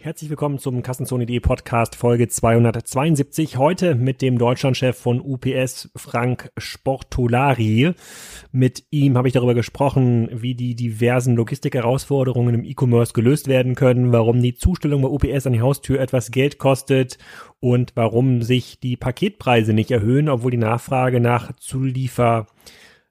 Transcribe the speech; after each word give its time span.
Herzlich 0.00 0.30
willkommen 0.30 0.60
zum 0.60 0.82
Kassenzone.de 0.82 1.40
Podcast 1.40 1.96
Folge 1.96 2.28
272. 2.28 3.56
Heute 3.56 3.96
mit 3.96 4.22
dem 4.22 4.38
Deutschlandchef 4.38 4.96
von 4.96 5.20
UPS, 5.20 5.90
Frank 5.96 6.52
Sportolari. 6.56 7.94
Mit 8.52 8.84
ihm 8.90 9.18
habe 9.18 9.26
ich 9.26 9.34
darüber 9.34 9.54
gesprochen, 9.54 10.28
wie 10.30 10.54
die 10.54 10.76
diversen 10.76 11.34
Logistikherausforderungen 11.34 12.54
im 12.54 12.64
E-Commerce 12.64 13.12
gelöst 13.12 13.48
werden 13.48 13.74
können, 13.74 14.12
warum 14.12 14.40
die 14.40 14.54
Zustellung 14.54 15.02
bei 15.02 15.08
UPS 15.08 15.48
an 15.48 15.54
die 15.54 15.62
Haustür 15.62 15.98
etwas 15.98 16.30
Geld 16.30 16.58
kostet 16.58 17.18
und 17.58 17.90
warum 17.96 18.42
sich 18.42 18.78
die 18.78 18.96
Paketpreise 18.96 19.72
nicht 19.72 19.90
erhöhen, 19.90 20.28
obwohl 20.28 20.52
die 20.52 20.58
Nachfrage 20.58 21.18
nach 21.18 21.50
Zuliefer 21.56 22.46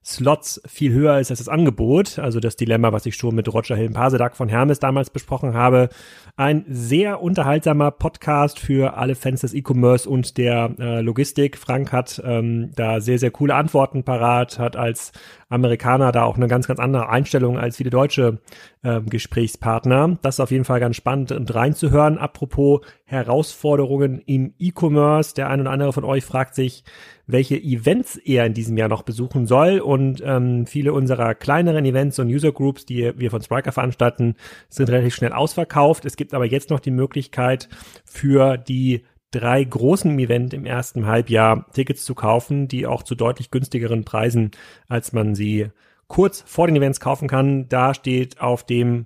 Slots 0.07 0.61
viel 0.65 0.93
höher 0.93 1.19
ist 1.19 1.31
als 1.31 1.39
das 1.39 1.49
Angebot. 1.49 2.17
Also 2.17 2.39
das 2.39 2.55
Dilemma, 2.55 2.93
was 2.93 3.05
ich 3.05 3.15
schon 3.17 3.35
mit 3.35 3.53
Roger 3.53 3.75
Hillen-Pasedak 3.75 4.37
von 4.37 4.47
Hermes 4.47 4.79
damals 4.79 5.09
besprochen 5.09 5.53
habe. 5.53 5.89
Ein 6.37 6.63
sehr 6.69 7.21
unterhaltsamer 7.21 7.91
Podcast 7.91 8.57
für 8.57 8.95
alle 8.95 9.15
Fans 9.15 9.41
des 9.41 9.53
E-Commerce 9.53 10.09
und 10.09 10.37
der 10.37 10.71
äh, 10.79 11.01
Logistik. 11.01 11.57
Frank 11.57 11.91
hat 11.91 12.21
ähm, 12.23 12.71
da 12.73 13.01
sehr, 13.01 13.19
sehr 13.19 13.31
coole 13.31 13.55
Antworten 13.55 14.03
parat, 14.03 14.59
hat 14.59 14.77
als 14.77 15.11
Amerikaner 15.49 16.13
da 16.13 16.23
auch 16.23 16.37
eine 16.37 16.47
ganz, 16.47 16.67
ganz 16.67 16.79
andere 16.79 17.09
Einstellung 17.09 17.57
als 17.57 17.75
viele 17.75 17.89
deutsche 17.89 18.39
äh, 18.83 19.01
Gesprächspartner. 19.01 20.17
Das 20.21 20.35
ist 20.35 20.39
auf 20.39 20.51
jeden 20.51 20.63
Fall 20.63 20.79
ganz 20.79 20.95
spannend 20.95 21.33
und 21.33 21.53
reinzuhören. 21.53 22.17
Apropos 22.17 22.79
Herausforderungen 23.09 24.21
im 24.25 24.53
E-Commerce. 24.59 25.33
Der 25.33 25.49
ein 25.49 25.61
oder 25.61 25.71
andere 25.71 25.93
von 25.93 26.03
euch 26.03 26.25
fragt 26.25 26.55
sich, 26.55 26.83
welche 27.25 27.55
Events 27.55 28.17
er 28.17 28.45
in 28.45 28.53
diesem 28.53 28.75
Jahr 28.75 28.89
noch 28.89 29.03
besuchen 29.03 29.47
soll. 29.47 29.79
Und 29.79 30.21
ähm, 30.25 30.65
viele 30.65 30.91
unserer 30.91 31.33
kleineren 31.33 31.85
Events 31.85 32.19
und 32.19 32.27
User 32.27 32.51
Groups, 32.51 32.85
die 32.85 33.13
wir 33.17 33.31
von 33.31 33.41
Spriker 33.41 33.71
veranstalten, 33.71 34.35
sind 34.67 34.89
relativ 34.89 35.15
schnell 35.15 35.31
ausverkauft. 35.31 36.03
Es 36.03 36.17
gibt 36.17 36.33
aber 36.33 36.45
jetzt 36.45 36.69
noch 36.69 36.81
die 36.81 36.91
Möglichkeit 36.91 37.69
für 38.03 38.57
die 38.57 39.05
drei 39.31 39.63
großen 39.63 40.19
Event 40.19 40.53
im 40.53 40.65
ersten 40.65 41.05
Halbjahr 41.05 41.65
Tickets 41.71 42.03
zu 42.03 42.13
kaufen, 42.13 42.67
die 42.67 42.85
auch 42.85 43.03
zu 43.03 43.15
deutlich 43.15 43.51
günstigeren 43.51 44.03
Preisen, 44.03 44.51
als 44.89 45.13
man 45.13 45.33
sie 45.33 45.69
kurz 46.07 46.43
vor 46.45 46.67
den 46.67 46.75
Events 46.75 46.99
kaufen 46.99 47.29
kann. 47.29 47.69
Da 47.69 47.93
steht 47.93 48.41
auf 48.41 48.65
dem 48.65 49.05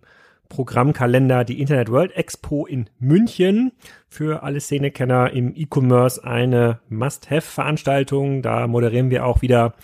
Programmkalender 0.52 1.46
die 1.46 1.62
Internet 1.62 1.90
World 1.90 2.12
Expo 2.12 2.66
in 2.66 2.90
München. 3.00 3.72
Für 4.10 4.44
alle 4.44 4.60
Szenekenner 4.60 5.32
im 5.32 5.56
E-Commerce 5.56 6.22
eine 6.24 6.82
Must-Have-Veranstaltung. 6.90 8.42
Da 8.42 8.68
moderieren 8.68 9.10
wir 9.10 9.26
auch 9.26 9.42
wieder 9.42 9.76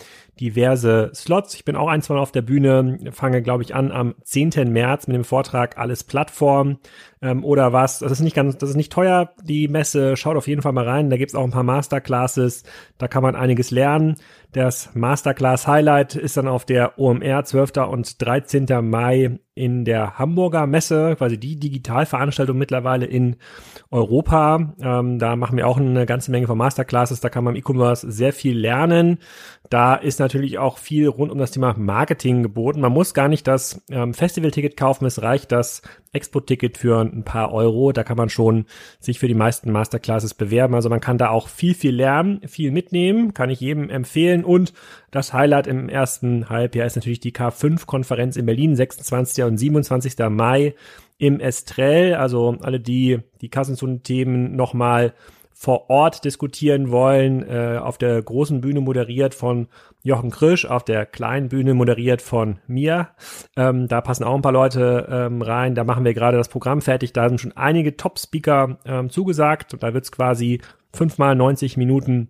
diverse 0.41 1.09
Slots. 1.15 1.55
Ich 1.55 1.63
bin 1.63 1.77
auch 1.77 1.87
ein, 1.87 2.01
zwei 2.01 2.15
Mal 2.15 2.19
auf 2.19 2.33
der 2.33 2.41
Bühne, 2.41 2.99
fange, 3.11 3.41
glaube 3.41 3.63
ich, 3.63 3.73
an 3.73 3.91
am 3.93 4.15
10. 4.23 4.71
März 4.71 5.07
mit 5.07 5.15
dem 5.15 5.23
Vortrag 5.23 5.77
Alles 5.77 6.03
Plattform 6.03 6.79
ähm, 7.21 7.43
oder 7.43 7.73
was. 7.73 7.99
Das 7.99 8.11
ist 8.11 8.21
nicht 8.21 8.35
ganz, 8.35 8.57
das 8.57 8.69
ist 8.69 8.75
nicht 8.75 8.91
teuer, 8.91 9.31
die 9.43 9.67
Messe. 9.67 10.17
Schaut 10.17 10.37
auf 10.37 10.47
jeden 10.47 10.61
Fall 10.61 10.73
mal 10.73 10.87
rein. 10.87 11.09
Da 11.09 11.17
gibt's 11.17 11.35
auch 11.35 11.43
ein 11.43 11.51
paar 11.51 11.63
Masterclasses. 11.63 12.63
Da 12.97 13.07
kann 13.07 13.23
man 13.23 13.35
einiges 13.35 13.71
lernen. 13.71 14.15
Das 14.53 14.95
Masterclass 14.95 15.67
Highlight 15.67 16.15
ist 16.15 16.37
dann 16.37 16.47
auf 16.47 16.65
der 16.65 16.97
OMR 16.97 17.43
12. 17.43 17.77
und 17.89 18.21
13. 18.21 18.65
Mai 18.81 19.39
in 19.55 19.85
der 19.85 20.17
Hamburger 20.17 20.67
Messe, 20.67 21.15
quasi 21.17 21.37
die 21.37 21.59
Digitalveranstaltung 21.59 22.57
mittlerweile 22.57 23.05
in 23.05 23.35
Europa. 23.91 24.73
Ähm, 24.81 25.19
da 25.19 25.35
machen 25.35 25.57
wir 25.57 25.67
auch 25.67 25.77
eine 25.77 26.05
ganze 26.05 26.31
Menge 26.31 26.47
von 26.47 26.57
Masterclasses. 26.57 27.19
Da 27.19 27.29
kann 27.29 27.43
man 27.43 27.55
im 27.55 27.59
E-Commerce 27.59 28.09
sehr 28.09 28.33
viel 28.33 28.57
lernen. 28.57 29.17
Da 29.69 29.95
ist 29.95 30.19
natürlich 30.19 30.59
auch 30.59 30.77
viel 30.77 31.07
rund 31.07 31.31
um 31.31 31.39
das 31.39 31.51
Thema 31.51 31.75
Marketing 31.77 32.41
geboten. 32.41 32.79
Man 32.79 32.93
muss 32.93 33.13
gar 33.13 33.27
nicht 33.27 33.47
das 33.47 33.83
ähm, 33.89 34.13
Festival-Ticket 34.13 34.77
kaufen. 34.77 35.05
Es 35.05 35.21
reicht 35.21 35.51
das 35.51 35.81
Expo-Ticket 36.17 36.77
für 36.77 36.99
ein 36.99 37.23
paar 37.23 37.53
Euro. 37.53 37.91
Da 37.91 38.03
kann 38.03 38.17
man 38.17 38.29
schon 38.29 38.65
sich 38.99 39.19
für 39.19 39.27
die 39.27 39.33
meisten 39.33 39.71
Masterclasses 39.71 40.33
bewerben. 40.33 40.75
Also 40.75 40.89
man 40.89 40.99
kann 40.99 41.17
da 41.17 41.29
auch 41.29 41.47
viel, 41.47 41.73
viel 41.73 41.95
lernen, 41.95 42.41
viel 42.47 42.71
mitnehmen. 42.71 43.33
Kann 43.33 43.49
ich 43.49 43.59
jedem 43.59 43.89
empfehlen. 43.89 44.43
Und 44.43 44.73
das 45.11 45.33
Highlight 45.33 45.67
im 45.67 45.87
ersten 45.87 46.49
Halbjahr 46.49 46.85
ist 46.85 46.95
natürlich 46.95 47.19
die 47.19 47.33
K5-Konferenz 47.33 48.35
in 48.35 48.45
Berlin, 48.45 48.75
26. 48.75 49.43
und 49.45 49.57
27. 49.57 50.15
Mai 50.29 50.75
im 51.17 51.39
Estrell. 51.39 52.15
Also 52.15 52.57
alle, 52.61 52.79
die 52.79 53.19
die 53.41 53.49
Kassenzonen-Themen 53.49 54.55
nochmal 54.55 55.13
vor 55.59 55.89
Ort 55.89 56.23
diskutieren 56.23 56.91
wollen, 56.91 57.41
äh, 57.41 57.79
auf 57.81 57.97
der 57.97 58.21
großen 58.21 58.61
Bühne 58.61 58.79
moderiert 58.79 59.33
von 59.33 59.67
Jochen 60.03 60.29
Krisch, 60.29 60.67
auf 60.67 60.85
der 60.85 61.07
kleinen 61.07 61.49
Bühne 61.49 61.73
moderiert 61.73 62.21
von 62.21 62.59
mir. 62.67 63.09
Ähm, 63.55 63.87
da 63.87 64.01
passen 64.01 64.23
auch 64.23 64.35
ein 64.35 64.43
paar 64.43 64.51
Leute 64.51 65.07
ähm, 65.09 65.41
rein. 65.41 65.73
Da 65.73 65.83
machen 65.83 66.05
wir 66.05 66.13
gerade 66.13 66.37
das 66.37 66.49
Programm 66.49 66.81
fertig. 66.81 67.11
Da 67.11 67.27
sind 67.27 67.41
schon 67.41 67.57
einige 67.57 67.97
Top-Speaker 67.97 68.77
ähm, 68.85 69.09
zugesagt. 69.09 69.73
Und 69.73 69.81
da 69.81 69.95
wird's 69.95 70.11
quasi 70.11 70.61
fünfmal 70.93 71.35
90 71.35 71.75
Minuten 71.75 72.29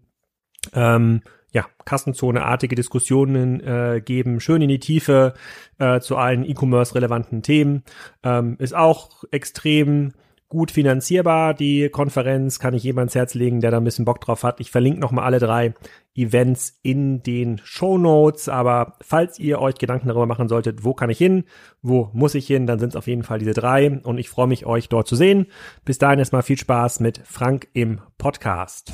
ähm, 0.74 1.22
ja, 1.52 1.66
Kassenzone-artige 1.84 2.76
Diskussionen 2.76 3.60
äh, 3.60 4.02
geben, 4.04 4.40
schön 4.40 4.62
in 4.62 4.70
die 4.70 4.80
Tiefe 4.80 5.34
äh, 5.80 6.00
zu 6.00 6.16
allen 6.16 6.46
E-Commerce-relevanten 6.46 7.42
Themen. 7.42 7.84
Ähm, 8.24 8.56
ist 8.60 8.74
auch 8.74 9.26
extrem 9.32 10.14
gut 10.50 10.72
finanzierbar. 10.72 11.54
Die 11.54 11.90
Konferenz 11.90 12.60
kann 12.60 12.74
ich 12.74 12.84
jedem 12.84 13.00
ans 13.00 13.16
Herz 13.16 13.34
legen, 13.34 13.62
der 13.62 13.72
da 13.72 13.78
ein 13.78 13.84
bisschen 13.84 14.06
Bock 14.06 14.22
drauf 14.22 14.44
hat. 14.44 14.60
Ich 14.60 14.72
verlinke 14.72 15.00
nochmal 15.00 15.26
alle 15.26 15.40
drei 15.40 15.74
Events 16.16 16.80
in 16.82 17.22
den 17.22 17.60
Show 17.64 17.98
Notes. 17.98 18.50
Aber 18.50 18.94
falls 19.02 19.40
ihr 19.40 19.60
euch 19.60 19.76
Gedanken 19.76 20.08
darüber 20.08 20.26
machen 20.26 20.48
solltet, 20.48 20.84
wo 20.84 20.94
kann 20.94 21.10
ich 21.10 21.18
hin, 21.18 21.44
wo 21.82 22.10
muss 22.14 22.36
ich 22.36 22.48
hin, 22.48 22.66
dann 22.66 22.80
sind 22.80 22.90
es 22.90 22.96
auf 22.96 23.08
jeden 23.08 23.24
Fall 23.24 23.40
diese 23.40 23.54
drei. 23.54 24.00
Und 24.04 24.18
ich 24.18 24.30
freue 24.30 24.48
mich, 24.48 24.66
euch 24.66 24.90
dort 24.90 25.08
zu 25.08 25.16
sehen. 25.16 25.48
Bis 25.86 25.98
dahin 25.98 26.20
erstmal 26.20 26.44
viel 26.44 26.58
Spaß 26.58 27.00
mit 27.02 27.22
Frank 27.26 27.68
im 27.74 28.00
Podcast. 28.18 28.92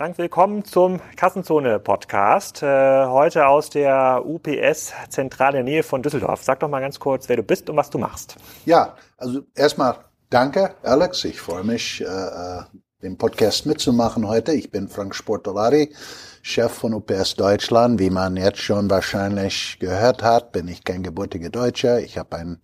Frank, 0.00 0.16
willkommen 0.16 0.64
zum 0.64 0.98
Kassenzone-Podcast. 1.16 2.62
Äh, 2.62 3.04
heute 3.04 3.46
aus 3.46 3.68
der 3.68 4.22
UPS 4.24 4.94
zentrale 5.10 5.62
Nähe 5.62 5.82
von 5.82 6.00
Düsseldorf. 6.00 6.42
Sag 6.42 6.60
doch 6.60 6.70
mal 6.70 6.80
ganz 6.80 6.98
kurz, 6.98 7.28
wer 7.28 7.36
du 7.36 7.42
bist 7.42 7.68
und 7.68 7.76
was 7.76 7.90
du 7.90 7.98
machst. 7.98 8.36
Ja, 8.64 8.96
also 9.18 9.42
erstmal 9.54 9.96
danke, 10.30 10.74
Alex. 10.82 11.26
Ich 11.26 11.38
freue 11.38 11.64
mich, 11.64 12.00
äh, 12.00 12.04
äh 12.06 12.62
den 13.02 13.18
Podcast 13.18 13.66
mitzumachen 13.66 14.26
heute. 14.26 14.54
Ich 14.54 14.70
bin 14.70 14.88
Frank 14.88 15.14
Sportolari, 15.14 15.94
Chef 16.40 16.72
von 16.72 16.94
UPS 16.94 17.34
Deutschland. 17.34 18.00
Wie 18.00 18.08
man 18.08 18.38
jetzt 18.38 18.60
schon 18.60 18.88
wahrscheinlich 18.88 19.76
gehört 19.80 20.22
hat, 20.22 20.52
bin 20.52 20.66
ich 20.68 20.82
kein 20.82 21.02
gebürtiger 21.02 21.50
Deutscher. 21.50 22.00
Ich 22.00 22.16
habe 22.16 22.36
ein 22.38 22.62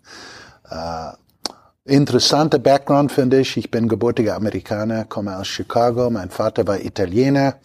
Interessanter 1.86 2.58
Background 2.58 3.12
finde 3.12 3.38
ich. 3.38 3.56
Ich 3.56 3.70
bin 3.70 3.86
gebürtiger 3.86 4.34
Amerikaner, 4.34 5.04
komme 5.04 5.36
aus 5.36 5.46
Chicago. 5.46 6.10
Mein 6.10 6.30
Vater 6.30 6.66
war 6.66 6.80
Italiener. 6.80 7.58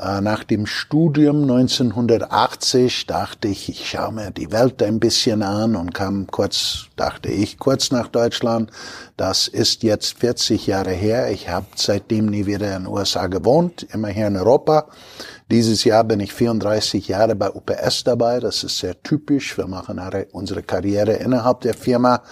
Äh, 0.00 0.20
nach 0.20 0.42
dem 0.42 0.66
Studium 0.66 1.42
1980 1.42 3.06
dachte 3.06 3.46
ich, 3.46 3.68
ich 3.68 3.88
schaue 3.88 4.10
mir 4.10 4.32
die 4.32 4.50
Welt 4.50 4.82
ein 4.82 4.98
bisschen 4.98 5.44
an 5.44 5.76
und 5.76 5.94
kam 5.94 6.26
kurz, 6.26 6.86
dachte 6.96 7.28
ich, 7.28 7.60
kurz 7.60 7.92
nach 7.92 8.08
Deutschland. 8.08 8.72
Das 9.16 9.46
ist 9.46 9.84
jetzt 9.84 10.18
40 10.18 10.66
Jahre 10.66 10.90
her. 10.90 11.30
Ich 11.30 11.48
habe 11.48 11.66
seitdem 11.76 12.26
nie 12.26 12.46
wieder 12.46 12.76
in 12.76 12.82
den 12.82 12.92
USA 12.92 13.28
gewohnt, 13.28 13.86
immer 13.92 14.08
hier 14.08 14.26
in 14.26 14.36
Europa. 14.36 14.88
Dieses 15.50 15.82
Jahr 15.82 16.04
bin 16.04 16.20
ich 16.20 16.32
34 16.32 17.08
Jahre 17.08 17.34
bei 17.34 17.50
UPS 17.50 18.04
dabei. 18.04 18.38
Das 18.38 18.62
ist 18.62 18.78
sehr 18.78 19.02
typisch. 19.02 19.58
Wir 19.58 19.66
machen 19.66 20.00
unsere 20.30 20.62
Karriere 20.62 21.14
innerhalb 21.14 21.62
der 21.62 21.74
Firma. 21.74 22.22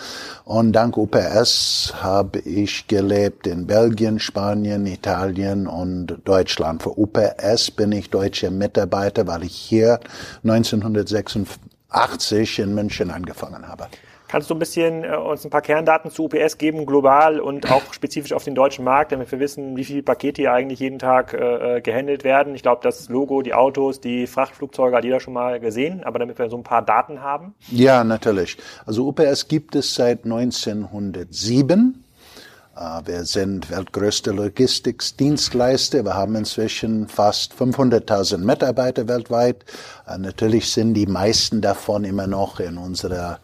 Und 0.44 0.72
dank 0.72 0.96
UPS 0.96 1.94
habe 2.00 2.38
ich 2.38 2.86
gelebt 2.86 3.48
in 3.48 3.66
Belgien, 3.66 4.20
Spanien, 4.20 4.86
Italien 4.86 5.66
und 5.66 6.18
Deutschland. 6.24 6.84
Für 6.84 6.96
UPS 6.96 7.72
bin 7.72 7.90
ich 7.90 8.08
deutscher 8.08 8.52
Mitarbeiter, 8.52 9.26
weil 9.26 9.42
ich 9.42 9.56
hier 9.56 9.98
1986 10.44 12.60
in 12.60 12.72
München 12.72 13.10
angefangen 13.10 13.66
habe. 13.66 13.88
Kannst 14.28 14.50
du 14.50 14.54
ein 14.54 14.58
bisschen 14.58 15.04
äh, 15.04 15.16
uns 15.16 15.44
ein 15.44 15.50
paar 15.50 15.62
Kerndaten 15.62 16.10
zu 16.10 16.24
UPS 16.24 16.58
geben, 16.58 16.84
global 16.84 17.40
und 17.40 17.70
auch 17.72 17.82
spezifisch 17.92 18.32
auf 18.34 18.44
den 18.44 18.54
deutschen 18.54 18.84
Markt, 18.84 19.12
damit 19.12 19.32
wir 19.32 19.40
wissen, 19.40 19.76
wie 19.76 19.84
viele 19.84 20.02
Pakete 20.02 20.42
hier 20.42 20.52
eigentlich 20.52 20.80
jeden 20.80 20.98
Tag 20.98 21.32
äh, 21.32 21.76
äh 21.76 21.80
gehandelt 21.80 22.24
werden? 22.24 22.54
Ich 22.54 22.62
glaube, 22.62 22.80
das 22.82 23.08
Logo, 23.08 23.40
die 23.40 23.54
Autos, 23.54 24.00
die 24.00 24.26
Frachtflugzeuge 24.26 24.96
hat 24.96 25.04
jeder 25.04 25.20
schon 25.20 25.32
mal 25.32 25.58
gesehen, 25.60 26.04
aber 26.04 26.18
damit 26.18 26.38
wir 26.38 26.50
so 26.50 26.58
ein 26.58 26.62
paar 26.62 26.82
Daten 26.82 27.22
haben. 27.22 27.54
Ja, 27.70 28.04
natürlich. 28.04 28.58
Also 28.84 29.08
UPS 29.08 29.48
gibt 29.48 29.74
es 29.74 29.94
seit 29.94 30.24
1907. 30.24 32.04
Äh, 32.78 33.06
wir 33.06 33.24
sind 33.24 33.70
weltgrößte 33.70 34.30
Logistikdienstleister. 34.32 36.04
Wir 36.04 36.14
haben 36.14 36.36
inzwischen 36.36 37.08
fast 37.08 37.54
500.000 37.54 38.38
Mitarbeiter 38.38 39.08
weltweit. 39.08 39.64
Äh, 40.06 40.18
natürlich 40.18 40.70
sind 40.70 40.94
die 40.94 41.06
meisten 41.06 41.60
davon 41.60 42.04
immer 42.04 42.26
noch 42.26 42.60
in 42.60 42.78
unserer 42.78 43.40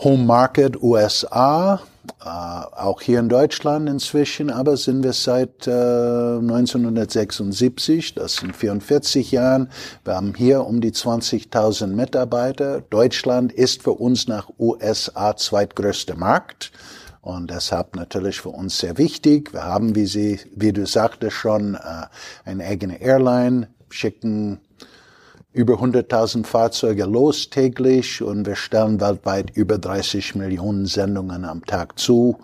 Home 0.00 0.24
Market 0.24 0.80
USA, 0.80 1.80
äh, 2.24 2.28
auch 2.28 3.00
hier 3.00 3.18
in 3.18 3.28
Deutschland 3.28 3.88
inzwischen, 3.88 4.48
aber 4.48 4.76
sind 4.76 5.02
wir 5.02 5.12
seit 5.12 5.66
äh, 5.66 5.72
1976, 5.72 8.14
das 8.14 8.36
sind 8.36 8.54
44 8.54 9.32
Jahren. 9.32 9.70
Wir 10.04 10.14
haben 10.14 10.34
hier 10.36 10.64
um 10.64 10.80
die 10.80 10.92
20.000 10.92 11.88
Mitarbeiter. 11.88 12.82
Deutschland 12.90 13.52
ist 13.52 13.82
für 13.82 13.94
uns 13.94 14.28
nach 14.28 14.48
USA 14.60 15.36
zweitgrößter 15.36 16.14
Markt. 16.14 16.70
Und 17.20 17.50
deshalb 17.50 17.96
natürlich 17.96 18.40
für 18.40 18.50
uns 18.50 18.78
sehr 18.78 18.98
wichtig. 18.98 19.52
Wir 19.52 19.64
haben, 19.64 19.96
wie 19.96 20.06
Sie, 20.06 20.38
wie 20.54 20.72
du 20.72 20.86
sagtest 20.86 21.36
schon, 21.36 21.74
äh, 21.74 22.06
eine 22.44 22.64
eigene 22.64 23.00
Airline, 23.00 23.66
schicken 23.90 24.60
über 25.58 25.74
100.000 25.74 26.46
Fahrzeuge 26.46 27.04
los 27.04 27.50
täglich 27.50 28.22
und 28.22 28.46
wir 28.46 28.54
stellen 28.54 29.00
weltweit 29.00 29.50
über 29.56 29.76
30 29.76 30.36
Millionen 30.36 30.86
Sendungen 30.86 31.44
am 31.44 31.66
Tag 31.66 31.98
zu. 31.98 32.38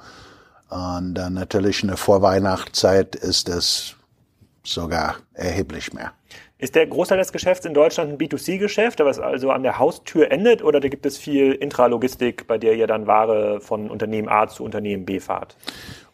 Und 0.69 1.15
dann 1.15 1.35
natürlich 1.35 1.83
in 1.83 1.89
der 1.89 1.97
Vorweihnachtszeit 1.97 3.15
ist 3.15 3.49
es 3.49 3.95
sogar 4.65 5.15
erheblich 5.33 5.93
mehr. 5.93 6.11
Ist 6.59 6.75
der 6.75 6.89
Großteil 6.89 7.19
des 7.19 7.31
Geschäfts 7.31 7.65
in 7.65 7.73
Deutschland 7.73 8.11
ein 8.11 8.19
B2C-Geschäft, 8.19 8.99
was 8.99 9.21
also 9.21 9.51
an 9.51 9.63
der 9.63 9.79
Haustür 9.79 10.33
endet, 10.33 10.65
oder 10.65 10.81
da 10.81 10.89
gibt 10.89 11.07
es 11.07 11.17
viel 11.17 11.53
Intralogistik, 11.53 12.49
bei 12.49 12.59
der 12.59 12.75
ihr 12.75 12.89
dann 12.89 13.07
Ware 13.07 13.61
von 13.61 13.93
Unternehmen 13.93 14.29
A 14.29 14.49
zu 14.49 14.65
Unternehmen 14.65 15.05
B 15.05 15.21
fahrt? 15.21 15.57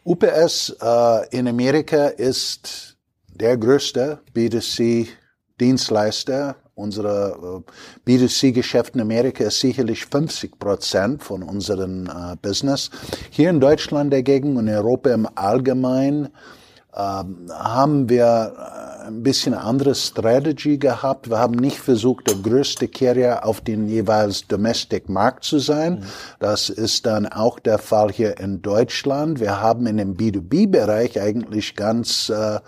UPS 0.03 0.77
äh, 0.79 1.35
in 1.35 1.47
Amerika 1.47 2.09
ist 2.09 2.95
der 3.33 3.57
größte 3.57 4.19
B2C-Dienstleister 4.35 6.57
Unsere 6.81 7.63
äh, 8.05 8.09
B2C-Geschäft 8.09 8.95
in 8.95 9.01
Amerika 9.01 9.43
ist 9.43 9.59
sicherlich 9.59 10.05
50 10.05 10.59
Prozent 10.59 11.23
von 11.23 11.43
unserem 11.43 12.07
äh, 12.07 12.35
Business. 12.41 12.89
Hier 13.29 13.49
in 13.49 13.59
Deutschland 13.59 14.11
dagegen 14.11 14.57
und 14.57 14.67
in 14.67 14.73
Europa 14.73 15.11
im 15.11 15.27
Allgemeinen 15.35 16.29
ähm, 16.93 17.49
haben 17.53 18.09
wir 18.09 18.53
äh, 18.57 19.07
ein 19.07 19.23
bisschen 19.23 19.53
andere 19.53 19.95
Strategy 19.95 20.77
gehabt. 20.77 21.29
Wir 21.29 21.39
haben 21.39 21.55
nicht 21.55 21.77
versucht, 21.77 22.27
der 22.27 22.35
größte 22.35 22.89
Carrier 22.89 23.45
auf 23.45 23.61
den 23.61 23.87
jeweils 23.87 24.47
Domestic 24.47 25.07
Markt 25.07 25.45
zu 25.45 25.59
sein. 25.59 25.93
Mhm. 25.93 26.03
Das 26.39 26.69
ist 26.69 27.05
dann 27.05 27.27
auch 27.27 27.59
der 27.59 27.77
Fall 27.77 28.11
hier 28.11 28.39
in 28.39 28.61
Deutschland. 28.61 29.39
Wir 29.39 29.61
haben 29.61 29.87
in 29.87 29.97
dem 29.97 30.17
B2B-Bereich 30.17 31.21
eigentlich 31.21 31.75
ganz 31.75 32.29
äh, 32.29 32.59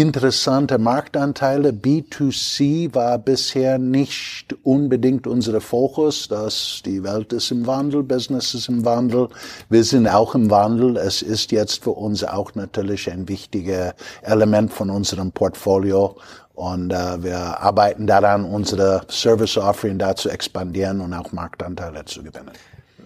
interessante 0.00 0.78
Marktanteile. 0.78 1.70
B2C 1.70 2.94
war 2.94 3.16
bisher 3.18 3.78
nicht 3.78 4.56
unbedingt 4.64 5.26
unser 5.26 5.60
Fokus. 5.60 6.26
dass 6.28 6.82
die 6.84 7.04
Welt 7.04 7.32
ist 7.32 7.50
im 7.52 7.66
Wandel, 7.66 8.02
Business 8.02 8.54
ist 8.54 8.68
im 8.68 8.84
Wandel. 8.84 9.28
Wir 9.68 9.84
sind 9.84 10.08
auch 10.08 10.34
im 10.34 10.50
Wandel. 10.50 10.96
Es 10.96 11.22
ist 11.22 11.52
jetzt 11.52 11.84
für 11.84 11.90
uns 11.92 12.24
auch 12.24 12.54
natürlich 12.54 13.10
ein 13.10 13.28
wichtiger 13.28 13.94
Element 14.22 14.72
von 14.72 14.90
unserem 14.90 15.30
Portfolio. 15.30 16.16
Und 16.54 16.90
äh, 16.92 17.22
wir 17.22 17.60
arbeiten 17.60 18.06
daran, 18.06 18.44
unsere 18.44 19.02
Service 19.08 19.56
Offering 19.56 19.98
da 19.98 20.16
zu 20.16 20.28
expandieren 20.28 21.00
und 21.00 21.12
auch 21.12 21.30
Marktanteile 21.32 22.04
zu 22.04 22.22
gewinnen 22.22 22.50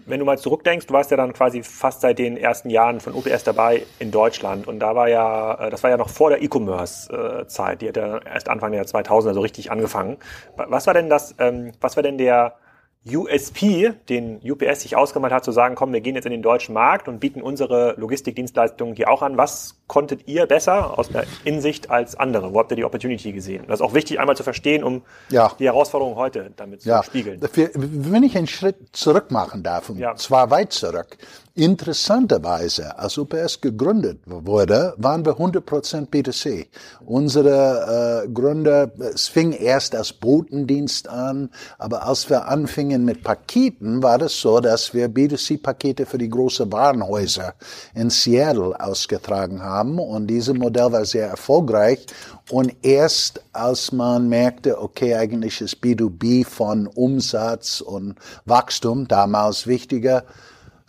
wenn 0.08 0.18
du 0.18 0.24
mal 0.24 0.38
zurückdenkst, 0.38 0.86
du 0.86 0.94
warst 0.94 1.10
ja 1.10 1.16
dann 1.16 1.32
quasi 1.32 1.62
fast 1.62 2.00
seit 2.00 2.18
den 2.18 2.36
ersten 2.36 2.70
Jahren 2.70 3.00
von 3.00 3.14
UPS 3.14 3.44
dabei 3.44 3.84
in 3.98 4.10
Deutschland 4.10 4.66
und 4.66 4.80
da 4.80 4.96
war 4.96 5.08
ja, 5.08 5.54
äh, 5.54 5.70
das 5.70 5.82
war 5.82 5.90
ja 5.90 5.96
noch 5.96 6.08
vor 6.08 6.30
der 6.30 6.42
E-Commerce-Zeit, 6.42 7.82
die 7.82 7.88
hat 7.88 7.96
ja 7.96 8.18
erst 8.18 8.48
Anfang 8.48 8.72
der 8.72 8.84
2000er 8.86 9.34
so 9.34 9.40
richtig 9.40 9.70
angefangen. 9.70 10.16
Was 10.56 10.86
war 10.86 10.94
denn 10.94 11.10
das, 11.10 11.34
ähm, 11.38 11.72
was 11.80 11.96
war 11.96 12.02
denn 12.02 12.18
der 12.18 12.56
USP, 13.06 13.94
den 14.08 14.40
UPS 14.42 14.82
sich 14.82 14.96
ausgemalt 14.96 15.32
hat, 15.32 15.44
zu 15.44 15.52
sagen, 15.52 15.74
komm, 15.74 15.92
wir 15.92 16.00
gehen 16.00 16.14
jetzt 16.14 16.24
in 16.24 16.32
den 16.32 16.42
deutschen 16.42 16.74
Markt 16.74 17.08
und 17.08 17.20
bieten 17.20 17.40
unsere 17.40 17.94
Logistikdienstleistungen 17.96 18.94
hier 18.96 19.08
auch 19.08 19.22
an. 19.22 19.36
Was 19.36 19.76
konntet 19.86 20.28
ihr 20.28 20.46
besser 20.46 20.98
aus 20.98 21.08
der 21.08 21.24
Insicht 21.44 21.90
als 21.90 22.16
andere? 22.16 22.52
Wo 22.52 22.58
habt 22.58 22.72
ihr 22.72 22.76
die 22.76 22.84
Opportunity 22.84 23.32
gesehen? 23.32 23.64
Das 23.68 23.80
ist 23.80 23.86
auch 23.86 23.94
wichtig, 23.94 24.20
einmal 24.20 24.36
zu 24.36 24.42
verstehen, 24.42 24.84
um 24.84 25.02
ja. 25.30 25.52
die 25.58 25.64
Herausforderungen 25.64 26.16
heute 26.16 26.50
damit 26.56 26.82
zu 26.82 26.88
ja. 26.88 27.02
spiegeln. 27.02 27.40
Wenn 27.74 28.22
ich 28.22 28.36
einen 28.36 28.46
Schritt 28.46 28.76
zurück 28.92 29.30
machen 29.30 29.62
darf, 29.62 29.88
und 29.90 29.98
ja. 29.98 30.14
zwar 30.16 30.50
weit 30.50 30.72
zurück, 30.72 31.16
Interessanterweise, 31.58 32.96
als 33.00 33.18
UPS 33.18 33.60
gegründet 33.60 34.20
wurde, 34.26 34.94
waren 34.96 35.26
wir 35.26 35.32
100% 35.38 36.08
B2C. 36.08 36.66
Unsere 37.04 38.22
äh, 38.26 38.28
Gründer, 38.28 38.92
es 39.00 39.26
fing 39.26 39.50
erst 39.50 39.96
als 39.96 40.12
Botendienst 40.12 41.08
an, 41.08 41.50
aber 41.76 42.06
als 42.06 42.30
wir 42.30 42.46
anfingen 42.46 43.04
mit 43.04 43.24
Paketen, 43.24 44.04
war 44.04 44.22
es 44.22 44.40
so, 44.40 44.60
dass 44.60 44.94
wir 44.94 45.08
B2C-Pakete 45.08 46.06
für 46.06 46.18
die 46.18 46.28
großen 46.28 46.70
Warenhäuser 46.70 47.54
in 47.92 48.08
Seattle 48.08 48.78
ausgetragen 48.78 49.60
haben 49.60 49.98
und 49.98 50.28
dieses 50.28 50.54
Modell 50.56 50.92
war 50.92 51.04
sehr 51.04 51.26
erfolgreich 51.26 52.06
und 52.52 52.72
erst 52.82 53.42
als 53.52 53.90
man 53.90 54.28
merkte, 54.28 54.80
okay, 54.80 55.16
eigentlich 55.16 55.60
ist 55.60 55.78
B2B 55.82 56.46
von 56.46 56.86
Umsatz 56.86 57.80
und 57.80 58.14
Wachstum 58.44 59.08
damals 59.08 59.66
wichtiger, 59.66 60.22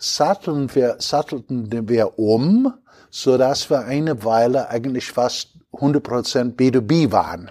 satteln 0.00 0.74
wir, 0.74 0.96
sattelten 0.98 1.88
wir 1.88 2.18
um, 2.18 2.72
so 3.10 3.38
dass 3.38 3.70
wir 3.70 3.84
eine 3.84 4.24
Weile 4.24 4.68
eigentlich 4.68 5.12
fast 5.12 5.50
100% 5.72 6.56
B2B 6.56 7.12
waren. 7.12 7.50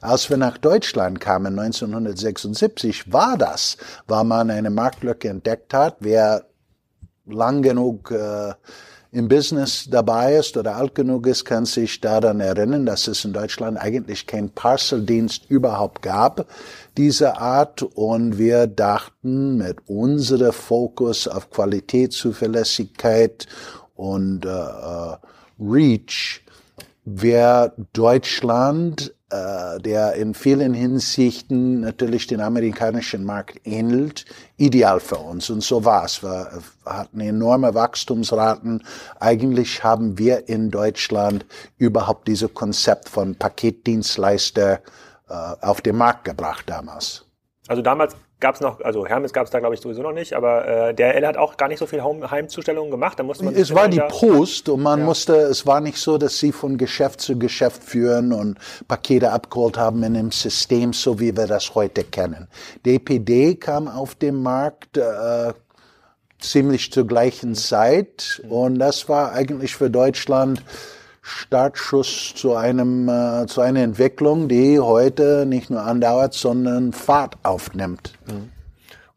Als 0.00 0.30
wir 0.30 0.38
nach 0.38 0.56
Deutschland 0.56 1.20
kamen 1.20 1.58
1976, 1.58 3.12
war 3.12 3.36
das, 3.36 3.76
weil 4.06 4.24
man 4.24 4.50
eine 4.50 4.70
Marktlücke 4.70 5.28
entdeckt 5.28 5.74
hat. 5.74 5.96
Wer 6.00 6.46
lang 7.26 7.60
genug 7.60 8.10
äh, 8.10 8.54
im 9.10 9.28
Business 9.28 9.86
dabei 9.90 10.36
ist 10.36 10.56
oder 10.56 10.76
alt 10.76 10.94
genug 10.94 11.26
ist, 11.26 11.44
kann 11.44 11.64
sich 11.64 12.00
daran 12.00 12.40
erinnern, 12.40 12.84
dass 12.84 13.08
es 13.08 13.24
in 13.24 13.32
Deutschland 13.32 13.78
eigentlich 13.78 14.26
keinen 14.26 14.50
Parceldienst 14.50 15.50
überhaupt 15.50 16.02
gab, 16.02 16.46
dieser 16.98 17.40
Art. 17.40 17.82
Und 17.82 18.36
wir 18.36 18.66
dachten, 18.66 19.56
mit 19.56 19.78
unserem 19.88 20.52
Fokus 20.52 21.26
auf 21.26 21.50
Qualität, 21.50 22.12
Zuverlässigkeit 22.12 23.46
und 23.94 24.44
äh, 24.44 24.48
äh 24.48 25.16
Reach, 25.60 26.42
wäre 27.04 27.72
Deutschland 27.92 29.12
äh, 29.30 29.78
der 29.80 30.14
in 30.14 30.32
vielen 30.32 30.72
Hinsichten 30.72 31.80
natürlich 31.80 32.26
den 32.26 32.40
amerikanischen 32.40 33.24
Markt 33.24 33.60
ähnelt, 33.66 34.24
ideal 34.56 35.00
für 35.00 35.18
uns. 35.18 35.50
Und 35.50 35.62
so 35.62 35.84
war 35.84 36.06
es. 36.06 36.22
Wir 36.22 36.62
hatten 36.86 37.20
enorme 37.20 37.74
Wachstumsraten. 37.74 38.82
Eigentlich 39.20 39.84
haben 39.84 40.16
wir 40.16 40.48
in 40.48 40.70
Deutschland 40.70 41.44
überhaupt 41.76 42.26
dieses 42.26 42.54
Konzept 42.54 43.10
von 43.10 43.34
Paketdienstleister 43.34 44.76
äh, 44.76 44.78
auf 45.28 45.80
den 45.80 45.96
Markt 45.96 46.24
gebracht 46.24 46.64
damals. 46.68 47.24
Also 47.68 47.82
damals 47.82 48.16
gab 48.40 48.54
es 48.54 48.60
noch, 48.60 48.80
also 48.80 49.06
Hermes 49.06 49.32
gab 49.32 49.44
es 49.44 49.50
da 49.50 49.58
glaube 49.58 49.74
ich 49.74 49.80
sowieso 49.80 50.02
noch 50.02 50.12
nicht, 50.12 50.32
aber 50.32 50.66
äh, 50.66 50.94
der 50.94 51.16
L 51.16 51.26
hat 51.26 51.36
auch 51.36 51.56
gar 51.56 51.68
nicht 51.68 51.78
so 51.78 51.86
viel 51.86 52.02
Heimzustellungen 52.02 52.90
gemacht. 52.90 53.18
Da 53.18 53.22
musste 53.22 53.44
man 53.44 53.54
es 53.54 53.74
war 53.74 53.88
die 53.88 54.00
Post 54.08 54.68
und 54.68 54.82
man 54.82 55.00
ja. 55.00 55.04
musste, 55.04 55.34
es 55.34 55.66
war 55.66 55.80
nicht 55.80 55.98
so, 55.98 56.18
dass 56.18 56.38
sie 56.38 56.52
von 56.52 56.78
Geschäft 56.78 57.20
zu 57.20 57.38
Geschäft 57.38 57.82
führen 57.82 58.32
und 58.32 58.58
Pakete 58.86 59.32
abgeholt 59.32 59.76
haben 59.76 60.02
in 60.02 60.16
einem 60.16 60.30
System, 60.30 60.92
so 60.92 61.20
wie 61.20 61.36
wir 61.36 61.46
das 61.46 61.74
heute 61.74 62.04
kennen. 62.04 62.48
DPD 62.86 63.56
kam 63.56 63.88
auf 63.88 64.14
den 64.14 64.36
Markt 64.36 64.96
äh, 64.96 65.52
ziemlich 66.38 66.92
zur 66.92 67.06
gleichen 67.06 67.54
Zeit 67.54 68.40
mhm. 68.44 68.52
und 68.52 68.78
das 68.78 69.08
war 69.08 69.32
eigentlich 69.32 69.74
für 69.74 69.90
Deutschland 69.90 70.62
Startschuss 71.28 72.34
zu 72.34 72.54
einem 72.54 73.08
äh, 73.08 73.46
zu 73.46 73.60
einer 73.60 73.80
Entwicklung, 73.80 74.48
die 74.48 74.80
heute 74.80 75.46
nicht 75.46 75.70
nur 75.70 75.82
andauert, 75.82 76.34
sondern 76.34 76.92
Fahrt 76.92 77.36
aufnimmt. 77.42 78.14
Mhm. 78.26 78.50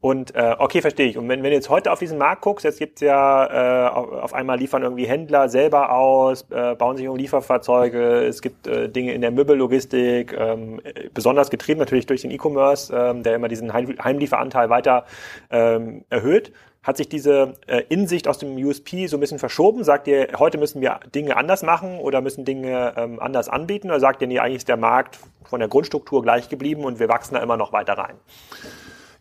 Und 0.01 0.34
äh, 0.34 0.56
okay, 0.58 0.82
verstehe 0.82 1.08
ich. 1.08 1.18
Und 1.20 1.30
wenn, 1.30 1.44
wenn 1.44 1.51
du 1.51 1.56
jetzt 1.56 1.70
heute 1.70 1.91
auf 1.91 2.00
diesen 2.00 2.18
Markt 2.18 2.41
guckst, 2.41 2.65
jetzt 2.65 2.80
gibt's 2.80 3.01
ja 3.01 3.86
äh, 3.86 3.89
auf 3.91 4.34
einmal 4.34 4.58
liefern 4.58 4.82
irgendwie 4.82 5.06
Händler 5.06 5.48
selber 5.48 5.94
aus, 5.94 6.48
äh, 6.50 6.74
bauen 6.74 6.98
sich 6.98 7.08
um 7.08 7.15
Lieferfahrzeuge, 7.15 8.25
es 8.25 8.41
gibt 8.41 8.65
äh, 8.65 8.89
Dinge 8.89 9.13
in 9.13 9.22
der 9.22 9.30
Möbellogistik, 9.30 10.36
ähm, 10.36 10.82
besonders 11.13 11.51
getrieben 11.51 11.80
natürlich 11.80 12.08
durch 12.08 12.24
den 12.24 12.32
E-Commerce, 12.32 12.91
ähm, 12.91 13.22
der 13.22 13.36
immer 13.36 13.48
diesen 13.48 13.72
Heimlieferanteil 13.74 14.72
weiter 14.72 15.06
ähm, 15.51 16.03
erhöht. 16.10 16.51
Hat 16.84 16.98
sich 16.98 17.10
diese 17.10 17.54
äh, 17.68 17.84
Insicht 17.90 18.28
aus 18.28 18.40
dem 18.40 18.56
USP 18.56 19.06
so 19.06 19.18
ein 19.18 19.20
bisschen 19.20 19.38
verschoben? 19.38 19.84
Sagt 19.84 20.08
ihr, 20.08 20.30
heute 20.40 20.58
müssen 20.58 20.82
wir 20.82 21.00
Dinge 21.14 21.38
anders 21.38 21.62
machen 21.62 22.00
oder 22.00 22.22
müssen 22.22 22.44
Dinge 22.44 22.94
ähm, 22.98 23.20
anders 23.20 23.50
anbieten? 23.50 23.92
Oder 23.92 24.00
sagt 24.00 24.22
ihr, 24.22 24.28
nee, 24.28 24.40
eigentlich 24.40 24.58
ist 24.58 24.68
der 24.68 24.78
Markt 24.78 25.20
von 25.44 25.60
der 25.60 25.70
Grundstruktur 25.70 26.24
gleich 26.24 26.50
geblieben 26.50 26.84
und 26.84 27.00
wir 27.00 27.08
wachsen 27.08 27.36
da 27.36 27.44
immer 27.44 27.56
noch 27.56 27.72
weiter 27.72 27.94
rein? 27.94 28.16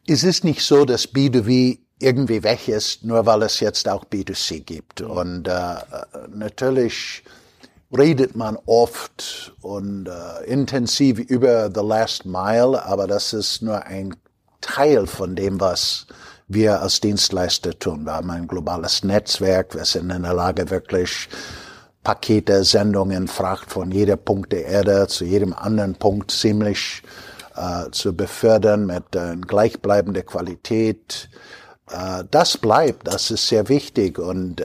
Es 0.07 0.25
ist 0.25 0.43
nicht 0.43 0.63
so, 0.63 0.87
dass 0.87 1.13
B2B 1.13 1.81
irgendwie 1.99 2.43
weg 2.43 2.67
ist, 2.67 3.05
nur 3.05 3.27
weil 3.27 3.43
es 3.43 3.61
jetzt 3.61 3.87
auch 3.91 4.07
B2C 4.07 4.65
gibt. 4.65 5.03
Mhm. 5.03 5.11
Und 5.11 5.49
äh, 5.49 5.75
natürlich 6.29 7.25
redet 7.95 8.37
man 8.37 8.57
oft 8.65 9.53
und 9.61 10.07
äh, 10.07 10.45
intensiv 10.47 11.19
über 11.19 11.71
the 11.75 11.83
last 11.83 12.25
mile, 12.25 12.83
aber 12.87 13.07
das 13.07 13.35
ist 13.35 13.61
nur 13.61 13.85
ein 13.85 14.17
Teil 14.63 15.07
von 15.07 15.37
dem, 15.37 15.61
was 15.61 16.07
wir 16.51 16.83
als 16.83 17.01
Dienstleister 17.01 17.79
tun. 17.79 18.05
Wir 18.05 18.15
haben 18.15 18.31
ein 18.31 18.49
globales 18.49 19.05
Netzwerk, 19.05 19.75
wir 19.75 19.85
sind 19.85 20.11
in 20.11 20.23
der 20.23 20.35
Lage, 20.35 20.69
wirklich 20.69 21.29
Pakete, 22.03 22.65
Sendungen, 22.65 23.29
Fracht 23.29 23.71
von 23.71 23.91
jeder 23.93 24.17
Punkt 24.17 24.53
der 24.53 24.67
Erde 24.67 25.07
zu 25.07 25.25
jedem 25.25 25.53
anderen 25.53 25.95
Punkt 25.95 26.31
ziemlich 26.31 27.03
äh, 27.55 27.91
zu 27.93 28.17
befördern 28.17 28.87
mit 28.87 29.15
äh, 29.15 29.37
gleichbleibender 29.37 30.23
Qualität. 30.23 31.29
Äh, 31.89 32.25
das 32.31 32.59
bleibt, 32.59 33.07
das 33.07 33.31
ist 33.31 33.47
sehr 33.47 33.69
wichtig. 33.69 34.19
Und 34.19 34.61
äh, 34.61 34.65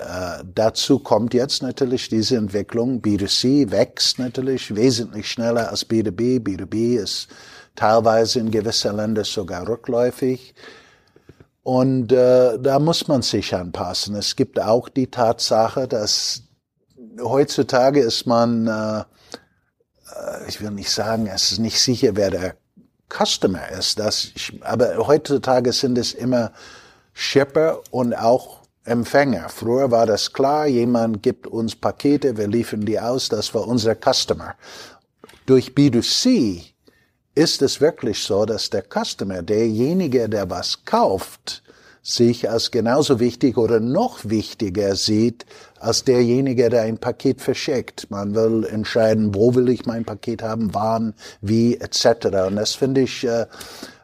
dazu 0.55 0.99
kommt 0.99 1.33
jetzt 1.35 1.61
natürlich 1.61 2.09
diese 2.09 2.37
Entwicklung. 2.37 3.01
B2C 3.01 3.69
wächst 3.69 4.17
natürlich 4.17 4.75
wesentlich 4.75 5.29
schneller 5.29 5.69
als 5.69 5.87
B2B. 5.87 6.39
B2B 6.39 6.97
ist 6.97 7.27
teilweise 7.75 8.39
in 8.39 8.49
gewissen 8.49 8.95
Ländern 8.95 9.25
sogar 9.25 9.67
rückläufig. 9.67 10.55
Und 11.65 12.11
äh, 12.11 12.59
da 12.59 12.77
muss 12.77 13.07
man 13.07 13.23
sich 13.23 13.55
anpassen. 13.55 14.15
Es 14.15 14.35
gibt 14.35 14.61
auch 14.61 14.87
die 14.87 15.07
Tatsache, 15.07 15.87
dass 15.87 16.43
heutzutage 17.19 18.01
ist 18.01 18.27
man, 18.27 18.67
äh, 18.67 18.99
äh 18.99 19.03
ich 20.47 20.61
will 20.61 20.69
nicht 20.69 20.91
sagen, 20.91 21.25
es 21.25 21.53
ist 21.53 21.57
nicht 21.57 21.81
sicher, 21.81 22.15
wer 22.15 22.29
der 22.29 22.55
Customer 23.09 23.67
ist. 23.69 23.97
Das, 23.97 24.31
aber 24.61 25.07
heutzutage 25.07 25.73
sind 25.73 25.97
es 25.97 26.13
immer 26.13 26.51
Shipper 27.13 27.81
und 27.89 28.13
auch 28.13 28.59
Empfänger. 28.83 29.49
Früher 29.49 29.89
war 29.89 30.05
das 30.05 30.33
klar, 30.33 30.67
jemand 30.67 31.23
gibt 31.23 31.47
uns 31.47 31.75
Pakete, 31.75 32.37
wir 32.37 32.47
liefern 32.47 32.85
die 32.85 32.99
aus, 32.99 33.27
das 33.29 33.55
war 33.55 33.67
unser 33.67 33.95
Customer. 33.95 34.53
Durch 35.47 35.69
B2C 35.69 36.74
ist 37.35 37.61
es 37.61 37.81
wirklich 37.81 38.23
so, 38.23 38.45
dass 38.45 38.69
der 38.69 38.83
Customer, 38.83 39.41
derjenige, 39.41 40.29
der 40.29 40.49
was 40.49 40.85
kauft, 40.85 41.61
sich 42.01 42.49
als 42.49 42.69
genauso 42.69 43.19
wichtig 43.19 43.57
oder 43.57 43.79
noch 43.79 44.19
wichtiger 44.25 44.95
sieht 44.95 45.45
als 45.79 46.03
derjenige, 46.03 46.69
der 46.69 46.83
ein 46.83 46.99
Paket 46.99 47.41
verschickt. 47.41 48.11
Man 48.11 48.35
will 48.35 48.63
entscheiden, 48.65 49.33
wo 49.33 49.55
will 49.55 49.69
ich 49.69 49.85
mein 49.87 50.05
Paket 50.05 50.43
haben, 50.43 50.73
wann, 50.73 51.15
wie 51.41 51.75
etc. 51.77 52.27
Und 52.47 52.57
das 52.57 52.75
finde 52.75 53.01
ich 53.01 53.23
äh, 53.23 53.47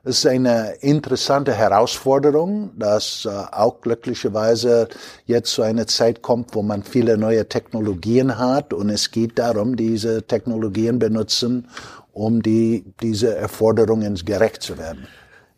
ist 0.03 0.25
eine 0.25 0.73
interessante 0.81 1.53
Herausforderung, 1.53 2.71
dass 2.75 3.25
äh, 3.25 3.29
auch 3.29 3.81
glücklicherweise 3.81 4.87
jetzt 5.27 5.51
so 5.51 5.61
eine 5.61 5.85
Zeit 5.85 6.23
kommt, 6.23 6.55
wo 6.55 6.63
man 6.63 6.81
viele 6.81 7.17
neue 7.19 7.47
Technologien 7.47 8.39
hat 8.39 8.73
und 8.73 8.89
es 8.89 9.11
geht 9.11 9.37
darum, 9.37 9.75
diese 9.75 10.23
Technologien 10.23 10.97
benutzen, 10.97 11.67
um 12.13 12.41
die, 12.41 12.85
diese 13.01 13.35
Erforderungen 13.35 14.15
gerecht 14.15 14.61
zu 14.61 14.77
werden. 14.77 15.07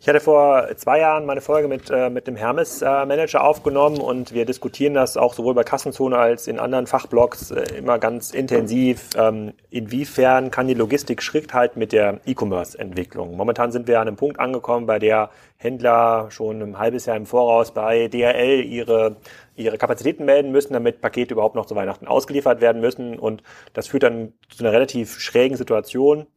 Ich 0.03 0.09
hatte 0.09 0.19
vor 0.19 0.67
zwei 0.75 0.99
Jahren 0.99 1.25
meine 1.25 1.39
Folge 1.39 1.69
mit, 1.69 1.89
äh, 1.89 2.09
mit 2.09 2.27
dem 2.27 2.35
Hermes-Manager 2.35 3.37
äh, 3.37 3.41
aufgenommen 3.41 4.01
und 4.01 4.33
wir 4.33 4.43
diskutieren 4.43 4.93
das 4.93 5.15
auch 5.15 5.33
sowohl 5.33 5.53
bei 5.53 5.63
Kassenzone 5.63 6.17
als 6.17 6.49
in 6.49 6.59
anderen 6.59 6.87
Fachblogs 6.87 7.51
äh, 7.51 7.77
immer 7.77 7.99
ganz 7.99 8.31
intensiv. 8.31 9.11
Ähm, 9.15 9.53
inwiefern 9.69 10.51
kann 10.51 10.67
die 10.67 10.73
Logistik 10.73 11.23
Schritt 11.23 11.53
halten 11.53 11.79
mit 11.79 11.93
der 11.93 12.19
E-Commerce-Entwicklung? 12.25 13.37
Momentan 13.37 13.71
sind 13.71 13.87
wir 13.87 14.01
an 14.01 14.09
einem 14.09 14.17
Punkt 14.17 14.41
angekommen, 14.41 14.87
bei 14.87 14.99
der 14.99 15.29
Händler 15.55 16.27
schon 16.31 16.61
ein 16.61 16.77
halbes 16.77 17.05
Jahr 17.05 17.15
im 17.15 17.25
Voraus 17.25 17.73
bei 17.73 18.09
DRL 18.09 18.61
ihre 18.61 19.15
ihre 19.55 19.77
Kapazitäten 19.77 20.25
melden 20.25 20.51
müssen, 20.51 20.73
damit 20.73 20.99
Pakete 20.99 21.33
überhaupt 21.33 21.55
noch 21.55 21.65
zu 21.65 21.75
Weihnachten 21.75 22.07
ausgeliefert 22.07 22.59
werden 22.59 22.81
müssen. 22.81 23.17
Und 23.17 23.41
das 23.73 23.87
führt 23.87 24.03
dann 24.03 24.33
zu 24.49 24.63
einer 24.63 24.73
relativ 24.73 25.19
schrägen 25.19 25.55
Situation 25.55 26.27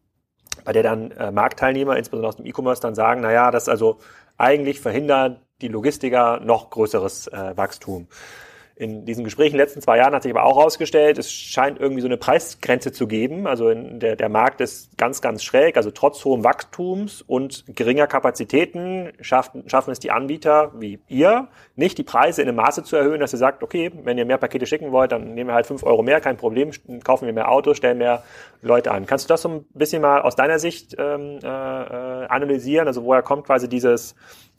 bei 0.65 0.73
der 0.73 0.83
dann 0.83 1.11
äh, 1.13 1.31
Marktteilnehmer, 1.31 1.97
insbesondere 1.97 2.29
aus 2.29 2.37
dem 2.37 2.47
E-Commerce, 2.47 2.83
dann 2.83 2.95
sagen, 2.95 3.21
na 3.21 3.33
ja, 3.33 3.51
das 3.51 3.69
also 3.69 3.99
eigentlich 4.37 4.81
verhindert 4.81 5.41
die 5.61 5.69
Logistiker 5.69 6.41
noch 6.41 6.71
größeres 6.71 7.29
äh, 7.29 7.57
Wachstum. 7.57 8.09
In 8.78 9.06
diesen 9.06 9.25
Gesprächen 9.25 9.54
in 9.54 9.59
den 9.59 9.64
letzten 9.64 9.80
zwei 9.80 9.97
Jahren 9.97 10.14
hat 10.14 10.23
sich 10.23 10.30
aber 10.30 10.45
auch 10.45 10.59
herausgestellt, 10.59 11.16
es 11.16 11.33
scheint 11.33 11.80
irgendwie 11.80 12.02
so 12.02 12.09
eine 12.09 12.18
Preisgrenze 12.18 12.92
zu 12.92 13.06
geben. 13.06 13.47
Also 13.47 13.73
der, 13.73 14.16
der 14.16 14.28
Markt 14.28 14.61
ist 14.61 14.99
ganz, 14.99 15.23
ganz 15.23 15.42
schräg. 15.42 15.78
Also 15.78 15.90
trotz 15.90 16.23
hohem 16.26 16.45
Wachstums 16.45 17.23
und 17.23 17.64
geringer 17.68 18.06
Kapazitäten 18.06 19.14
schaffen, 19.23 19.66
schaffen 19.66 19.92
es 19.92 19.99
die 19.99 20.11
Anbieter 20.11 20.73
wie 20.78 20.99
ihr 21.09 21.49
nicht, 21.75 21.97
die 21.97 22.02
Preise 22.02 22.42
in 22.42 22.49
einem 22.49 22.59
Maße 22.59 22.83
zu 22.83 22.97
erhöhen, 22.97 23.18
dass 23.18 23.33
ihr 23.33 23.38
sagt, 23.38 23.62
okay, 23.62 23.90
wenn 24.04 24.18
ihr 24.18 24.26
mehr 24.26 24.37
Pakete 24.37 24.66
schicken 24.66 24.92
wollt, 24.92 25.11
dann 25.11 25.33
nehmen 25.33 25.49
wir 25.49 25.54
halt 25.54 25.66
fünf 25.66 25.83
Euro 25.83 26.02
mehr, 26.02 26.21
kein 26.21 26.37
Problem, 26.37 26.71
kaufen 27.02 27.25
wir 27.25 27.33
mehr 27.33 27.50
Autos, 27.50 27.78
stellen 27.78 27.97
mehr 27.97 28.25
Leute 28.61 28.90
an. 28.90 29.06
Kannst 29.06 29.25
du 29.25 29.28
das 29.28 29.40
so 29.40 29.49
ein 29.49 29.64
bisschen 29.73 30.02
mal 30.02 30.21
aus 30.21 30.37
deiner 30.37 30.59
Sicht 30.59 30.95
ähm, 30.99 31.38
äh, 31.42 31.47
äh 31.47 32.26
analysieren? 32.26 32.87
Also 32.88 33.04
woher 33.04 33.23
kommt 33.23 33.47
quasi 33.47 33.71
dieses 33.71 34.14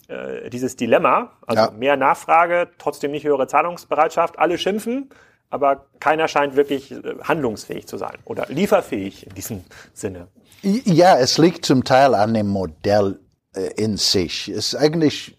äh, 0.08 0.48
dieses 0.48 0.76
Dilemma, 0.76 1.32
also 1.46 1.64
ja. 1.64 1.70
mehr 1.70 1.96
Nachfrage, 1.96 2.68
trotzdem 2.78 3.10
nicht 3.10 3.24
höhere 3.24 3.46
Zahlungsbereitschaft, 3.46 4.38
alle 4.38 4.56
schimpfen, 4.56 5.10
aber 5.50 5.86
keiner 6.00 6.28
scheint 6.28 6.56
wirklich 6.56 6.92
äh, 6.92 7.16
handlungsfähig 7.22 7.86
zu 7.86 7.98
sein 7.98 8.16
oder 8.24 8.46
lieferfähig 8.48 9.26
in 9.26 9.34
diesem 9.34 9.64
Sinne. 9.92 10.28
Ja, 10.62 11.18
es 11.18 11.36
liegt 11.38 11.64
zum 11.66 11.84
Teil 11.84 12.14
an 12.14 12.34
dem 12.34 12.48
Modell 12.48 13.20
äh, 13.54 13.70
in 13.76 13.98
sich. 13.98 14.48
Es 14.48 14.72
ist 14.72 14.76
eigentlich 14.76 15.36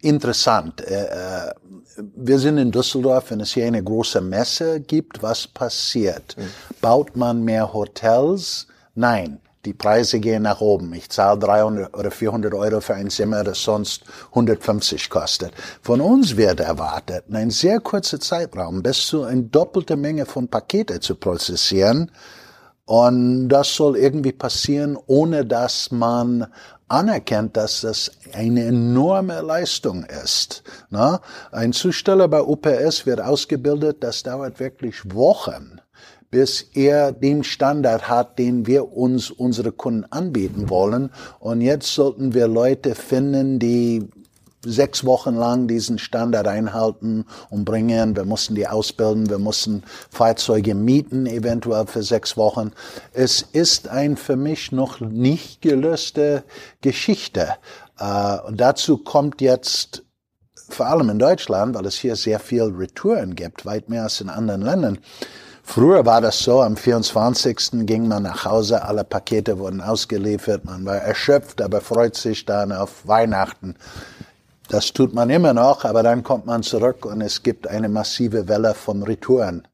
interessant. 0.00 0.80
Äh, 0.80 1.52
wir 2.16 2.38
sind 2.38 2.58
in 2.58 2.70
Düsseldorf, 2.70 3.30
wenn 3.30 3.40
es 3.40 3.52
hier 3.52 3.66
eine 3.66 3.82
große 3.82 4.20
Messe 4.20 4.80
gibt, 4.80 5.22
was 5.22 5.46
passiert? 5.46 6.36
Mhm. 6.38 6.48
Baut 6.80 7.16
man 7.16 7.44
mehr 7.44 7.72
Hotels? 7.72 8.68
Nein 8.94 9.40
die 9.64 9.74
Preise 9.74 10.20
gehen 10.20 10.42
nach 10.42 10.60
oben. 10.60 10.92
Ich 10.94 11.10
zahle 11.10 11.38
300 11.38 11.96
oder 11.96 12.10
400 12.10 12.54
Euro 12.54 12.80
für 12.80 12.94
ein 12.94 13.10
Zimmer, 13.10 13.44
das 13.44 13.62
sonst 13.62 14.04
150 14.30 15.10
kostet. 15.10 15.52
Von 15.82 16.00
uns 16.00 16.36
wird 16.36 16.60
erwartet, 16.60 17.24
in 17.28 17.36
einem 17.36 17.50
sehr 17.50 17.80
kurzen 17.80 18.20
Zeitraum 18.20 18.82
bis 18.82 19.06
zu 19.06 19.24
eine 19.24 19.42
doppelte 19.42 19.96
Menge 19.96 20.26
von 20.26 20.48
Pakete 20.48 21.00
zu 21.00 21.16
prozessieren. 21.16 22.10
Und 22.84 23.48
das 23.48 23.74
soll 23.74 23.98
irgendwie 23.98 24.32
passieren, 24.32 24.96
ohne 25.06 25.44
dass 25.44 25.90
man 25.90 26.46
anerkennt, 26.88 27.56
dass 27.56 27.82
das 27.82 28.10
eine 28.32 28.64
enorme 28.64 29.42
Leistung 29.42 30.04
ist. 30.04 30.62
Na, 30.88 31.20
ein 31.52 31.74
Zusteller 31.74 32.28
bei 32.28 32.40
UPS 32.40 33.04
wird 33.04 33.20
ausgebildet, 33.20 33.98
das 34.00 34.22
dauert 34.22 34.58
wirklich 34.58 35.14
Wochen 35.14 35.80
bis 36.30 36.62
er 36.74 37.12
den 37.12 37.44
Standard 37.44 38.08
hat, 38.08 38.38
den 38.38 38.66
wir 38.66 38.92
uns 38.92 39.30
unsere 39.30 39.72
Kunden 39.72 40.04
anbieten 40.10 40.68
wollen. 40.68 41.10
Und 41.38 41.60
jetzt 41.60 41.94
sollten 41.94 42.34
wir 42.34 42.48
Leute 42.48 42.94
finden, 42.94 43.58
die 43.58 44.08
sechs 44.64 45.04
Wochen 45.04 45.34
lang 45.34 45.68
diesen 45.68 45.98
Standard 45.98 46.46
einhalten 46.46 47.24
und 47.50 47.64
bringen. 47.64 48.16
Wir 48.16 48.24
mussten 48.24 48.54
die 48.54 48.66
ausbilden, 48.66 49.30
wir 49.30 49.38
mussten 49.38 49.82
Fahrzeuge 50.10 50.74
mieten, 50.74 51.26
eventuell 51.26 51.86
für 51.86 52.02
sechs 52.02 52.36
Wochen. 52.36 52.72
Es 53.12 53.42
ist 53.42 53.88
ein 53.88 54.16
für 54.16 54.36
mich 54.36 54.72
noch 54.72 55.00
nicht 55.00 55.62
gelöste 55.62 56.44
Geschichte. 56.80 57.54
Äh, 57.98 58.38
und 58.40 58.60
dazu 58.60 58.98
kommt 58.98 59.40
jetzt 59.40 60.02
vor 60.68 60.86
allem 60.86 61.08
in 61.08 61.18
Deutschland, 61.18 61.74
weil 61.74 61.86
es 61.86 61.96
hier 61.96 62.16
sehr 62.16 62.40
viel 62.40 62.64
Retouren 62.64 63.34
gibt, 63.34 63.64
weit 63.64 63.88
mehr 63.88 64.02
als 64.02 64.20
in 64.20 64.28
anderen 64.28 64.60
Ländern, 64.60 64.98
Früher 65.70 66.06
war 66.06 66.22
das 66.22 66.38
so, 66.38 66.62
am 66.62 66.78
24. 66.78 67.84
ging 67.84 68.08
man 68.08 68.22
nach 68.22 68.46
Hause, 68.46 68.82
alle 68.82 69.04
Pakete 69.04 69.58
wurden 69.58 69.82
ausgeliefert, 69.82 70.64
man 70.64 70.86
war 70.86 70.96
erschöpft, 70.96 71.60
aber 71.60 71.82
freut 71.82 72.16
sich 72.16 72.46
dann 72.46 72.72
auf 72.72 73.06
Weihnachten. 73.06 73.74
Das 74.70 74.94
tut 74.94 75.12
man 75.12 75.28
immer 75.28 75.52
noch, 75.52 75.84
aber 75.84 76.02
dann 76.02 76.22
kommt 76.22 76.46
man 76.46 76.62
zurück 76.62 77.04
und 77.04 77.20
es 77.20 77.42
gibt 77.42 77.68
eine 77.68 77.90
massive 77.90 78.48
Welle 78.48 78.72
von 78.72 79.02
Retouren 79.02 79.68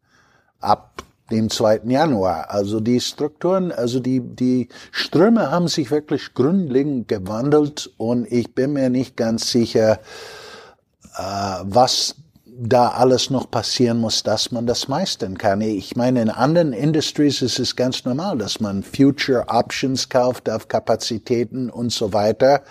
ab 0.61 1.05
dem 1.31 1.49
2. 1.49 1.83
Januar. 1.85 2.51
Also 2.51 2.81
die 2.81 2.99
Strukturen, 2.99 3.71
also 3.71 4.01
die, 4.01 4.19
die 4.19 4.71
Ströme 4.91 5.53
haben 5.53 5.69
sich 5.69 5.93
wirklich 5.93 6.35
grundlegend 6.35 7.07
gewandelt 7.07 7.89
und 7.99 8.27
ich 8.33 8.53
bin 8.53 8.73
mir 8.73 8.91
nicht 8.91 9.17
ganz 9.17 9.49
sicher, 9.49 10.01
äh, 11.17 11.23
was 11.63 12.17
da 12.57 12.89
alles 12.89 13.31
noch 13.31 13.51
passieren 13.51 13.99
muss, 14.01 14.23
dass 14.23 14.53
man 14.53 14.67
das 14.67 14.89
meistern 14.89 15.37
kann. 15.39 15.61
Ich 15.61 15.97
meine, 15.97 16.23
in 16.23 16.31
anderen 16.31 16.73
Industries 16.73 17.43
ist 17.43 17.59
es 17.59 17.75
ganz 17.75 18.05
normal, 18.05 18.39
dass 18.39 18.61
man 18.61 18.83
Future 18.83 19.47
Options 19.49 20.09
kauft 20.09 20.49
auf 20.49 20.69
Kapazitäten 20.69 21.69
und 21.71 21.93
so 21.93 22.13
weiter. 22.13 22.63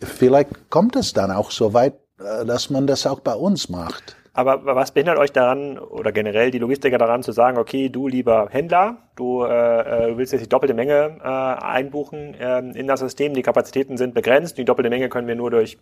Vielleicht 0.00 0.70
kommt 0.70 0.96
es 0.96 1.12
dann 1.12 1.30
auch 1.30 1.50
so 1.50 1.74
weit, 1.74 1.94
äh, 2.18 2.44
dass 2.44 2.70
man 2.70 2.86
das 2.86 3.06
auch 3.06 3.20
bei 3.20 3.34
uns 3.34 3.68
macht. 3.68 4.16
Aber 4.38 4.76
was 4.76 4.92
behindert 4.92 5.18
euch 5.18 5.32
daran 5.32 5.80
oder 5.80 6.12
generell 6.12 6.52
die 6.52 6.60
Logistiker 6.60 6.96
daran 6.96 7.24
zu 7.24 7.32
sagen, 7.32 7.58
okay, 7.58 7.88
du 7.88 8.06
lieber 8.06 8.46
Händler, 8.52 8.98
du 9.16 9.42
äh, 9.42 9.48
äh 10.12 10.16
willst 10.16 10.32
jetzt 10.32 10.42
die 10.42 10.48
doppelte 10.48 10.74
Menge 10.74 11.18
äh, 11.20 11.26
einbuchen 11.26 12.34
äh, 12.34 12.60
in 12.60 12.86
das 12.86 13.00
System, 13.00 13.34
die 13.34 13.42
Kapazitäten 13.42 13.96
sind 13.96 14.14
begrenzt, 14.14 14.56
die 14.56 14.64
doppelte 14.64 14.90
Menge 14.90 15.08
können 15.08 15.26
wir 15.26 15.34
nur 15.34 15.50
durch 15.50 15.76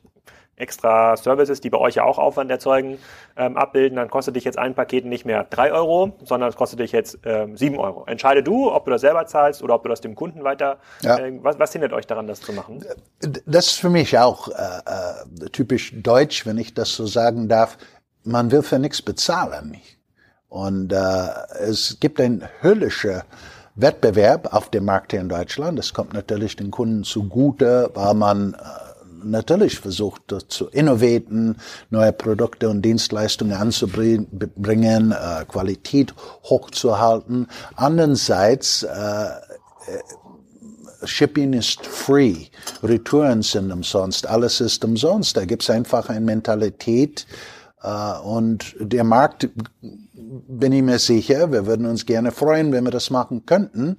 extra 0.56 1.16
Services, 1.16 1.60
die 1.60 1.70
bei 1.70 1.78
euch 1.78 1.96
ja 1.96 2.04
auch 2.04 2.18
Aufwand 2.18 2.50
erzeugen, 2.50 2.98
ähm, 3.36 3.56
abbilden, 3.56 3.96
dann 3.96 4.08
kostet 4.08 4.36
dich 4.36 4.44
jetzt 4.44 4.58
ein 4.58 4.74
Paket 4.74 5.04
nicht 5.04 5.26
mehr 5.26 5.44
drei 5.44 5.70
Euro, 5.72 6.16
sondern 6.24 6.48
es 6.48 6.56
kostet 6.56 6.80
dich 6.80 6.92
jetzt 6.92 7.18
ähm, 7.24 7.56
sieben 7.56 7.78
Euro. 7.78 8.04
Entscheide 8.06 8.42
du, 8.42 8.72
ob 8.72 8.86
du 8.86 8.90
das 8.90 9.02
selber 9.02 9.26
zahlst 9.26 9.62
oder 9.62 9.74
ob 9.74 9.82
du 9.82 9.90
das 9.90 10.00
dem 10.00 10.14
Kunden 10.14 10.44
weiter. 10.44 10.78
Ja. 11.02 11.18
Äh, 11.18 11.38
was, 11.42 11.58
was 11.58 11.72
hindert 11.72 11.92
euch 11.92 12.06
daran, 12.06 12.26
das 12.26 12.40
zu 12.40 12.52
machen? 12.52 12.82
Das 13.44 13.66
ist 13.66 13.80
für 13.80 13.90
mich 13.90 14.18
auch 14.18 14.48
äh, 14.48 14.52
äh, 14.52 15.50
typisch 15.50 15.92
deutsch, 15.94 16.46
wenn 16.46 16.56
ich 16.56 16.72
das 16.72 16.94
so 16.94 17.06
sagen 17.06 17.48
darf. 17.48 17.76
Man 18.26 18.50
will 18.50 18.62
für 18.62 18.78
nichts 18.78 19.00
bezahlen. 19.00 19.76
Und 20.48 20.92
äh, 20.92 21.28
es 21.60 21.98
gibt 22.00 22.20
ein 22.20 22.48
höllischer 22.62 23.24
Wettbewerb 23.76 24.52
auf 24.52 24.70
dem 24.70 24.84
Markt 24.84 25.12
hier 25.12 25.20
in 25.20 25.28
Deutschland. 25.28 25.78
Das 25.78 25.94
kommt 25.94 26.12
natürlich 26.12 26.56
den 26.56 26.70
Kunden 26.70 27.04
zugute, 27.04 27.90
weil 27.94 28.14
man 28.14 28.54
äh, 28.54 28.56
natürlich 29.22 29.78
versucht 29.78 30.34
zu 30.48 30.68
innovieren, 30.68 31.56
neue 31.90 32.12
Produkte 32.12 32.68
und 32.68 32.82
Dienstleistungen 32.82 33.52
anzubringen, 33.52 35.12
äh, 35.12 35.44
Qualität 35.46 36.14
hochzuhalten. 36.44 37.46
Andererseits 37.74 38.82
äh, 38.82 38.88
äh, 38.88 39.30
Shipping 41.04 41.52
ist 41.52 41.86
free, 41.86 42.46
Returns 42.82 43.52
sind 43.52 43.70
umsonst, 43.70 44.26
alles 44.26 44.60
ist 44.60 44.84
umsonst. 44.84 45.36
Da 45.36 45.44
gibt's 45.44 45.70
einfach 45.70 46.08
eine 46.08 46.22
Mentalität 46.22 47.26
äh, 47.28 47.55
und 48.24 48.74
der 48.80 49.04
Markt, 49.04 49.48
bin 50.12 50.72
ich 50.72 50.82
mir 50.82 50.98
sicher, 50.98 51.52
wir 51.52 51.66
würden 51.66 51.86
uns 51.86 52.06
gerne 52.06 52.32
freuen, 52.32 52.72
wenn 52.72 52.84
wir 52.84 52.90
das 52.90 53.10
machen 53.10 53.46
könnten. 53.46 53.96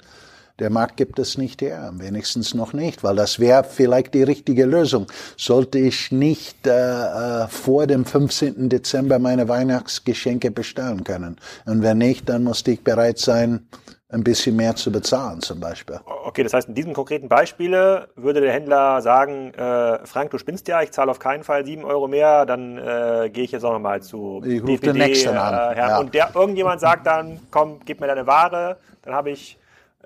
Der 0.60 0.72
Markt 0.72 0.98
gibt 0.98 1.20
es 1.20 1.38
nicht 1.38 1.62
her, 1.62 1.92
wenigstens 1.98 2.56
noch 2.56 2.74
nicht, 2.74 3.04
weil 3.04 3.16
das 3.16 3.38
wäre 3.40 3.64
vielleicht 3.64 4.16
die 4.16 4.24
richtige 4.24 4.66
Lösung. 4.66 5.06
Sollte 5.38 5.78
ich 5.78 6.12
nicht 6.12 6.66
äh, 6.66 7.44
äh 7.44 7.48
vor 7.48 7.86
dem 7.86 8.06
15. 8.06 8.68
Dezember 8.68 9.20
meine 9.20 9.48
Weihnachtsgeschenke 9.48 10.50
bestellen 10.50 11.04
können. 11.04 11.38
Und 11.66 11.84
wenn 11.84 12.00
nicht, 12.00 12.28
dann 12.28 12.44
musste 12.44 12.72
ich 12.72 12.84
bereit 12.84 13.20
sein, 13.20 13.68
ein 14.10 14.24
bisschen 14.24 14.56
mehr 14.56 14.76
zu 14.76 14.92
bezahlen 14.92 15.42
zum 15.42 15.60
Beispiel. 15.60 16.00
Okay, 16.06 16.44
das 16.44 16.54
heißt, 16.54 16.70
in 16.70 16.76
diesem 16.76 16.94
konkreten 16.94 17.28
Beispiele 17.28 18.08
würde 18.16 18.40
der 18.40 18.54
Händler 18.54 19.02
sagen, 19.02 19.54
äh, 19.54 20.06
Frank, 20.06 20.32
du 20.32 20.38
spinnst 20.38 20.68
ja, 20.68 20.82
ich 20.82 20.92
zahle 20.92 21.12
auf 21.12 21.20
keinen 21.20 21.44
Fall 21.44 21.66
sieben 21.66 21.84
Euro 21.84 22.08
mehr, 22.08 22.46
dann 22.46 22.78
äh, 22.78 23.30
gehe 23.32 23.44
ich 23.44 23.52
jetzt 23.52 23.66
auch 23.66 23.74
nochmal 23.74 24.02
zu 24.02 24.42
ich 24.46 24.64
DPD, 24.64 24.94
den 24.94 24.98
nächsten 24.98 25.36
äh, 25.36 25.40
an. 25.40 25.78
Ja. 25.78 26.00
Und 26.00 26.14
der 26.14 26.32
irgendjemand 26.34 26.80
sagt 26.80 27.06
dann, 27.06 27.40
komm, 27.52 27.82
gib 27.84 28.00
mir 28.00 28.08
deine 28.08 28.26
Ware, 28.28 28.78
dann 29.02 29.14
habe 29.14 29.32
ich 29.32 29.58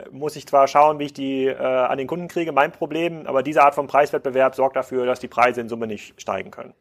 muss 0.10 0.36
ich 0.36 0.48
zwar 0.48 0.68
schauen, 0.68 1.00
wie 1.00 1.06
ich 1.06 1.14
die 1.14 1.46
äh, 1.46 1.56
an 1.56 1.98
den 1.98 2.08
Kunden 2.08 2.28
kriege, 2.28 2.52
mein 2.52 2.72
Problem, 2.72 3.28
aber 3.28 3.44
diese 3.44 3.62
Art 3.62 3.76
von 3.76 3.88
Preiswettbewerb 3.88 4.56
sorgt 4.56 4.76
dafür, 4.76 5.06
dass 5.06 5.20
die 5.20 5.28
Preise 5.28 5.62
in 5.62 5.70
Summe 5.70 5.86
nicht 5.86 6.20
steigen 6.20 6.50
können. 6.50 6.74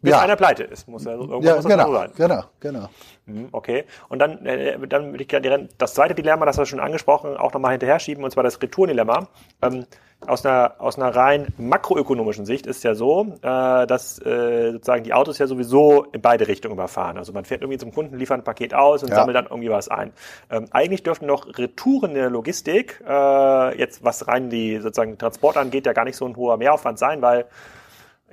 Bis 0.00 0.12
ja. 0.12 0.20
einer 0.20 0.36
pleite 0.36 0.62
ist, 0.64 0.88
muss 0.88 1.04
ja 1.04 1.12
irgendwo 1.12 1.40
ja, 1.40 1.56
muss 1.56 1.64
genau, 1.66 1.92
sein. 1.92 2.10
Genau, 2.16 2.44
genau. 2.58 2.88
Mhm, 3.26 3.48
okay. 3.52 3.84
Und 4.08 4.18
dann, 4.18 4.44
äh, 4.46 4.78
dann 4.86 5.12
würde 5.12 5.24
ich 5.24 5.68
das 5.78 5.94
zweite 5.94 6.14
Dilemma, 6.14 6.46
das 6.46 6.56
wir 6.56 6.66
schon 6.66 6.80
angesprochen, 6.80 7.36
auch 7.36 7.52
nochmal 7.52 7.72
hinterher 7.72 7.98
schieben, 7.98 8.24
und 8.24 8.30
zwar 8.30 8.42
das 8.44 8.60
Retourendilemma. 8.60 9.28
Ähm, 9.62 9.84
aus 10.26 10.46
einer, 10.46 10.74
aus 10.78 10.98
einer 10.98 11.14
rein 11.14 11.48
makroökonomischen 11.58 12.46
Sicht 12.46 12.66
ist 12.66 12.82
ja 12.82 12.94
so, 12.94 13.36
äh, 13.42 13.86
dass 13.86 14.18
äh, 14.24 14.72
sozusagen 14.72 15.04
die 15.04 15.12
Autos 15.12 15.38
ja 15.38 15.46
sowieso 15.46 16.04
in 16.12 16.22
beide 16.22 16.48
Richtungen 16.48 16.74
überfahren. 16.74 17.18
Also 17.18 17.32
man 17.32 17.44
fährt 17.44 17.60
irgendwie 17.60 17.78
zum 17.78 17.92
Kunden, 17.92 18.16
liefert 18.16 18.38
ein 18.38 18.44
Paket 18.44 18.72
aus 18.72 19.02
und 19.02 19.10
ja. 19.10 19.16
sammelt 19.16 19.36
dann 19.36 19.46
irgendwie 19.46 19.70
was 19.70 19.88
ein. 19.88 20.12
Ähm, 20.50 20.66
eigentlich 20.70 21.02
dürften 21.02 21.26
noch 21.26 21.46
Retouren 21.58 22.10
in 22.10 22.16
der 22.16 22.30
Logistik, 22.30 23.02
äh, 23.06 23.78
jetzt 23.78 24.02
was 24.02 24.26
rein 24.26 24.48
die 24.48 24.78
sozusagen 24.78 25.18
Transport 25.18 25.56
angeht, 25.56 25.86
ja 25.86 25.92
gar 25.92 26.04
nicht 26.04 26.16
so 26.16 26.26
ein 26.26 26.36
hoher 26.36 26.56
Mehraufwand 26.56 26.98
sein, 26.98 27.20
weil 27.20 27.46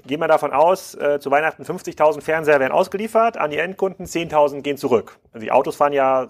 gehen 0.06 0.20
wir 0.20 0.28
davon 0.28 0.52
aus, 0.52 0.96
äh, 0.96 1.20
zu 1.20 1.32
Weihnachten 1.32 1.64
50.000 1.64 2.22
Fernseher 2.22 2.60
werden 2.60 2.72
ausgeliefert, 2.72 3.38
an 3.38 3.52
die 3.52 3.58
Endkunden 3.58 4.06
10.000 4.06 4.62
gehen 4.62 4.78
zurück. 4.78 5.20
Also 5.34 5.44
die 5.44 5.52
Autos 5.52 5.76
fahren 5.76 5.94
ja 5.94 6.28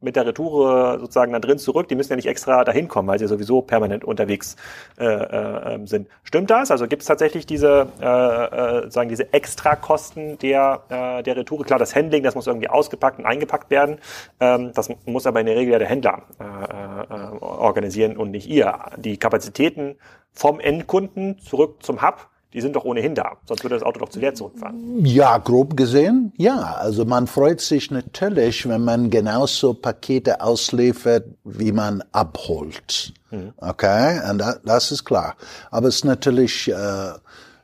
mit 0.00 0.14
der 0.14 0.26
Retoure 0.26 0.98
sozusagen 1.00 1.32
dann 1.32 1.42
drin 1.42 1.58
zurück. 1.58 1.88
Die 1.88 1.96
müssen 1.96 2.10
ja 2.10 2.16
nicht 2.16 2.28
extra 2.28 2.64
dahin 2.64 2.88
kommen, 2.88 3.08
weil 3.08 3.18
sie 3.18 3.26
sowieso 3.26 3.62
permanent 3.62 4.04
unterwegs 4.04 4.56
äh, 4.98 5.04
äh, 5.04 5.74
ähm, 5.74 5.86
sind. 5.86 6.08
Stimmt 6.22 6.50
das? 6.50 6.70
Also 6.70 6.86
gibt 6.86 7.02
es 7.02 7.08
tatsächlich 7.08 7.46
diese, 7.46 7.88
äh, 8.00 8.04
äh, 8.04 8.90
sagen 8.90 9.08
diese 9.08 9.32
Extrakosten 9.32 10.38
der 10.38 10.82
äh, 10.88 11.22
der 11.22 11.36
Retoure? 11.36 11.64
Klar, 11.64 11.78
das 11.78 11.96
Handling, 11.96 12.22
das 12.22 12.34
muss 12.34 12.46
irgendwie 12.46 12.68
ausgepackt 12.68 13.18
und 13.18 13.26
eingepackt 13.26 13.70
werden. 13.70 13.98
Ähm, 14.38 14.72
das 14.72 14.88
muss 15.04 15.26
aber 15.26 15.40
in 15.40 15.46
der 15.46 15.56
Regel 15.56 15.72
ja 15.72 15.78
der 15.78 15.88
Händler 15.88 16.22
äh, 16.38 16.44
äh, 16.44 17.38
organisieren 17.40 18.16
und 18.16 18.30
nicht 18.30 18.48
ihr. 18.48 18.78
Die 18.96 19.16
Kapazitäten 19.16 19.96
vom 20.32 20.60
Endkunden 20.60 21.38
zurück 21.40 21.82
zum 21.82 22.02
Hub 22.02 22.28
die 22.54 22.60
sind 22.62 22.74
doch 22.76 22.84
ohnehin 22.84 23.14
da, 23.14 23.36
sonst 23.46 23.62
würde 23.62 23.76
das 23.76 23.82
Auto 23.82 24.00
doch 24.00 24.08
zu 24.08 24.20
leer 24.20 24.34
zurückfahren. 24.34 25.04
Ja, 25.04 25.36
grob 25.38 25.76
gesehen, 25.76 26.32
ja. 26.36 26.76
Also 26.76 27.04
man 27.04 27.26
freut 27.26 27.60
sich 27.60 27.90
natürlich, 27.90 28.66
wenn 28.68 28.84
man 28.84 29.10
genauso 29.10 29.74
Pakete 29.74 30.40
ausliefert, 30.40 31.26
wie 31.44 31.72
man 31.72 32.02
abholt. 32.12 33.12
Mhm. 33.30 33.52
Okay, 33.58 34.20
und 34.30 34.42
das 34.64 34.90
ist 34.90 35.04
klar. 35.04 35.36
Aber 35.70 35.88
es 35.88 35.96
ist 35.96 36.04
natürlich 36.04 36.68
äh, 36.68 37.12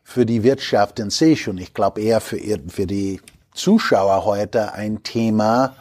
für 0.03 0.27
die 0.27 0.43
Wirtschaft 0.43 0.99
in 0.99 1.09
sich 1.11 1.49
und 1.49 1.59
ich 1.59 1.73
glaube 1.73 2.03
eher 2.03 2.21
für, 2.21 2.39
für 2.69 2.87
die 2.87 3.21
Zuschauer 3.55 4.27
heute 4.27 4.75
ein 4.75 5.03
Thema, 5.03 5.75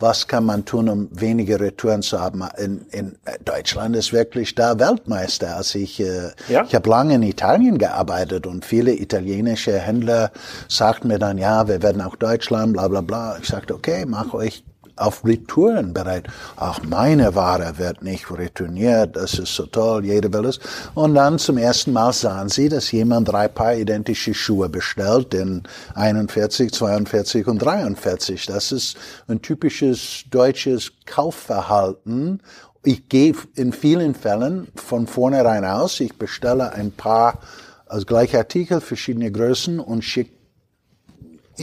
was 0.00 0.26
kann 0.26 0.44
man 0.44 0.64
tun, 0.64 0.88
um 0.88 1.08
weniger 1.12 1.60
Retouren 1.60 2.02
zu 2.02 2.20
haben. 2.20 2.42
In, 2.58 2.86
in 2.90 3.16
Deutschland 3.44 3.94
ist 3.94 4.12
wirklich 4.12 4.54
da 4.54 4.78
Weltmeister. 4.78 5.56
Also 5.56 5.78
ich, 5.78 6.00
äh, 6.00 6.30
ja? 6.48 6.64
ich 6.64 6.74
habe 6.74 6.88
lange 6.88 7.14
in 7.14 7.22
Italien 7.22 7.78
gearbeitet 7.78 8.46
und 8.46 8.64
viele 8.64 8.92
italienische 8.92 9.78
Händler 9.78 10.32
sagten 10.68 11.08
mir 11.08 11.18
dann, 11.18 11.38
ja, 11.38 11.68
wir 11.68 11.82
werden 11.82 12.02
auch 12.02 12.16
Deutschland, 12.16 12.72
bla 12.72 12.88
bla 12.88 13.02
bla. 13.02 13.38
Ich 13.40 13.48
sagte, 13.48 13.74
okay, 13.74 14.04
mach 14.06 14.34
euch 14.34 14.64
auf 15.00 15.24
Retouren 15.24 15.92
bereit. 15.94 16.26
Ach, 16.56 16.80
meine 16.82 17.34
Ware 17.34 17.78
wird 17.78 18.02
nicht 18.02 18.30
retourniert, 18.30 19.16
das 19.16 19.34
ist 19.38 19.54
so 19.54 19.66
toll, 19.66 20.04
jeder 20.04 20.32
will 20.32 20.46
es. 20.46 20.60
Und 20.94 21.14
dann 21.14 21.38
zum 21.38 21.58
ersten 21.58 21.92
Mal 21.92 22.12
sahen 22.12 22.48
sie, 22.48 22.68
dass 22.68 22.92
jemand 22.92 23.28
drei 23.28 23.48
Paar 23.48 23.74
identische 23.74 24.34
Schuhe 24.34 24.68
bestellt 24.68 25.34
in 25.34 25.62
41, 25.94 26.72
42 26.72 27.46
und 27.46 27.58
43. 27.58 28.46
Das 28.46 28.72
ist 28.72 28.96
ein 29.28 29.42
typisches 29.42 30.24
deutsches 30.30 30.92
Kaufverhalten. 31.06 32.42
Ich 32.82 33.08
gehe 33.08 33.34
in 33.56 33.72
vielen 33.72 34.14
Fällen 34.14 34.68
von 34.74 35.06
vornherein 35.06 35.64
aus, 35.64 36.00
ich 36.00 36.16
bestelle 36.16 36.72
ein 36.72 36.92
paar 36.92 37.40
als 37.86 38.06
gleiche 38.06 38.38
Artikel, 38.38 38.80
verschiedene 38.80 39.30
Größen 39.32 39.80
und 39.80 40.02
schicke 40.02 40.39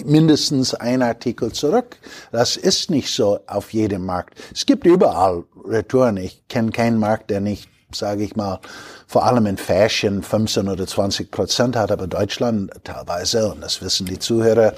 mindestens 0.05 0.73
ein 0.73 1.01
Artikel 1.01 1.51
zurück. 1.51 1.97
Das 2.31 2.57
ist 2.57 2.89
nicht 2.89 3.13
so 3.13 3.39
auf 3.47 3.73
jedem 3.73 4.05
Markt. 4.05 4.39
Es 4.53 4.65
gibt 4.65 4.85
überall 4.85 5.43
Retouren. 5.65 6.17
Ich 6.17 6.41
kenne 6.47 6.71
keinen 6.71 6.99
Markt, 6.99 7.29
der 7.29 7.41
nicht 7.41 7.69
sage 7.91 8.23
ich 8.23 8.35
mal, 8.35 8.59
vor 9.07 9.25
allem 9.25 9.45
in 9.45 9.55
Fashion 9.55 10.21
15 10.21 10.67
oder 10.67 10.85
20 10.85 11.31
Prozent 11.31 11.77
hat, 11.77 11.89
aber 11.89 12.05
Deutschland 12.05 12.71
teilweise, 12.83 13.53
und 13.53 13.61
das 13.63 13.81
wissen 13.81 14.05
die 14.05 14.19
Zuhörer, 14.19 14.73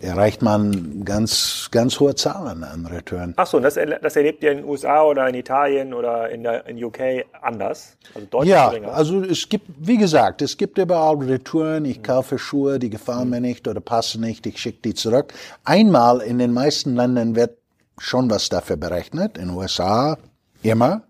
erreicht 0.00 0.42
man 0.42 1.02
ganz, 1.04 1.68
ganz 1.70 1.98
hohe 2.00 2.14
Zahlen 2.14 2.62
an 2.62 2.84
Return. 2.84 3.32
Ach 3.36 3.46
so, 3.46 3.56
und 3.56 3.62
das, 3.62 3.78
das 4.02 4.16
erlebt 4.16 4.42
ihr 4.42 4.52
in 4.52 4.58
den 4.58 4.66
USA 4.66 5.02
oder 5.02 5.26
in 5.28 5.34
Italien 5.34 5.94
oder 5.94 6.28
in 6.28 6.42
der 6.42 6.66
in 6.66 6.82
UK 6.82 7.24
anders? 7.40 7.96
Also 8.14 8.26
deutlich 8.30 8.50
ja, 8.50 8.68
geringer. 8.68 8.92
also 8.92 9.22
es 9.22 9.48
gibt, 9.48 9.66
wie 9.78 9.96
gesagt, 9.96 10.42
es 10.42 10.58
gibt 10.58 10.76
überall 10.76 11.16
Return. 11.16 11.86
Ich 11.86 12.02
kaufe 12.02 12.38
Schuhe, 12.38 12.78
die 12.78 12.90
gefallen 12.90 13.30
mir 13.30 13.40
nicht 13.40 13.68
oder 13.68 13.80
passen 13.80 14.20
nicht, 14.20 14.44
ich 14.46 14.58
schicke 14.58 14.80
die 14.84 14.94
zurück. 14.94 15.32
Einmal 15.64 16.20
in 16.20 16.38
den 16.38 16.52
meisten 16.52 16.94
Ländern 16.94 17.36
wird 17.36 17.56
schon 17.98 18.28
was 18.30 18.50
dafür 18.50 18.76
berechnet, 18.76 19.38
in 19.38 19.48
den 19.48 19.56
USA 19.56 20.18
immer. 20.62 21.02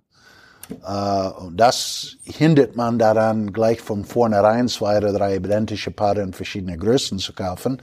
Äh, 0.71 1.31
das 1.53 2.17
hindert 2.25 2.77
man 2.77 2.99
daran, 2.99 3.53
gleich 3.53 3.81
von 3.81 4.05
vornherein 4.05 4.69
zwei 4.69 4.99
oder 4.99 5.13
drei 5.13 5.37
identische 5.37 5.91
Paare 5.91 6.23
in 6.23 6.33
verschiedene 6.33 6.77
Größen 6.77 7.19
zu 7.19 7.33
kaufen. 7.33 7.81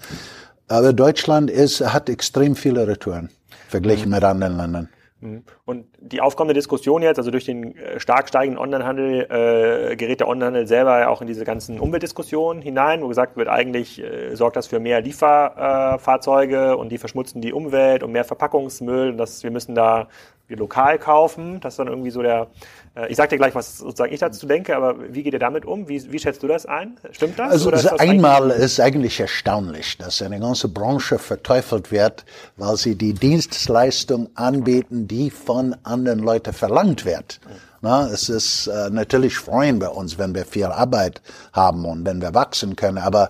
Aber 0.68 0.94
Deutschland 0.94 1.50
ist, 1.50 1.82
hat 1.82 2.10
extrem 2.10 2.56
viele 2.56 2.88
Retouren 2.88 3.30
verglichen 3.70 4.10
mhm. 4.10 4.16
mit 4.16 4.24
anderen 4.24 4.58
Ländern. 4.58 4.90
Mhm. 5.20 5.44
Und 5.66 5.86
die 6.00 6.22
aufkommende 6.22 6.54
Diskussion 6.54 7.02
jetzt, 7.02 7.18
also 7.18 7.32
durch 7.32 7.46
den 7.46 7.76
äh, 7.76 8.00
stark 8.00 8.30
steigenden 8.30 8.60
Onlinehandel, 8.60 9.92
äh, 9.92 9.96
gerät 9.96 10.20
der 10.20 10.28
Onlinehandel 10.28 10.68
selber 10.68 11.10
auch 11.10 11.22
in 11.22 11.28
diese 11.28 11.44
ganzen 11.44 11.80
Umweltdiskussionen 11.80 12.62
hinein, 12.62 13.02
wo 13.02 13.08
gesagt 13.08 13.36
wird, 13.36 13.48
eigentlich 13.48 14.00
äh, 14.00 14.36
sorgt 14.36 14.58
das 14.58 14.68
für 14.68 14.80
mehr 14.80 15.02
Lieferfahrzeuge 15.02 16.72
äh, 16.72 16.76
und 16.76 16.90
die 16.90 17.00
verschmutzen 17.00 17.42
die 17.42 17.52
Umwelt 17.52 18.04
und 18.04 18.12
mehr 18.12 18.26
Verpackungsmüll. 18.26 19.10
Und 19.10 19.18
das, 19.18 19.44
wir 19.44 19.50
müssen 19.50 19.74
da 19.74 20.08
wir 20.48 20.58
lokal 20.58 20.98
kaufen. 20.98 21.60
Das 21.60 21.74
ist 21.74 21.80
dann 21.80 21.88
irgendwie 21.88 22.10
so 22.10 22.22
der, 22.22 22.48
äh, 22.96 23.08
ich 23.10 23.18
sag 23.18 23.30
dir 23.30 23.38
gleich, 23.38 23.54
was 23.54 23.78
sozusagen 23.78 24.14
ich 24.14 24.20
dazu 24.20 24.48
denke, 24.48 24.76
aber 24.76 24.96
wie 25.14 25.24
geht 25.24 25.34
ihr 25.34 25.40
damit 25.40 25.66
um? 25.66 25.88
Wie, 25.88 26.12
wie 26.12 26.20
schätzt 26.20 26.42
du 26.42 26.48
das 26.48 26.66
ein? 26.66 26.98
Stimmt 27.12 27.38
das? 27.38 27.52
Also 27.52 27.72
ist 27.72 27.86
das 27.86 28.00
einmal 28.00 28.44
eigentlich 28.44 28.64
ist 28.64 28.80
eigentlich 28.80 29.20
erstaunlich, 29.20 29.98
dass 29.98 30.22
eine 30.22 30.40
ganze 30.40 30.70
Branche 30.70 31.20
verteufelt 31.20 31.92
wird, 31.92 32.26
weil 32.56 32.78
sie 32.78 32.96
die 32.96 33.14
Dienstleistung 33.14 34.30
anbieten, 34.36 35.08
die 35.08 35.30
von 35.30 35.76
anderen 35.84 36.20
Leuten 36.20 36.54
verlangt 36.54 37.06
wird. 37.06 37.40
Na, 37.82 38.08
es 38.08 38.28
ist 38.28 38.68
äh, 38.68 38.90
natürlich 38.90 39.38
freuen 39.38 39.78
bei 39.78 39.90
uns, 39.90 40.18
wenn 40.18 40.34
wir 40.34 40.46
viel 40.46 40.66
Arbeit 40.66 41.22
haben 41.54 41.86
und 41.86 42.06
wenn 42.06 42.22
wir 42.22 42.34
wachsen 42.34 42.76
können, 42.76 42.98
aber 42.98 43.30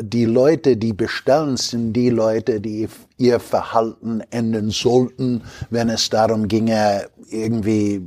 die 0.00 0.24
Leute, 0.24 0.76
die 0.76 0.92
bestellen, 0.92 1.56
sind 1.56 1.92
die 1.92 2.10
Leute, 2.10 2.60
die 2.60 2.88
ihr 3.18 3.40
Verhalten 3.40 4.22
ändern 4.30 4.70
sollten, 4.70 5.42
wenn 5.70 5.88
es 5.88 6.08
darum 6.10 6.48
ginge, 6.48 7.08
irgendwie 7.30 8.00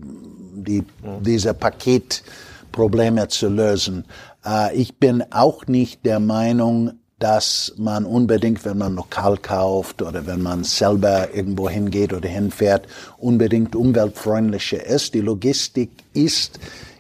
die, 0.55 0.83
diese 1.21 1.53
Paketprobleme 1.53 3.27
zu 3.27 3.49
lösen. 3.49 4.05
Äh, 4.45 4.75
ich 4.75 4.95
bin 4.97 5.23
auch 5.31 5.67
nicht 5.67 6.05
der 6.05 6.19
Meinung, 6.19 6.93
dass 7.19 7.73
man 7.77 8.05
unbedingt, 8.05 8.65
wenn 8.65 8.77
man 8.77 8.95
lokal 8.95 9.37
kauft 9.37 10.01
oder 10.01 10.27
wenn 10.27 10.41
man 10.41 10.63
selber 10.63 11.33
irgendwo 11.33 11.69
hingeht 11.69 12.13
oder 12.13 12.27
hinfährt, 12.27 12.87
unbedingt 13.17 13.75
umweltfreundlicher 13.75 14.85
ist. 14.85 15.13
Die 15.13 15.21
Logistik 15.21 15.91
ist 16.13 16.59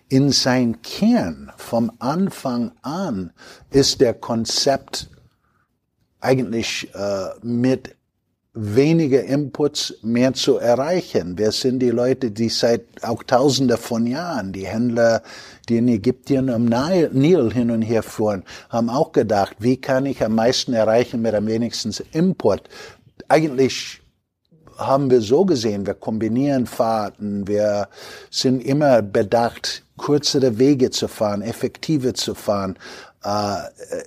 in 0.09 0.31
sein 0.31 0.81
Kern 0.81 1.51
vom 1.57 1.91
Anfang 1.99 2.71
an 2.81 3.31
ist 3.71 4.01
der 4.01 4.13
Konzept 4.13 5.09
eigentlich 6.19 6.89
äh, 6.93 7.27
mit 7.41 7.95
weniger 8.55 9.23
Inputs 9.23 9.95
mehr 10.01 10.33
zu 10.33 10.57
erreichen. 10.57 11.37
Wer 11.37 11.51
sind 11.51 11.79
die 11.79 11.89
Leute, 11.89 12.31
die 12.31 12.47
seit 12.47 13.03
auch 13.03 13.21
Tausende 13.23 13.77
von 13.77 14.07
Jahren, 14.07 14.53
die 14.53 14.65
Händler, 14.65 15.21
die 15.67 15.77
in 15.77 15.89
Ägypten 15.89 16.49
am 16.49 16.65
Nil 16.65 17.51
hin 17.51 17.69
und 17.69 17.81
her 17.81 18.01
fuhren, 18.01 18.43
haben 18.69 18.89
auch 18.89 19.11
gedacht, 19.11 19.57
wie 19.59 19.75
kann 19.77 20.05
ich 20.05 20.23
am 20.23 20.35
meisten 20.35 20.73
erreichen 20.73 21.21
mit 21.21 21.35
am 21.35 21.47
wenigsten 21.47 21.93
Input? 22.13 22.61
Eigentlich 23.27 24.01
haben 24.77 25.09
wir 25.09 25.21
so 25.21 25.45
gesehen, 25.45 25.85
wir 25.85 25.93
kombinieren 25.93 26.65
Fahrten, 26.65 27.47
wir 27.47 27.87
sind 28.29 28.63
immer 28.63 29.01
bedacht, 29.01 29.83
kürzere 29.97 30.57
Wege 30.57 30.89
zu 30.91 31.07
fahren, 31.07 31.41
effektive 31.41 32.13
zu 32.13 32.35
fahren. 32.35 32.77
Äh, 33.23 33.57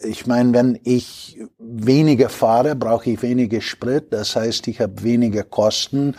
ich 0.03 0.27
meine, 0.27 0.53
wenn 0.53 0.79
ich 0.85 1.39
weniger 1.59 2.29
fahre, 2.29 2.75
brauche 2.77 3.11
ich 3.11 3.23
weniger 3.23 3.61
Sprit, 3.61 4.13
das 4.13 4.37
heißt, 4.37 4.69
ich 4.69 4.81
habe 4.81 5.03
weniger 5.03 5.43
Kosten. 5.43 6.15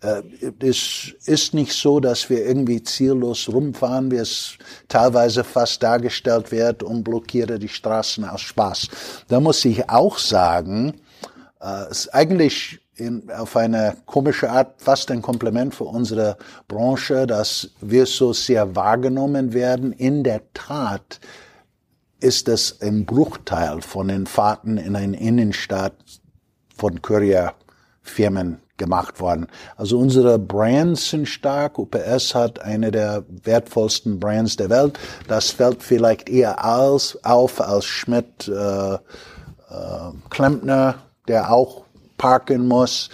Äh, 0.00 0.22
es 0.60 1.12
ist 1.24 1.54
nicht 1.54 1.72
so, 1.72 2.00
dass 2.00 2.28
wir 2.28 2.44
irgendwie 2.44 2.82
ziellos 2.82 3.48
rumfahren, 3.48 4.10
wie 4.10 4.16
es 4.16 4.58
teilweise 4.88 5.42
fast 5.42 5.82
dargestellt 5.82 6.52
wird 6.52 6.82
und 6.82 7.02
blockiere 7.02 7.58
die 7.58 7.68
Straßen 7.68 8.24
aus 8.24 8.42
Spaß. 8.42 8.88
Da 9.28 9.40
muss 9.40 9.64
ich 9.64 9.88
auch 9.88 10.18
sagen, 10.18 11.00
äh, 11.60 11.86
eigentlich 12.12 12.80
in, 12.96 13.30
auf 13.30 13.56
eine 13.56 13.96
komische 14.06 14.50
Art 14.50 14.80
fast 14.80 15.10
ein 15.10 15.22
Kompliment 15.22 15.74
für 15.74 15.84
unsere 15.84 16.36
Branche, 16.68 17.26
dass 17.26 17.70
wir 17.80 18.06
so 18.06 18.32
sehr 18.32 18.76
wahrgenommen 18.76 19.52
werden. 19.52 19.92
In 19.92 20.22
der 20.22 20.42
Tat 20.52 21.20
ist 22.20 22.48
es 22.48 22.80
ein 22.80 23.04
Bruchteil 23.04 23.82
von 23.82 24.08
den 24.08 24.26
Fahrten 24.26 24.78
in 24.78 24.96
eine 24.96 25.18
Innenstadt 25.18 25.94
von 26.76 27.02
Courierfirmen 27.02 28.60
gemacht 28.76 29.20
worden. 29.20 29.46
Also 29.76 29.98
unsere 29.98 30.38
Brands 30.38 31.10
sind 31.10 31.28
stark. 31.28 31.78
UPS 31.78 32.34
hat 32.34 32.60
eine 32.60 32.90
der 32.90 33.24
wertvollsten 33.28 34.18
Brands 34.18 34.56
der 34.56 34.70
Welt. 34.70 34.98
Das 35.28 35.50
fällt 35.50 35.82
vielleicht 35.82 36.28
eher 36.28 36.64
als, 36.64 37.18
auf 37.24 37.60
als 37.60 37.84
Schmidt 37.84 38.48
äh, 38.48 38.94
äh, 38.94 38.98
Klempner, 40.30 40.96
der 41.28 41.52
auch 41.52 41.83
parken 42.24 42.66
muss. 42.66 43.10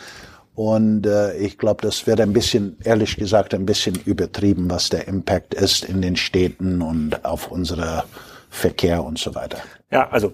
Und 0.54 1.04
äh, 1.04 1.36
ich 1.36 1.58
glaube, 1.58 1.82
das 1.82 2.06
wird 2.06 2.20
ein 2.20 2.32
bisschen, 2.32 2.76
ehrlich 2.84 3.16
gesagt, 3.16 3.54
ein 3.54 3.66
bisschen 3.66 3.96
übertrieben, 4.04 4.70
was 4.70 4.88
der 4.88 5.08
Impact 5.08 5.52
ist 5.52 5.84
in 5.84 6.00
den 6.00 6.14
Städten 6.14 6.80
und 6.80 7.24
auf 7.24 7.50
unsere 7.50 8.04
Verkehr 8.50 9.02
und 9.02 9.18
so 9.18 9.34
weiter. 9.34 9.58
Ja, 9.90 10.08
also 10.10 10.32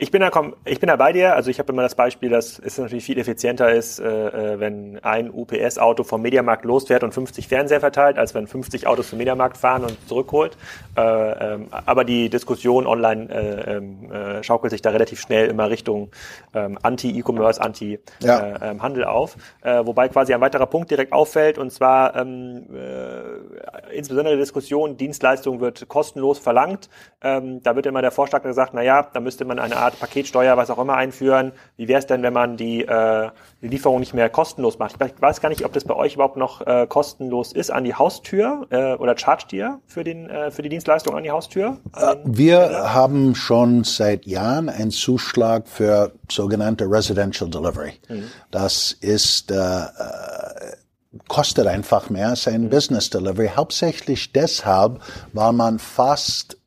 ich 0.00 0.12
bin 0.12 0.20
da 0.20 0.30
komm, 0.30 0.54
ich 0.64 0.78
bin 0.78 0.86
da 0.86 0.94
bei 0.94 1.12
dir. 1.12 1.34
Also 1.34 1.50
ich 1.50 1.58
habe 1.58 1.72
immer 1.72 1.82
das 1.82 1.96
Beispiel, 1.96 2.30
dass 2.30 2.60
es 2.60 2.78
natürlich 2.78 3.04
viel 3.04 3.18
effizienter 3.18 3.72
ist, 3.72 3.98
äh, 3.98 4.04
äh 4.54 4.60
wenn 4.60 5.00
ein 5.02 5.28
UPS-Auto 5.28 6.04
vom 6.04 6.22
Mediamarkt 6.22 6.64
losfährt 6.64 7.02
und 7.02 7.12
50 7.12 7.48
Fernseher 7.48 7.80
verteilt, 7.80 8.16
als 8.16 8.32
wenn 8.32 8.46
50 8.46 8.86
Autos 8.86 9.10
zum 9.10 9.18
Mediamarkt 9.18 9.56
fahren 9.56 9.82
und 9.82 10.08
zurückholt. 10.08 10.56
Äh, 10.96 11.00
ähm, 11.00 11.66
aber 11.70 12.04
die 12.04 12.30
Diskussion 12.30 12.86
online 12.86 13.28
äh, 13.28 13.76
ähm, 13.76 14.12
äh, 14.12 14.42
schaukelt 14.44 14.70
sich 14.70 14.82
da 14.82 14.90
relativ 14.90 15.20
schnell 15.20 15.48
immer 15.48 15.68
Richtung 15.68 16.10
ähm, 16.54 16.78
Anti-E-Commerce, 16.80 17.60
Anti-Handel 17.60 19.02
ja. 19.02 19.08
äh, 19.08 19.10
auf. 19.10 19.36
Äh, 19.62 19.84
wobei 19.84 20.08
quasi 20.08 20.32
ein 20.32 20.40
weiterer 20.40 20.66
Punkt 20.66 20.92
direkt 20.92 21.12
auffällt 21.12 21.58
und 21.58 21.72
zwar 21.72 22.14
ähm, 22.14 22.66
äh, 22.72 23.96
insbesondere 23.96 24.36
die 24.36 24.40
Diskussion, 24.40 24.96
Dienstleistung 24.96 25.60
wird 25.60 25.88
kostenlos 25.88 26.38
verlangt. 26.38 26.88
Ähm, 27.20 27.64
da 27.64 27.74
wird 27.74 27.86
immer 27.86 28.00
der 28.00 28.12
Vorschlag 28.12 28.44
gesagt, 28.44 28.74
na 28.74 28.82
ja, 28.82 29.02
da 29.12 29.18
müsste 29.18 29.44
man 29.44 29.58
eine 29.58 29.76
Art 29.76 29.87
Art 29.88 29.98
Paketsteuer, 29.98 30.56
was 30.56 30.70
auch 30.70 30.78
immer 30.78 30.94
einführen. 30.94 31.52
Wie 31.76 31.88
wäre 31.88 31.98
es 31.98 32.06
denn, 32.06 32.22
wenn 32.22 32.32
man 32.32 32.56
die, 32.56 32.82
äh, 32.82 33.30
die 33.62 33.68
Lieferung 33.68 34.00
nicht 34.00 34.14
mehr 34.14 34.28
kostenlos 34.28 34.78
macht? 34.78 34.96
Ich 35.00 35.20
weiß 35.20 35.40
gar 35.40 35.48
nicht, 35.48 35.64
ob 35.64 35.72
das 35.72 35.84
bei 35.84 35.94
euch 35.94 36.14
überhaupt 36.14 36.36
noch 36.36 36.66
äh, 36.66 36.86
kostenlos 36.86 37.52
ist 37.52 37.70
an 37.70 37.84
die 37.84 37.94
Haustür 37.94 38.66
äh, 38.70 38.94
oder 38.94 39.16
chargt 39.16 39.52
ihr 39.52 39.80
für, 39.86 40.04
den, 40.04 40.28
äh, 40.28 40.50
für 40.50 40.62
die 40.62 40.68
Dienstleistung 40.68 41.16
an 41.16 41.22
die 41.22 41.30
Haustür? 41.30 41.78
An 41.92 42.18
Wir 42.24 42.60
Händler? 42.60 42.94
haben 42.94 43.34
schon 43.34 43.84
seit 43.84 44.26
Jahren 44.26 44.68
einen 44.68 44.90
Zuschlag 44.90 45.66
für 45.66 46.12
sogenannte 46.30 46.84
Residential 46.84 47.48
Delivery. 47.48 47.94
Mhm. 48.08 48.24
Das 48.50 48.92
ist 48.92 49.50
äh, 49.50 49.56
äh 49.56 50.76
kostet 51.26 51.66
einfach 51.66 52.10
mehr 52.10 52.28
als 52.28 52.46
ein 52.46 52.64
mhm. 52.64 52.68
Business 52.70 53.08
Delivery. 53.08 53.50
Hauptsächlich 53.56 54.32
deshalb, 54.32 55.00
weil 55.32 55.52
man 55.54 55.78
fast 55.78 56.57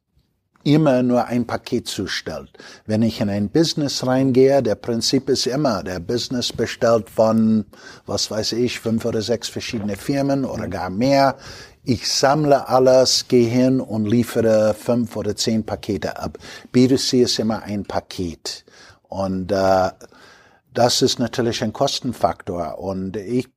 immer 0.63 1.03
nur 1.03 1.25
ein 1.25 1.45
Paket 1.45 1.87
zustellt. 1.87 2.49
Wenn 2.85 3.01
ich 3.01 3.21
in 3.21 3.29
ein 3.29 3.49
Business 3.49 4.05
reingehe, 4.05 4.61
der 4.61 4.75
Prinzip 4.75 5.29
ist 5.29 5.47
immer, 5.47 5.83
der 5.83 5.99
Business 5.99 6.51
bestellt 6.53 7.09
von, 7.09 7.65
was 8.05 8.29
weiß 8.29 8.53
ich, 8.53 8.79
fünf 8.79 9.05
oder 9.05 9.21
sechs 9.21 9.49
verschiedene 9.49 9.95
Firmen 9.95 10.45
oder 10.45 10.67
gar 10.67 10.89
mehr. 10.89 11.37
Ich 11.83 12.07
sammle 12.07 12.67
alles, 12.67 13.27
gehe 13.27 13.49
hin 13.49 13.81
und 13.81 14.05
liefere 14.05 14.75
fünf 14.75 15.15
oder 15.15 15.35
zehn 15.35 15.65
Pakete 15.65 16.19
ab. 16.19 16.37
B2C 16.73 17.23
ist 17.23 17.39
immer 17.39 17.63
ein 17.63 17.85
Paket. 17.85 18.63
Und 19.09 19.51
äh, 19.51 19.89
das 20.73 21.01
ist 21.01 21.19
natürlich 21.19 21.63
ein 21.63 21.73
Kostenfaktor. 21.73 22.79
Und 22.79 23.17
ich 23.17 23.49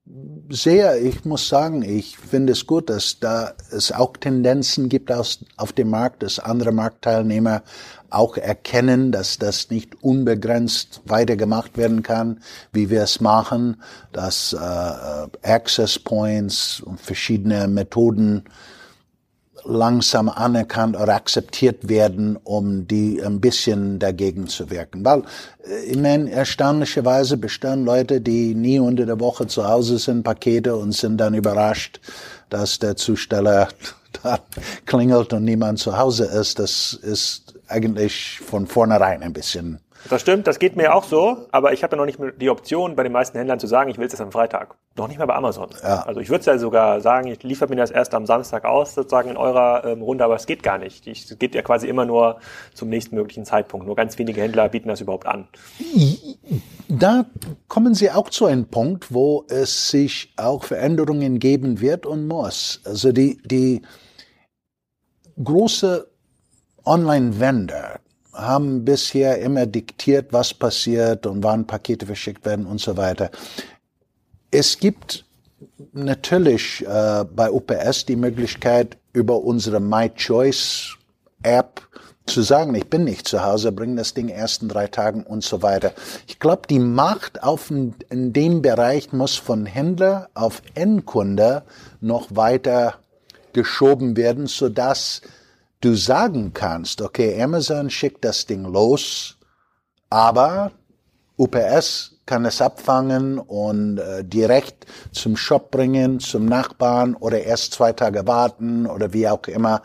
sehe, 0.48 0.98
ich 0.98 1.24
muss 1.24 1.48
sagen, 1.48 1.82
ich 1.82 2.18
finde 2.18 2.52
es 2.52 2.66
gut, 2.66 2.90
dass 2.90 3.20
da 3.20 3.52
es 3.70 3.92
auch 3.92 4.16
Tendenzen 4.16 4.88
gibt 4.88 5.12
aus, 5.12 5.44
auf 5.56 5.72
dem 5.72 5.90
Markt, 5.90 6.24
dass 6.24 6.40
andere 6.40 6.72
Marktteilnehmer 6.72 7.62
auch 8.10 8.36
erkennen, 8.36 9.12
dass 9.12 9.38
das 9.38 9.70
nicht 9.70 10.02
unbegrenzt 10.02 11.02
weiter 11.04 11.36
gemacht 11.36 11.76
werden 11.76 12.02
kann, 12.02 12.40
wie 12.72 12.90
wir 12.90 13.02
es 13.02 13.20
machen, 13.20 13.80
dass 14.12 14.52
äh, 14.52 14.58
Access 15.42 15.98
Points 16.00 16.80
und 16.80 17.00
verschiedene 17.00 17.68
Methoden 17.68 18.44
langsam 19.64 20.28
anerkannt 20.28 20.96
oder 20.96 21.14
akzeptiert 21.14 21.88
werden, 21.88 22.36
um 22.44 22.86
die 22.86 23.22
ein 23.22 23.40
bisschen 23.40 23.98
dagegen 23.98 24.46
zu 24.46 24.70
wirken. 24.70 25.04
Weil, 25.04 25.22
äh, 25.66 25.84
ich 25.86 25.98
meine, 25.98 26.30
erstaunlicherweise 26.30 27.36
bestellen 27.36 27.84
Leute, 27.84 28.20
die 28.20 28.54
nie 28.54 28.78
unter 28.78 29.06
der 29.06 29.20
Woche 29.20 29.46
zu 29.46 29.66
Hause 29.66 29.98
sind, 29.98 30.22
Pakete 30.22 30.76
und 30.76 30.92
sind 30.92 31.18
dann 31.18 31.34
überrascht, 31.34 32.00
dass 32.50 32.78
der 32.78 32.96
Zusteller 32.96 33.68
da 34.22 34.38
klingelt 34.86 35.32
und 35.32 35.44
niemand 35.44 35.78
zu 35.78 35.96
Hause 35.96 36.24
ist. 36.24 36.58
Das 36.58 36.98
ist 37.02 37.54
eigentlich 37.68 38.40
von 38.44 38.66
vornherein 38.66 39.22
ein 39.22 39.32
bisschen 39.32 39.80
das 40.10 40.20
stimmt, 40.20 40.46
das 40.46 40.58
geht 40.58 40.76
mir 40.76 40.94
auch 40.94 41.04
so, 41.04 41.46
aber 41.50 41.72
ich 41.72 41.82
habe 41.82 41.96
ja 41.96 41.98
noch 41.98 42.06
nicht 42.06 42.18
die 42.40 42.50
Option, 42.50 42.96
bei 42.96 43.02
den 43.02 43.12
meisten 43.12 43.38
Händlern 43.38 43.58
zu 43.58 43.66
sagen, 43.66 43.90
ich 43.90 43.98
will 43.98 44.06
es 44.06 44.12
jetzt 44.12 44.20
am 44.20 44.32
Freitag. 44.32 44.76
Noch 44.96 45.08
nicht 45.08 45.18
mal 45.18 45.26
bei 45.26 45.34
Amazon. 45.34 45.70
Ja. 45.82 46.02
Also 46.02 46.20
ich 46.20 46.28
würde 46.28 46.40
es 46.40 46.46
ja 46.46 46.58
sogar 46.58 47.00
sagen, 47.00 47.28
ich 47.28 47.42
liefere 47.42 47.68
mir 47.68 47.76
das 47.76 47.90
erst 47.90 48.14
am 48.14 48.26
Samstag 48.26 48.64
aus, 48.64 48.94
sozusagen 48.94 49.30
in 49.30 49.36
eurer 49.36 49.84
ähm, 49.84 50.02
Runde, 50.02 50.24
aber 50.24 50.36
es 50.36 50.46
geht 50.46 50.62
gar 50.62 50.78
nicht. 50.78 51.06
Es 51.06 51.36
geht 51.38 51.54
ja 51.54 51.62
quasi 51.62 51.88
immer 51.88 52.04
nur 52.04 52.38
zum 52.74 52.90
nächsten 52.90 53.16
möglichen 53.16 53.44
Zeitpunkt. 53.44 53.86
Nur 53.86 53.96
ganz 53.96 54.18
wenige 54.18 54.40
Händler 54.40 54.68
bieten 54.68 54.88
das 54.88 55.00
überhaupt 55.00 55.26
an. 55.26 55.48
Da 56.88 57.24
kommen 57.68 57.94
Sie 57.94 58.10
auch 58.10 58.30
zu 58.30 58.46
einem 58.46 58.66
Punkt, 58.66 59.12
wo 59.12 59.44
es 59.48 59.90
sich 59.90 60.32
auch 60.36 60.64
Veränderungen 60.64 61.38
geben 61.38 61.80
wird 61.80 62.06
und 62.06 62.28
muss. 62.28 62.80
Also 62.84 63.10
die, 63.10 63.40
die 63.44 63.82
große 65.42 66.06
Online-Vendor, 66.84 68.00
haben 68.34 68.84
bisher 68.84 69.40
immer 69.40 69.66
diktiert, 69.66 70.32
was 70.32 70.52
passiert 70.52 71.26
und 71.26 71.42
wann 71.42 71.66
Pakete 71.66 72.06
verschickt 72.06 72.44
werden 72.44 72.66
und 72.66 72.80
so 72.80 72.96
weiter. 72.96 73.30
Es 74.50 74.78
gibt 74.78 75.24
natürlich 75.92 76.84
äh, 76.86 77.24
bei 77.24 77.50
UPS 77.50 78.06
die 78.06 78.16
Möglichkeit, 78.16 78.96
über 79.12 79.42
unsere 79.42 79.80
My 79.80 80.10
Choice 80.10 80.96
App 81.42 81.80
zu 82.26 82.42
sagen, 82.42 82.74
ich 82.74 82.88
bin 82.88 83.04
nicht 83.04 83.28
zu 83.28 83.44
Hause, 83.44 83.70
bring 83.70 83.96
das 83.96 84.14
Ding 84.14 84.28
ersten 84.28 84.68
drei 84.68 84.86
Tagen 84.86 85.24
und 85.24 85.44
so 85.44 85.62
weiter. 85.62 85.92
Ich 86.26 86.38
glaube, 86.38 86.62
die 86.68 86.78
Macht 86.78 87.42
auf 87.42 87.70
in, 87.70 87.94
dem 88.32 88.62
Bereich 88.62 89.12
muss 89.12 89.36
von 89.36 89.66
Händler 89.66 90.30
auf 90.34 90.62
Endkunde 90.74 91.64
noch 92.00 92.28
weiter 92.34 92.94
geschoben 93.52 94.16
werden, 94.16 94.46
so 94.46 94.68
dass 94.68 95.20
du 95.84 95.94
sagen 95.94 96.52
kannst, 96.54 97.02
okay, 97.02 97.40
Amazon 97.42 97.90
schickt 97.90 98.24
das 98.24 98.46
Ding 98.46 98.64
los, 98.64 99.36
aber 100.08 100.72
UPS 101.36 102.20
kann 102.26 102.44
es 102.46 102.62
abfangen 102.62 103.38
und 103.38 103.98
äh, 103.98 104.24
direkt 104.24 104.86
zum 105.12 105.36
Shop 105.36 105.70
bringen, 105.70 106.20
zum 106.20 106.46
Nachbarn 106.46 107.14
oder 107.14 107.42
erst 107.42 107.74
zwei 107.74 107.92
Tage 107.92 108.26
warten 108.26 108.86
oder 108.86 109.12
wie 109.12 109.28
auch 109.28 109.46
immer. 109.46 109.82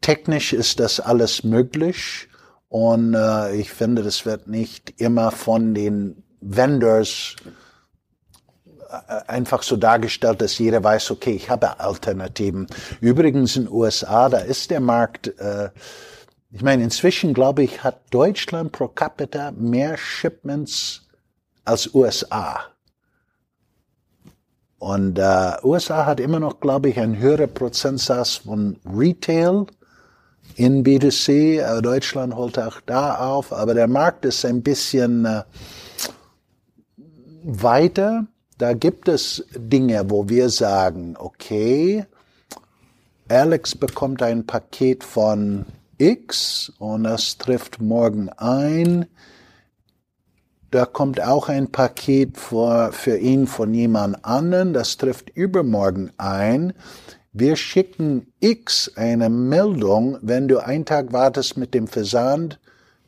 Technisch 0.00 0.52
ist 0.52 0.80
das 0.80 0.98
alles 0.98 1.44
möglich 1.44 2.28
und 2.68 3.14
äh, 3.14 3.54
ich 3.54 3.70
finde, 3.70 4.02
das 4.02 4.26
wird 4.26 4.48
nicht 4.48 5.00
immer 5.00 5.30
von 5.30 5.74
den 5.74 6.24
Vendors 6.40 7.36
einfach 9.26 9.62
so 9.62 9.76
dargestellt, 9.76 10.40
dass 10.40 10.58
jeder 10.58 10.82
weiß, 10.82 11.10
okay, 11.10 11.32
ich 11.32 11.50
habe 11.50 11.80
Alternativen. 11.80 12.66
Übrigens 13.00 13.56
in 13.56 13.64
den 13.64 13.72
USA, 13.72 14.28
da 14.28 14.38
ist 14.38 14.70
der 14.70 14.80
Markt, 14.80 15.28
äh, 15.38 15.70
ich 16.50 16.62
meine, 16.62 16.84
inzwischen 16.84 17.34
glaube 17.34 17.62
ich, 17.62 17.82
hat 17.82 18.00
Deutschland 18.10 18.72
pro 18.72 18.88
capita 18.88 19.52
mehr 19.52 19.96
Shipments 19.96 21.02
als 21.64 21.94
USA. 21.94 22.60
Und 24.78 25.18
äh, 25.18 25.52
USA 25.62 26.04
hat 26.04 26.20
immer 26.20 26.40
noch, 26.40 26.60
glaube 26.60 26.90
ich, 26.90 27.00
einen 27.00 27.18
höheren 27.18 27.52
Prozentsatz 27.52 28.36
von 28.36 28.76
Retail 28.84 29.66
in 30.56 30.84
B2C. 30.84 31.58
Äh, 31.58 31.80
Deutschland 31.80 32.34
holt 32.36 32.58
auch 32.58 32.80
da 32.84 33.16
auf, 33.16 33.52
aber 33.52 33.72
der 33.72 33.88
Markt 33.88 34.26
ist 34.26 34.44
ein 34.44 34.62
bisschen 34.62 35.24
äh, 35.24 35.42
weiter. 37.44 38.26
Da 38.58 38.72
gibt 38.72 39.08
es 39.08 39.44
Dinge, 39.56 40.10
wo 40.10 40.28
wir 40.28 40.48
sagen, 40.48 41.16
okay, 41.18 42.06
Alex 43.28 43.74
bekommt 43.74 44.22
ein 44.22 44.46
Paket 44.46 45.02
von 45.02 45.66
X 45.98 46.72
und 46.78 47.04
das 47.04 47.38
trifft 47.38 47.80
morgen 47.80 48.28
ein 48.30 49.06
da 50.74 50.86
kommt 50.86 51.22
auch 51.22 51.48
ein 51.48 51.70
Paket 51.70 52.36
für, 52.36 52.90
für 52.90 53.16
ihn 53.16 53.46
von 53.46 53.72
jemand 53.72 54.24
anderen, 54.24 54.72
das 54.72 54.96
trifft 54.96 55.30
übermorgen 55.30 56.10
ein. 56.16 56.72
Wir 57.32 57.54
schicken 57.54 58.26
X 58.40 58.90
eine 58.96 59.30
Meldung, 59.30 60.18
wenn 60.20 60.48
du 60.48 60.58
einen 60.58 60.84
Tag 60.84 61.12
wartest 61.12 61.56
mit 61.56 61.74
dem 61.74 61.86
Versand, 61.86 62.58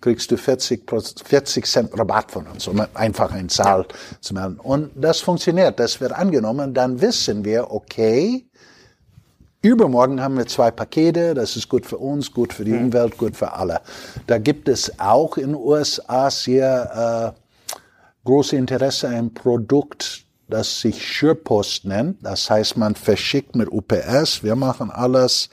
kriegst 0.00 0.30
du 0.30 0.36
40, 0.36 0.90
40 1.24 1.66
Cent 1.66 1.98
Rabatt 1.98 2.30
von 2.30 2.46
uns, 2.46 2.68
um 2.68 2.82
einfach 2.94 3.32
eine 3.32 3.48
Zahl 3.48 3.86
zu 4.20 4.34
melden. 4.34 4.58
Und 4.60 4.90
das 4.94 5.20
funktioniert, 5.20 5.80
das 5.80 6.00
wird 6.00 6.12
angenommen, 6.12 6.74
dann 6.74 7.00
wissen 7.00 7.44
wir, 7.44 7.70
okay, 7.70 8.46
Übermorgen 9.66 10.22
haben 10.22 10.36
wir 10.36 10.46
zwei 10.46 10.70
Pakete, 10.70 11.34
das 11.34 11.56
ist 11.56 11.68
gut 11.68 11.86
für 11.86 11.98
uns, 11.98 12.32
gut 12.32 12.52
für 12.52 12.64
die 12.64 12.70
mhm. 12.70 12.86
Umwelt, 12.86 13.18
gut 13.18 13.36
für 13.36 13.54
alle. 13.54 13.80
Da 14.28 14.38
gibt 14.38 14.68
es 14.68 15.00
auch 15.00 15.36
in 15.38 15.48
den 15.48 15.54
USA 15.56 16.30
sehr 16.30 17.34
äh, 17.34 17.40
große 18.24 18.54
Interesse 18.54 19.08
ein 19.08 19.34
Produkt, 19.34 20.24
das 20.48 20.80
sich 20.80 21.18
SurePost 21.18 21.84
nennt. 21.84 22.24
Das 22.24 22.48
heißt, 22.48 22.76
man 22.76 22.94
verschickt 22.94 23.56
mit 23.56 23.68
UPS. 23.72 24.44
Wir 24.44 24.54
machen 24.54 24.92
alles, 24.92 25.48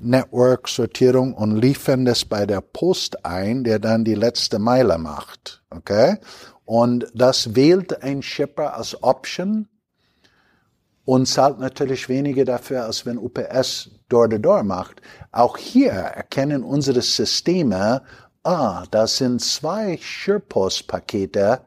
Network, 0.00 0.68
Sortierung 0.68 1.34
und 1.34 1.56
liefern 1.56 2.04
das 2.04 2.24
bei 2.24 2.46
der 2.46 2.60
Post 2.60 3.24
ein, 3.24 3.64
der 3.64 3.78
dann 3.78 4.04
die 4.04 4.14
letzte 4.14 4.58
Meile 4.58 4.98
macht. 4.98 5.62
Okay? 5.70 6.16
Und 6.64 7.06
das 7.14 7.54
wählt 7.54 8.02
ein 8.02 8.22
Shipper 8.22 8.76
als 8.76 9.02
Option 9.02 9.68
und 11.04 11.26
zahlt 11.26 11.58
natürlich 11.58 12.08
weniger 12.10 12.44
dafür, 12.44 12.84
als 12.84 13.06
wenn 13.06 13.16
UPS 13.16 13.90
Door-to-Door 14.08 14.60
-door 14.60 14.62
macht. 14.64 15.00
Auch 15.32 15.56
hier 15.56 15.92
erkennen 15.92 16.62
unsere 16.62 17.00
Systeme, 17.00 18.02
ah, 18.42 18.84
das 18.90 19.16
sind 19.16 19.40
zwei 19.40 19.98
SurePost-Pakete, 20.02 21.62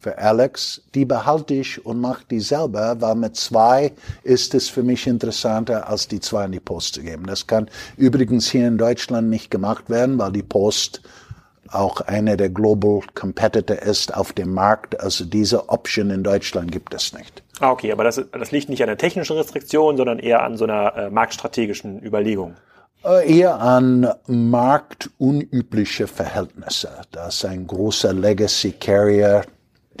für 0.00 0.16
Alex, 0.18 0.82
die 0.94 1.04
behalte 1.04 1.54
ich 1.54 1.84
und 1.84 2.00
mache 2.00 2.24
die 2.30 2.40
selber, 2.40 3.00
weil 3.00 3.16
mit 3.16 3.36
zwei 3.36 3.92
ist 4.22 4.54
es 4.54 4.68
für 4.68 4.82
mich 4.82 5.06
interessanter, 5.06 5.88
als 5.88 6.06
die 6.06 6.20
zwei 6.20 6.44
in 6.44 6.52
die 6.52 6.60
Post 6.60 6.94
zu 6.94 7.02
geben. 7.02 7.26
Das 7.26 7.46
kann 7.46 7.68
übrigens 7.96 8.48
hier 8.50 8.68
in 8.68 8.78
Deutschland 8.78 9.28
nicht 9.28 9.50
gemacht 9.50 9.90
werden, 9.90 10.18
weil 10.18 10.32
die 10.32 10.42
Post 10.42 11.02
auch 11.70 12.00
eine 12.02 12.36
der 12.36 12.48
Global 12.48 13.00
Competitor 13.14 13.76
ist 13.76 14.14
auf 14.14 14.32
dem 14.32 14.54
Markt. 14.54 14.98
Also 15.00 15.24
diese 15.24 15.68
Option 15.68 16.10
in 16.10 16.22
Deutschland 16.22 16.72
gibt 16.72 16.94
es 16.94 17.12
nicht. 17.12 17.42
Ah, 17.60 17.72
okay, 17.72 17.92
aber 17.92 18.04
das, 18.04 18.22
das 18.32 18.52
liegt 18.52 18.68
nicht 18.68 18.82
an 18.82 18.86
der 18.86 18.98
technischen 18.98 19.36
Restriktion, 19.36 19.96
sondern 19.96 20.18
eher 20.18 20.42
an 20.42 20.56
so 20.56 20.64
einer 20.64 20.96
äh, 20.96 21.10
marktstrategischen 21.10 22.02
Überlegung. 22.02 22.54
Äh, 23.04 23.38
eher 23.38 23.60
an 23.60 24.12
marktunübliche 24.26 26.06
Verhältnisse. 26.06 26.88
Da 27.10 27.28
ist 27.28 27.44
ein 27.44 27.66
großer 27.66 28.12
Legacy 28.12 28.72
Carrier, 28.72 29.42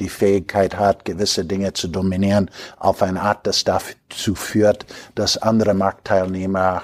die 0.00 0.08
Fähigkeit 0.08 0.78
hat, 0.78 1.04
gewisse 1.04 1.44
Dinge 1.44 1.72
zu 1.72 1.88
dominieren, 1.88 2.50
auf 2.78 3.02
eine 3.02 3.20
Art, 3.20 3.46
das 3.46 3.64
dazu 3.64 4.34
führt, 4.34 4.86
dass 5.14 5.36
andere 5.36 5.74
Marktteilnehmer 5.74 6.82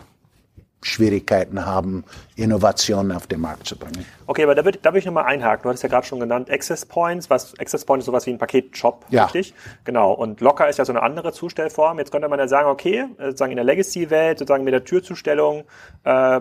Schwierigkeiten 0.83 1.65
haben, 1.65 2.05
Innovationen 2.37 3.13
auf 3.13 3.27
den 3.27 3.41
Markt 3.41 3.67
zu 3.67 3.77
bringen. 3.77 4.05
Okay, 4.27 4.43
aber 4.43 4.55
da 4.55 4.65
würde 4.65 4.79
da 4.83 4.93
würd 4.93 4.99
ich 4.99 5.07
nochmal 5.07 5.25
einhaken. 5.25 5.63
Du 5.63 5.69
hattest 5.69 5.85
ja 5.85 5.89
gerade 5.89 6.07
schon 6.07 6.19
genannt 6.19 6.51
Access 6.51 6.85
Points. 6.85 7.31
Was, 7.31 7.59
Access 7.61 7.85
Point 7.85 8.01
ist 8.01 8.07
sowas 8.07 8.27
wie 8.27 8.31
ein 8.31 8.39
Paketshop, 8.39 9.05
ja. 9.11 9.25
richtig? 9.25 9.55
Genau. 9.85 10.13
Und 10.13 10.41
Locker 10.41 10.69
ist 10.69 10.79
ja 10.79 10.85
so 10.85 10.93
eine 10.93 11.03
andere 11.03 11.33
Zustellform. 11.33 11.99
Jetzt 11.99 12.11
könnte 12.11 12.29
man 12.29 12.39
ja 12.39 12.49
sagen, 12.49 12.69
okay, 12.69 13.05
äh, 13.19 13.27
sozusagen 13.27 13.53
in 13.53 13.57
der 13.57 13.65
Legacy-Welt, 13.65 14.39
sozusagen 14.39 14.65
mit 14.65 14.75
der 14.75 14.85
Türzustellung, 14.85 15.65
äh, 16.03 16.41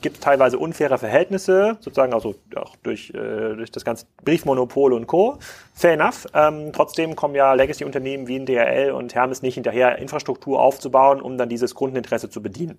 gibt 0.00 0.16
es 0.16 0.20
teilweise 0.20 0.58
unfaire 0.58 0.96
Verhältnisse, 0.96 1.76
sozusagen 1.80 2.14
also 2.14 2.34
auch 2.56 2.76
durch, 2.82 3.10
äh, 3.10 3.54
durch 3.54 3.70
das 3.70 3.84
ganze 3.84 4.06
Briefmonopol 4.24 4.94
und 4.94 5.06
Co. 5.06 5.38
Fair 5.74 5.92
enough. 5.92 6.26
Ähm, 6.34 6.72
trotzdem 6.72 7.16
kommen 7.16 7.34
ja 7.34 7.52
Legacy-Unternehmen 7.52 8.28
wie 8.28 8.36
ein 8.36 8.46
DRL 8.46 8.92
und 8.92 9.14
Hermes 9.14 9.42
nicht 9.42 9.54
hinterher, 9.54 9.98
Infrastruktur 9.98 10.60
aufzubauen, 10.60 11.20
um 11.20 11.36
dann 11.36 11.48
dieses 11.48 11.74
Kundeninteresse 11.74 12.30
zu 12.30 12.42
bedienen. 12.42 12.78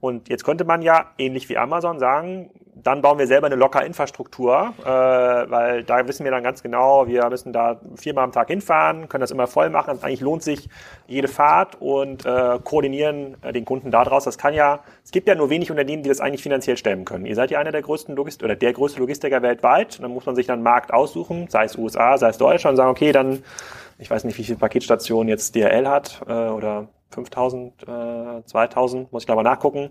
Und 0.00 0.28
jetzt 0.28 0.44
könnte 0.44 0.64
man 0.64 0.82
ja, 0.82 1.06
ähnlich 1.18 1.48
wie 1.48 1.56
Amazon, 1.56 1.85
sagen, 1.98 2.50
dann 2.86 3.00
bauen 3.00 3.18
wir 3.18 3.26
selber 3.26 3.46
eine 3.46 3.56
locker 3.56 3.84
Infrastruktur, 3.84 4.74
äh, 4.80 4.86
weil 4.86 5.82
da 5.82 6.06
wissen 6.06 6.24
wir 6.24 6.30
dann 6.30 6.44
ganz 6.44 6.62
genau, 6.62 7.06
wir 7.06 7.28
müssen 7.30 7.52
da 7.52 7.80
viermal 7.96 8.24
am 8.24 8.32
Tag 8.32 8.48
hinfahren, 8.48 9.08
können 9.08 9.22
das 9.22 9.30
immer 9.30 9.46
voll 9.46 9.70
machen. 9.70 9.98
Eigentlich 10.02 10.20
lohnt 10.20 10.42
sich 10.42 10.68
jede 11.06 11.26
Fahrt 11.26 11.80
und 11.80 12.26
äh, 12.26 12.58
koordinieren 12.62 13.36
äh, 13.42 13.52
den 13.52 13.64
Kunden 13.64 13.90
daraus. 13.90 14.24
Das 14.24 14.36
kann 14.36 14.52
ja, 14.52 14.80
es 15.04 15.10
gibt 15.10 15.26
ja 15.26 15.34
nur 15.34 15.48
wenig 15.48 15.70
Unternehmen, 15.70 16.02
die 16.02 16.10
das 16.10 16.20
eigentlich 16.20 16.42
finanziell 16.42 16.76
stemmen 16.76 17.04
können. 17.04 17.24
Ihr 17.24 17.34
seid 17.34 17.50
ja 17.50 17.58
einer 17.58 17.72
der 17.72 17.82
größten 17.82 18.14
Logist 18.14 18.42
oder 18.42 18.54
der 18.54 18.72
größte 18.74 19.00
Logistiker 19.00 19.42
weltweit. 19.42 20.00
dann 20.02 20.12
muss 20.12 20.26
man 20.26 20.36
sich 20.36 20.46
dann 20.46 20.56
einen 20.56 20.64
Markt 20.64 20.92
aussuchen, 20.92 21.48
sei 21.48 21.64
es 21.64 21.76
USA, 21.76 22.18
sei 22.18 22.28
es 22.28 22.38
Deutschland, 22.38 22.74
und 22.74 22.76
sagen, 22.76 22.90
okay, 22.90 23.10
dann, 23.10 23.42
ich 23.98 24.10
weiß 24.10 24.24
nicht, 24.24 24.36
wie 24.38 24.44
viele 24.44 24.58
Paketstationen 24.58 25.28
jetzt 25.28 25.56
DRL 25.56 25.88
hat 25.88 26.20
äh, 26.28 26.32
oder 26.32 26.88
5000, 27.10 27.82
äh, 27.82 28.44
2000, 28.44 29.12
muss 29.12 29.22
ich 29.22 29.26
glaube 29.26 29.42
mal 29.42 29.50
nachgucken 29.50 29.90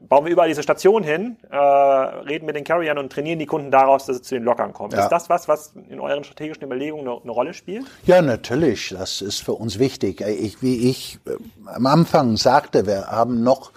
bauen 0.00 0.24
wir 0.24 0.32
überall 0.32 0.48
diese 0.48 0.62
Station 0.62 1.02
hin, 1.02 1.36
äh, 1.50 1.56
reden 1.56 2.46
mit 2.46 2.56
den 2.56 2.64
Carriern 2.64 2.98
und 2.98 3.12
trainieren 3.12 3.38
die 3.38 3.46
Kunden 3.46 3.70
daraus, 3.70 4.06
dass 4.06 4.16
es 4.16 4.22
zu 4.22 4.34
den 4.34 4.44
Lockern 4.44 4.72
kommt. 4.72 4.92
Ja. 4.92 5.04
Ist 5.04 5.10
das 5.10 5.28
was, 5.28 5.48
was 5.48 5.74
in 5.88 6.00
euren 6.00 6.24
strategischen 6.24 6.64
Überlegungen 6.64 7.06
eine, 7.06 7.20
eine, 7.22 7.32
Rolle 7.32 7.54
spielt? 7.54 7.86
Ja, 8.04 8.22
natürlich. 8.22 8.90
Das 8.90 9.22
ist 9.22 9.42
für 9.42 9.54
uns 9.54 9.78
wichtig. 9.78 10.20
Ich, 10.20 10.62
wie 10.62 10.88
ich 10.88 11.18
äh, 11.26 11.32
am 11.66 11.86
Anfang 11.86 12.36
sagte, 12.36 12.86
wir 12.86 13.06
haben 13.08 13.42
noch 13.42 13.72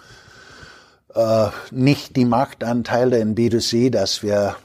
äh, 1.16 1.48
nicht 1.72 2.16
die 2.16 2.26
Marktanteile 2.26 3.20
in 3.20 3.36
B2C, 3.36 3.90
dass 3.90 4.24
wir 4.24 4.56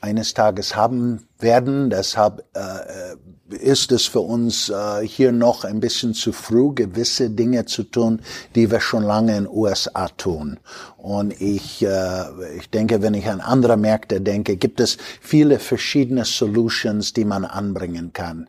eines 0.00 0.34
Tages 0.34 0.74
haben 0.76 1.26
werden. 1.38 1.90
Deshalb 1.90 2.44
äh, 2.54 3.16
ist 3.52 3.92
es 3.92 4.06
für 4.06 4.20
uns 4.20 4.68
äh, 4.68 5.06
hier 5.06 5.32
noch 5.32 5.64
ein 5.64 5.80
bisschen 5.80 6.14
zu 6.14 6.32
früh, 6.32 6.74
gewisse 6.74 7.30
Dinge 7.30 7.66
zu 7.66 7.84
tun, 7.84 8.20
die 8.54 8.70
wir 8.70 8.80
schon 8.80 9.02
lange 9.02 9.36
in 9.36 9.48
USA 9.48 10.08
tun. 10.08 10.58
Und 10.96 11.40
ich, 11.40 11.82
äh, 11.82 12.56
ich 12.58 12.70
denke, 12.70 13.02
wenn 13.02 13.14
ich 13.14 13.28
an 13.28 13.40
andere 13.40 13.76
Märkte 13.76 14.20
denke, 14.20 14.56
gibt 14.56 14.80
es 14.80 14.98
viele 15.20 15.58
verschiedene 15.58 16.24
Solutions, 16.24 17.12
die 17.12 17.24
man 17.24 17.44
anbringen 17.44 18.12
kann. 18.12 18.48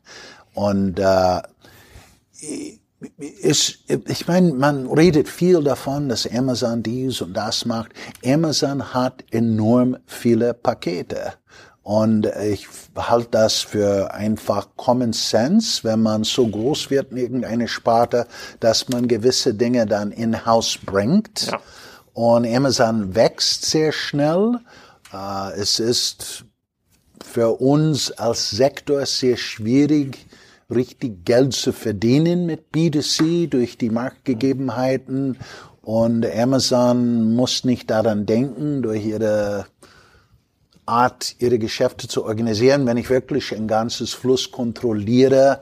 Und 0.53 0.99
äh, 0.99 1.41
ist, 3.17 3.79
ich 3.87 4.27
meine, 4.27 4.53
man 4.53 4.87
redet 4.87 5.27
viel 5.27 5.63
davon, 5.63 6.09
dass 6.09 6.29
Amazon 6.29 6.83
dies 6.83 7.21
und 7.21 7.33
das 7.33 7.65
macht. 7.65 7.91
Amazon 8.25 8.93
hat 8.93 9.23
enorm 9.31 9.97
viele 10.05 10.53
Pakete. 10.53 11.33
Und 11.84 12.28
ich 12.41 12.67
halte 12.96 13.28
das 13.32 13.60
für 13.60 14.13
einfach 14.13 14.69
Common 14.78 15.12
Sense, 15.12 15.84
wenn 15.84 16.02
man 16.02 16.24
so 16.24 16.48
groß 16.48 16.89
wird 16.89 17.12
in 17.12 17.17
irgendeine 17.17 17.67
Sparte, 17.67 18.26
dass 18.62 18.88
man 18.88 19.10
gewisse 19.10 19.54
Dinge 19.54 19.86
dann 19.86 20.12
in-house 20.12 20.80
bringt. 20.86 21.48
Ja. 21.48 21.60
Und 22.13 22.48
Amazon 22.48 23.15
wächst 23.15 23.65
sehr 23.65 23.91
schnell. 23.91 24.60
Äh, 25.13 25.60
es 25.60 25.80
ist 25.80 26.46
für 27.22 27.60
uns 27.60 28.12
als 28.12 28.52
Sektor 28.52 29.06
sehr 29.06 29.36
schwierig, 29.36 30.26
richtig 30.69 31.26
Geld 31.26 31.54
zu 31.54 31.74
verdienen 31.74 32.46
mit 32.46 32.72
B2C 32.74 33.50
durch 33.50 33.78
die 33.78 33.89
Marktgegebenheiten. 33.89 35.38
Und 35.82 36.26
Amazon 36.26 37.36
muss 37.36 37.65
nicht 37.65 37.89
daran 37.89 38.26
denken, 38.26 38.82
durch 38.84 39.06
ihre 39.06 39.65
Art, 40.86 41.36
ihre 41.39 41.60
Geschäfte 41.60 42.08
zu 42.08 42.26
organisieren. 42.26 42.86
Wenn 42.86 42.98
ich 42.98 43.10
wirklich 43.10 43.56
ein 43.56 43.67
ganzes 43.67 44.13
Fluss 44.13 44.52
kontrolliere, 44.52 45.62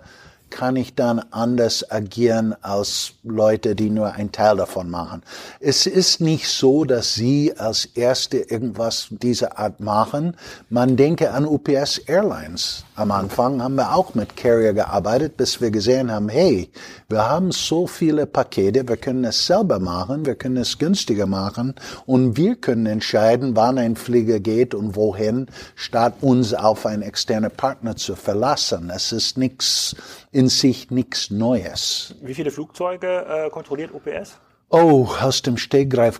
kann 0.51 0.75
ich 0.75 0.93
dann 0.93 1.19
anders 1.31 1.89
agieren 1.89 2.53
als 2.61 3.13
Leute, 3.23 3.73
die 3.73 3.89
nur 3.89 4.13
einen 4.13 4.31
Teil 4.31 4.57
davon 4.57 4.89
machen. 4.89 5.23
Es 5.59 5.87
ist 5.87 6.21
nicht 6.21 6.47
so, 6.47 6.85
dass 6.85 7.15
Sie 7.15 7.53
als 7.57 7.85
Erste 7.85 8.37
irgendwas 8.37 9.07
dieser 9.09 9.57
Art 9.57 9.79
machen. 9.79 10.35
Man 10.69 10.97
denke 10.97 11.31
an 11.31 11.45
UPS 11.45 11.97
Airlines. 11.99 12.83
Am 12.95 13.09
Anfang 13.11 13.63
haben 13.63 13.75
wir 13.75 13.95
auch 13.95 14.13
mit 14.13 14.35
Carrier 14.37 14.73
gearbeitet, 14.73 15.37
bis 15.37 15.59
wir 15.59 15.71
gesehen 15.71 16.11
haben, 16.11 16.29
hey, 16.29 16.69
wir 17.09 17.27
haben 17.27 17.51
so 17.51 17.87
viele 17.87 18.25
Pakete, 18.25 18.87
wir 18.87 18.97
können 18.97 19.25
es 19.25 19.47
selber 19.47 19.79
machen, 19.79 20.25
wir 20.25 20.35
können 20.35 20.57
es 20.57 20.77
günstiger 20.77 21.25
machen 21.25 21.73
und 22.05 22.37
wir 22.37 22.55
können 22.55 22.85
entscheiden, 22.85 23.55
wann 23.55 23.77
ein 23.77 23.95
Flieger 23.95 24.39
geht 24.39 24.75
und 24.75 24.95
wohin, 24.95 25.47
statt 25.75 26.15
uns 26.21 26.53
auf 26.53 26.85
einen 26.85 27.01
externen 27.01 27.51
Partner 27.51 27.95
zu 27.95 28.15
verlassen. 28.15 28.91
Es 28.93 29.11
ist 29.11 29.37
nichts 29.37 29.95
in 30.41 30.49
sich 30.49 30.89
nichts 30.89 31.29
Neues. 31.29 32.15
Wie 32.23 32.33
viele 32.33 32.49
Flugzeuge 32.49 33.25
äh, 33.29 33.49
kontrolliert 33.51 33.91
UPS? 33.93 34.39
Oh, 34.69 35.07
aus 35.21 35.43
dem 35.43 35.57
Stegreif 35.57 36.19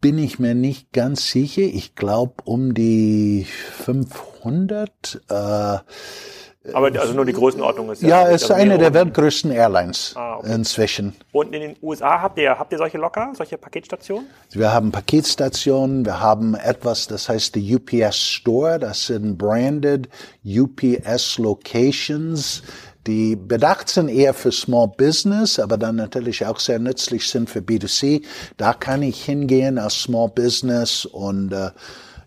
bin 0.00 0.18
ich 0.18 0.40
mir 0.40 0.56
nicht 0.56 0.92
ganz 0.92 1.30
sicher. 1.30 1.62
Ich 1.62 1.94
glaube 1.94 2.34
um 2.44 2.74
die 2.74 3.46
500. 3.84 5.22
Äh, 5.30 5.78
aber 6.74 7.00
also 7.00 7.12
nur 7.12 7.24
die 7.24 7.32
Größenordnung 7.32 7.90
ist 7.90 8.02
ja. 8.02 8.24
Ja, 8.24 8.30
es 8.30 8.42
ist 8.42 8.50
eine 8.50 8.78
der 8.78 8.94
weltgrößten 8.94 9.50
Airlines 9.50 10.14
ah, 10.16 10.38
okay. 10.38 10.54
inzwischen. 10.54 11.14
Und 11.32 11.54
in 11.54 11.60
den 11.60 11.76
USA 11.82 12.20
habt 12.20 12.38
ihr, 12.38 12.56
habt 12.56 12.72
ihr 12.72 12.78
solche 12.78 12.98
Locker, 12.98 13.32
solche 13.34 13.58
Paketstationen? 13.58 14.28
Wir 14.50 14.72
haben 14.72 14.92
Paketstationen, 14.92 16.04
wir 16.04 16.20
haben 16.20 16.54
etwas, 16.54 17.06
das 17.08 17.28
heißt 17.28 17.54
die 17.56 17.76
UPS 17.76 18.18
Store, 18.18 18.78
das 18.78 19.06
sind 19.06 19.38
branded 19.38 20.08
UPS 20.44 21.38
Locations 21.38 22.62
die 23.06 23.36
bedacht 23.36 23.88
sind 23.88 24.08
eher 24.08 24.32
für 24.34 24.52
Small 24.52 24.88
Business, 24.96 25.58
aber 25.58 25.76
dann 25.76 25.96
natürlich 25.96 26.46
auch 26.46 26.60
sehr 26.60 26.78
nützlich 26.78 27.28
sind 27.28 27.50
für 27.50 27.58
B2C. 27.58 28.22
Da 28.56 28.74
kann 28.74 29.02
ich 29.02 29.24
hingehen 29.24 29.78
als 29.78 30.02
Small 30.02 30.28
Business 30.28 31.04
und 31.04 31.52
äh, 31.52 31.70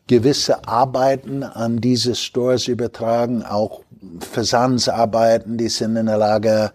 gewisse 0.07 0.67
Arbeiten 0.67 1.43
an 1.43 1.79
diese 1.79 2.15
Stores 2.15 2.67
übertragen, 2.67 3.43
auch 3.43 3.81
Versandsarbeiten, 4.19 5.57
die 5.57 5.69
sind 5.69 5.95
in 5.95 6.05
der 6.05 6.17
Lage, 6.17 6.71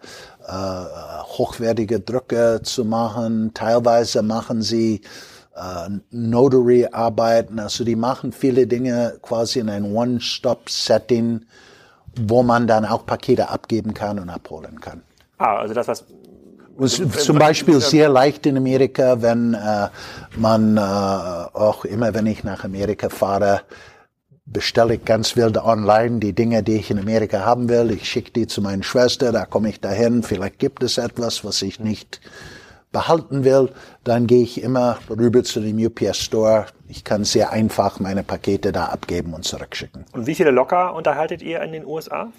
äh, 0.46 0.52
hochwertige 1.38 2.00
Drücke 2.00 2.60
zu 2.62 2.84
machen. 2.84 3.52
Teilweise 3.54 4.22
machen 4.22 4.62
sie 4.62 5.02
äh, 5.54 5.90
Notary-Arbeiten, 6.10 7.58
also 7.58 7.84
die 7.84 7.96
machen 7.96 8.32
viele 8.32 8.66
Dinge 8.66 9.18
quasi 9.22 9.60
in 9.60 9.68
ein 9.68 9.84
One-Stop-Setting 9.94 11.42
wo 12.26 12.42
man 12.42 12.66
dann 12.66 12.84
auch 12.84 13.06
Pakete 13.06 13.48
abgeben 13.48 13.94
kann 13.94 14.18
und 14.18 14.30
abholen 14.30 14.80
kann. 14.80 15.02
Ah, 15.38 15.56
also 15.56 15.74
das, 15.74 15.88
was 15.88 16.04
zum 17.24 17.38
Beispiel 17.38 17.80
sehr 17.80 18.08
leicht 18.08 18.46
in 18.46 18.56
Amerika, 18.56 19.20
wenn 19.20 19.54
äh, 19.54 19.88
man 20.36 20.76
äh, 20.76 20.80
auch 20.80 21.84
immer, 21.84 22.14
wenn 22.14 22.26
ich 22.26 22.42
nach 22.42 22.64
Amerika 22.64 23.10
fahre, 23.10 23.62
bestelle 24.46 24.94
ich 24.94 25.04
ganz 25.04 25.36
wild 25.36 25.58
online 25.58 26.18
die 26.18 26.32
Dinge, 26.32 26.62
die 26.62 26.76
ich 26.76 26.90
in 26.90 26.98
Amerika 26.98 27.44
haben 27.44 27.68
will. 27.68 27.90
Ich 27.90 28.08
schicke 28.08 28.32
die 28.32 28.46
zu 28.46 28.62
meiner 28.62 28.82
Schwester, 28.82 29.30
da 29.30 29.44
komme 29.44 29.68
ich 29.68 29.80
dahin. 29.80 30.22
Vielleicht 30.22 30.58
gibt 30.58 30.82
es 30.82 30.98
etwas, 30.98 31.44
was 31.44 31.62
ich 31.62 31.80
nicht 31.80 32.20
behalten 32.92 33.44
will, 33.44 33.70
dann 34.02 34.26
gehe 34.26 34.42
ich 34.42 34.62
immer 34.62 34.98
rüber 35.08 35.44
zu 35.44 35.60
dem 35.60 35.78
UPS 35.78 36.18
Store. 36.18 36.66
Ich 36.90 37.04
kann 37.04 37.22
sehr 37.22 37.52
einfach 37.52 38.00
meine 38.00 38.24
Pakete 38.24 38.72
da 38.72 38.86
abgeben 38.86 39.32
und 39.32 39.44
zurückschicken. 39.44 40.04
Und 40.12 40.26
wie 40.26 40.34
viele 40.34 40.50
Locker 40.50 40.94
unterhaltet 40.94 41.40
ihr 41.40 41.62
in 41.62 41.70
den 41.70 41.86
USA? 41.86 42.32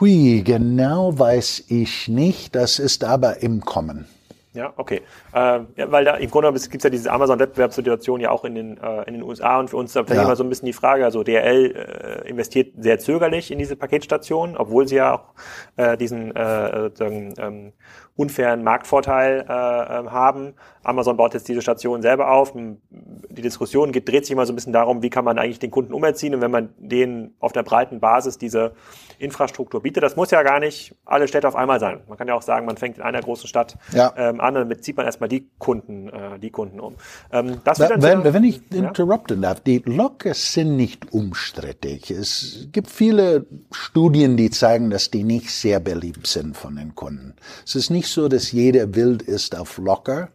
Hui, 0.00 0.42
genau 0.42 1.16
weiß 1.16 1.64
ich 1.68 2.08
nicht. 2.08 2.56
Das 2.56 2.80
ist 2.80 3.04
aber 3.04 3.42
im 3.42 3.60
Kommen. 3.60 4.06
Ja, 4.52 4.72
okay. 4.76 5.02
Äh, 5.32 5.60
ja, 5.76 5.92
weil 5.92 6.04
da 6.04 6.14
im 6.14 6.28
Grunde 6.28 6.52
gibt 6.52 6.74
es 6.74 6.82
ja 6.82 6.90
diese 6.90 7.12
Amazon-Wettbewerbssituation 7.12 8.20
ja 8.20 8.30
auch 8.30 8.44
in 8.44 8.56
den, 8.56 8.78
äh, 8.78 9.02
in 9.04 9.14
den 9.14 9.22
USA 9.22 9.60
und 9.60 9.70
für 9.70 9.76
uns 9.76 9.90
ist 9.90 9.96
da 9.96 10.02
vielleicht 10.02 10.22
ja. 10.22 10.24
immer 10.24 10.34
so 10.34 10.42
ein 10.42 10.48
bisschen 10.48 10.66
die 10.66 10.72
Frage, 10.72 11.04
also 11.04 11.22
DRL 11.22 12.22
äh, 12.24 12.28
investiert 12.28 12.74
sehr 12.76 12.98
zögerlich 12.98 13.52
in 13.52 13.58
diese 13.58 13.76
Paketstationen, 13.76 14.56
obwohl 14.56 14.88
sie 14.88 14.96
ja 14.96 15.14
auch 15.14 15.34
äh, 15.76 15.96
diesen 15.96 16.34
äh, 16.34 16.90
ähm, 16.98 17.72
unfairen 18.16 18.64
Marktvorteil 18.64 19.46
äh, 19.48 19.98
ähm, 19.98 20.10
haben. 20.10 20.54
Amazon 20.82 21.16
baut 21.16 21.34
jetzt 21.34 21.48
diese 21.48 21.62
Station 21.62 22.02
selber 22.02 22.32
auf. 22.32 22.52
Die 22.52 23.42
Diskussion 23.42 23.92
geht, 23.92 24.08
dreht 24.08 24.26
sich 24.26 24.32
immer 24.32 24.46
so 24.46 24.52
ein 24.52 24.56
bisschen 24.56 24.72
darum, 24.72 25.02
wie 25.02 25.10
kann 25.10 25.24
man 25.24 25.38
eigentlich 25.38 25.60
den 25.60 25.70
Kunden 25.70 25.94
umerziehen 25.94 26.34
und 26.34 26.40
wenn 26.40 26.50
man 26.50 26.74
denen 26.76 27.34
auf 27.38 27.52
der 27.52 27.62
breiten 27.62 28.00
Basis 28.00 28.36
diese 28.36 28.72
Infrastruktur 29.20 29.82
bietet. 29.82 30.02
Das 30.02 30.16
muss 30.16 30.30
ja 30.30 30.42
gar 30.42 30.60
nicht 30.60 30.94
alle 31.04 31.28
Städte 31.28 31.46
auf 31.46 31.56
einmal 31.56 31.78
sein. 31.78 32.00
Man 32.08 32.16
kann 32.16 32.28
ja 32.28 32.34
auch 32.34 32.42
sagen, 32.42 32.66
man 32.66 32.76
fängt 32.76 32.96
in 32.96 33.02
einer 33.02 33.20
großen 33.20 33.48
Stadt 33.48 33.76
ja. 33.92 34.12
ähm, 34.16 34.40
an 34.40 34.56
und 34.56 34.62
damit 34.62 34.84
zieht 34.84 34.96
man 34.96 35.06
erstmal 35.06 35.28
die 35.28 35.50
Kunden, 35.58 36.08
äh, 36.08 36.38
die 36.38 36.50
Kunden 36.50 36.80
um. 36.80 36.96
Ähm, 37.30 37.60
das 37.64 37.78
wenn, 37.78 38.02
wenn, 38.02 38.24
wenn 38.24 38.44
ich 38.44 38.62
ja? 38.70 38.78
interrupten 38.78 39.42
darf, 39.42 39.60
die 39.60 39.82
Lockers 39.84 40.52
sind 40.52 40.76
nicht 40.76 41.12
umstrittig. 41.12 42.10
Es 42.10 42.68
gibt 42.72 42.88
viele 42.88 43.46
Studien, 43.70 44.36
die 44.36 44.50
zeigen, 44.50 44.90
dass 44.90 45.10
die 45.10 45.24
nicht 45.24 45.50
sehr 45.50 45.80
beliebt 45.80 46.26
sind 46.26 46.56
von 46.56 46.76
den 46.76 46.94
Kunden. 46.94 47.34
Es 47.64 47.74
ist 47.74 47.90
nicht 47.90 48.08
so, 48.08 48.28
dass 48.28 48.52
jeder 48.52 48.94
wild 48.94 49.22
ist 49.22 49.56
auf 49.56 49.78
Locker. 49.78 50.30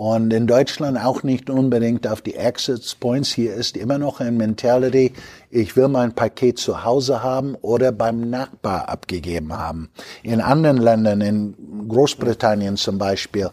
Und 0.00 0.32
in 0.32 0.46
Deutschland 0.46 0.96
auch 0.96 1.24
nicht 1.24 1.50
unbedingt 1.50 2.06
auf 2.06 2.22
die 2.22 2.38
Access 2.38 2.94
Points. 2.94 3.34
Hier 3.34 3.52
ist 3.52 3.76
immer 3.76 3.98
noch 3.98 4.20
ein 4.20 4.38
Mentality, 4.38 5.12
ich 5.50 5.76
will 5.76 5.88
mein 5.88 6.14
Paket 6.14 6.56
zu 6.56 6.84
Hause 6.84 7.22
haben 7.22 7.54
oder 7.56 7.92
beim 7.92 8.30
Nachbar 8.30 8.88
abgegeben 8.88 9.52
haben. 9.52 9.90
In 10.22 10.40
anderen 10.40 10.78
Ländern, 10.78 11.20
in 11.20 11.86
Großbritannien 11.86 12.78
zum 12.78 12.96
Beispiel, 12.96 13.50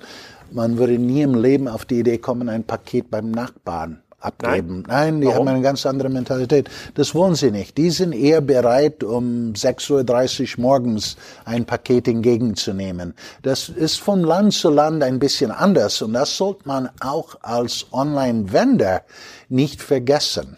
man 0.49 0.77
würde 0.77 0.97
nie 0.97 1.23
im 1.23 1.35
Leben 1.35 1.67
auf 1.67 1.83
die 1.83 1.99
Idee 1.99 2.17
kommen, 2.17 2.47
ein 2.47 2.63
Paket 2.63 3.11
beim 3.11 3.29
Nachbarn 3.29 4.03
abgeben. 4.19 4.83
Nein, 4.87 5.13
Nein 5.13 5.21
die 5.21 5.27
Warum? 5.27 5.39
haben 5.39 5.47
eine 5.55 5.61
ganz 5.61 5.85
andere 5.85 6.09
Mentalität. 6.09 6.69
Das 6.95 7.13
wollen 7.13 7.35
sie 7.35 7.51
nicht. 7.51 7.77
Die 7.77 7.91
sind 7.91 8.13
eher 8.13 8.41
bereit, 8.41 9.03
um 9.03 9.53
6.30 9.53 10.57
Uhr 10.57 10.61
morgens 10.63 11.17
ein 11.45 11.65
Paket 11.65 12.07
entgegenzunehmen. 12.07 13.13
Das 13.43 13.69
ist 13.69 13.99
von 13.99 14.21
Land 14.21 14.53
zu 14.53 14.69
Land 14.69 15.03
ein 15.03 15.19
bisschen 15.19 15.51
anders 15.51 16.01
und 16.01 16.13
das 16.13 16.35
sollte 16.35 16.67
man 16.67 16.89
auch 16.99 17.35
als 17.41 17.85
Online-Vendor 17.91 19.01
nicht 19.49 19.81
vergessen. 19.81 20.57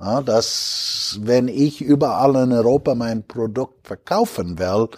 Ja, 0.00 0.22
dass 0.22 1.18
wenn 1.22 1.48
ich 1.48 1.80
überall 1.80 2.36
in 2.44 2.52
Europa 2.52 2.94
mein 2.94 3.26
Produkt 3.26 3.84
verkaufen 3.88 4.56
will, 4.58 4.88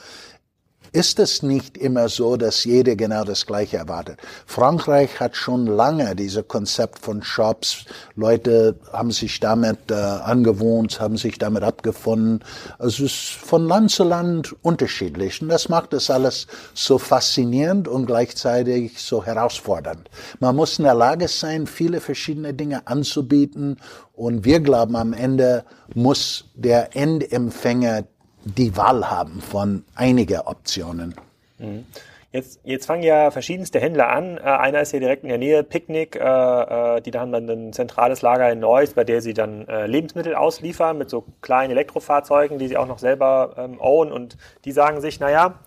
ist 0.93 1.19
es 1.19 1.43
nicht 1.43 1.77
immer 1.77 2.09
so, 2.09 2.37
dass 2.37 2.65
jeder 2.65 2.97
genau 2.97 3.25
das 3.25 3.47
Gleiche 3.47 3.77
erwartet. 3.77 4.19
Frankreich 4.47 5.21
hat 5.21 5.37
schon 5.37 5.67
lange 5.67 6.17
dieses 6.17 6.47
Konzept 6.49 6.99
von 6.99 7.23
Shops. 7.23 7.85
Leute 8.17 8.77
haben 8.93 9.11
sich 9.11 9.41
damit 9.41 9.91
äh, 9.91 9.95
angewohnt, 9.95 11.01
haben 11.01 11.17
sich 11.17 11.39
damit 11.39 11.63
abgefunden. 11.63 12.41
Also 12.79 13.05
es 13.05 13.13
ist 13.13 13.29
von 13.31 13.67
Land 13.67 13.91
zu 13.91 14.05
Land 14.05 14.55
unterschiedlich. 14.63 15.41
Und 15.43 15.49
das 15.49 15.69
macht 15.69 15.93
das 15.93 16.11
alles 16.11 16.47
so 16.75 16.99
faszinierend 16.99 17.89
und 17.89 18.07
gleichzeitig 18.07 19.01
so 19.01 19.25
herausfordernd. 19.25 20.11
Man 20.41 20.57
muss 20.57 20.79
in 20.79 20.85
der 20.85 20.95
Lage 20.95 21.29
sein, 21.29 21.67
viele 21.67 22.01
verschiedene 22.01 22.55
Dinge 22.55 22.87
anzubieten. 22.87 23.77
Und 24.13 24.45
wir 24.45 24.61
glauben, 24.61 24.97
am 24.97 25.13
Ende 25.13 25.65
muss 25.95 26.51
der 26.55 26.95
Endempfänger 26.95 28.05
die 28.45 28.77
Wahl 28.77 29.11
haben 29.11 29.41
von 29.41 29.85
einiger 29.95 30.47
Optionen. 30.47 31.15
Mhm. 31.59 31.85
Jetzt, 32.33 32.61
jetzt 32.63 32.87
fangen 32.87 33.03
ja 33.03 33.33
verschiedenste 33.33 33.81
Händler 33.81 34.09
an. 34.09 34.39
Äh, 34.39 34.43
einer 34.43 34.81
ist 34.83 34.93
hier 34.93 35.01
direkt 35.01 35.25
in 35.25 35.31
der 35.31 35.39
Nähe, 35.39 35.65
Picknick. 35.65 36.15
Äh, 36.15 36.21
äh, 36.21 37.01
die 37.01 37.11
haben 37.19 37.33
dann 37.33 37.49
ein 37.49 37.73
zentrales 37.73 38.23
Lager 38.23 38.53
in 38.53 38.61
Neuss, 38.61 38.95
bei 38.95 39.03
der 39.03 39.21
sie 39.21 39.35
dann 39.35 39.67
äh, 39.67 39.87
Lebensmittel 39.87 40.37
ausliefern 40.37 40.97
mit 40.97 41.11
so 41.11 41.25
kleinen 41.41 41.73
Elektrofahrzeugen, 41.73 42.61
die 42.61 42.69
sie 42.69 42.77
auch 42.77 42.87
noch 42.87 43.01
selber 43.01 43.55
ähm, 43.59 43.81
own. 43.81 44.13
Und 44.13 44.37
die 44.65 44.71
sagen 44.71 45.01
sich, 45.01 45.19
naja, 45.19 45.59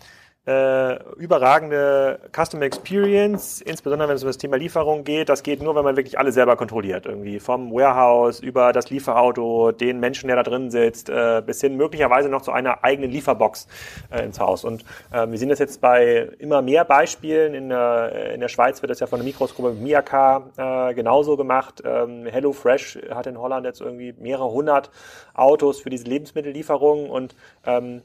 äh, 0.46 1.02
überragende 1.16 2.20
Customer 2.36 2.64
Experience, 2.64 3.62
insbesondere 3.62 4.10
wenn 4.10 4.16
es 4.18 4.24
um 4.24 4.28
das 4.28 4.38
Thema 4.38 4.58
Lieferung 4.58 5.06
geht. 5.06 5.30
Das 5.30 5.42
geht 5.42 5.62
nur, 5.62 5.74
wenn 5.76 5.86
man 5.86 5.96
wirklich 5.96 6.20
alles 6.20 6.34
selber 6.34 6.58
kontrolliert. 6.58 7.06
Irgendwie 7.06 7.40
vom 7.40 7.72
Warehouse 7.72 8.42
über 8.42 8.74
das 8.74 8.90
Lieferauto, 8.90 9.72
den 9.72 10.02
Menschen, 10.02 10.28
der 10.28 10.36
da 10.36 10.44
drin 10.44 10.70
sitzt, 10.70 11.10
äh, 11.10 11.42
bis 11.46 11.62
hin 11.62 11.78
möglicherweise 11.78 12.28
noch 12.28 12.42
zu 12.42 12.52
einer 12.52 12.84
eigenen 12.84 13.10
Lieferbox 13.10 13.68
äh, 14.12 14.26
ins 14.26 14.40
Haus. 14.40 14.66
Und 14.66 14.84
äh, 15.12 15.26
wir 15.30 15.38
sehen 15.38 15.50
das 15.50 15.60
jetzt 15.60 15.80
bei 15.80 16.30
immer 16.39 16.62
mehr 16.62 16.84
Beispielen. 16.84 17.54
In, 17.54 17.72
äh, 17.72 18.34
in 18.34 18.41
der 18.41 18.50
Schweiz 18.50 18.82
wird 18.82 18.89
das 18.89 19.00
ja 19.00 19.08
von 19.08 19.20
der 19.20 19.26
Mikrosgruppe 19.26 19.74
Miaka 19.74 20.44
äh, 20.58 20.94
genauso 20.94 21.38
gemacht. 21.38 21.82
Ähm, 21.86 22.26
HelloFresh 22.26 23.00
hat 23.12 23.28
in 23.28 23.39
Holland 23.39 23.66
jetzt 23.66 23.80
irgendwie 23.80 24.14
mehrere 24.20 24.52
hundert 24.52 24.91
Autos 25.34 25.80
für 25.80 25.89
diese 25.89 26.06
Lebensmittellieferung 26.06 27.10
und 27.10 27.36
ähm, 27.66 28.02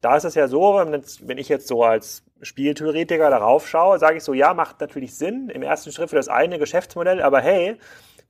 da 0.00 0.16
ist 0.16 0.24
es 0.24 0.34
ja 0.34 0.48
so, 0.48 0.80
wenn 1.22 1.38
ich 1.38 1.48
jetzt 1.48 1.68
so 1.68 1.84
als 1.84 2.22
Spieltheoretiker 2.42 3.28
darauf 3.28 3.68
schaue, 3.68 3.98
sage 3.98 4.16
ich 4.16 4.24
so, 4.24 4.32
ja, 4.32 4.54
macht 4.54 4.80
natürlich 4.80 5.14
Sinn 5.14 5.50
im 5.50 5.62
ersten 5.62 5.92
Schritt 5.92 6.10
für 6.10 6.16
das 6.16 6.28
eine 6.28 6.58
Geschäftsmodell, 6.58 7.20
aber 7.20 7.40
hey, 7.40 7.76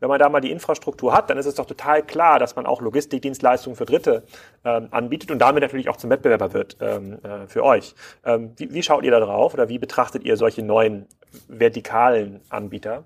wenn 0.00 0.08
man 0.08 0.18
da 0.18 0.28
mal 0.28 0.40
die 0.40 0.50
Infrastruktur 0.50 1.12
hat, 1.12 1.30
dann 1.30 1.38
ist 1.38 1.46
es 1.46 1.54
doch 1.54 1.66
total 1.66 2.02
klar, 2.02 2.38
dass 2.38 2.56
man 2.56 2.66
auch 2.66 2.80
Logistikdienstleistungen 2.80 3.76
für 3.76 3.84
Dritte 3.84 4.24
ähm, 4.64 4.88
anbietet 4.90 5.30
und 5.30 5.38
damit 5.38 5.62
natürlich 5.62 5.88
auch 5.90 5.96
zum 5.96 6.10
Wettbewerber 6.10 6.54
wird 6.54 6.78
ähm, 6.80 7.18
äh, 7.22 7.46
für 7.46 7.62
euch. 7.62 7.94
Ähm, 8.24 8.52
wie, 8.56 8.72
wie 8.72 8.82
schaut 8.82 9.04
ihr 9.04 9.10
da 9.10 9.20
drauf 9.20 9.54
oder 9.54 9.68
wie 9.68 9.78
betrachtet 9.78 10.24
ihr 10.24 10.36
solche 10.38 10.62
neuen 10.62 11.06
vertikalen 11.48 12.40
Anbieter? 12.48 13.04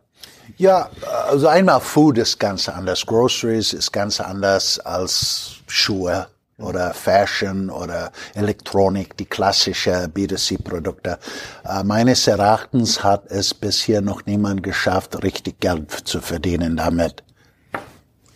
Ja, 0.56 0.88
also 1.28 1.48
einmal 1.48 1.80
Food 1.80 2.16
ist 2.16 2.38
ganz 2.38 2.68
anders, 2.68 3.04
Groceries 3.04 3.72
ist 3.72 3.92
ganz 3.92 4.20
anders 4.20 4.78
als 4.78 5.56
Schuhe 5.66 6.28
oder 6.58 6.94
Fashion 6.94 7.70
oder 7.70 8.12
Elektronik, 8.34 9.16
die 9.16 9.24
klassische 9.24 10.08
B2C-Produkte. 10.14 11.18
Äh, 11.64 11.82
meines 11.82 12.26
Erachtens 12.26 13.02
hat 13.02 13.26
es 13.30 13.52
bisher 13.54 14.00
noch 14.00 14.24
niemand 14.26 14.62
geschafft, 14.62 15.22
richtig 15.22 15.60
Geld 15.60 15.90
zu 15.90 16.20
verdienen 16.20 16.76
damit. 16.76 17.22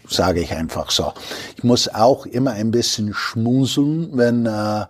Sage 0.08 0.40
ich 0.40 0.52
einfach 0.52 0.90
so. 0.90 1.12
Ich 1.56 1.64
muss 1.64 1.88
auch 1.88 2.24
immer 2.26 2.52
ein 2.52 2.70
bisschen 2.70 3.12
schmuseln, 3.12 4.16
wenn 4.16 4.46
äh, 4.46 4.86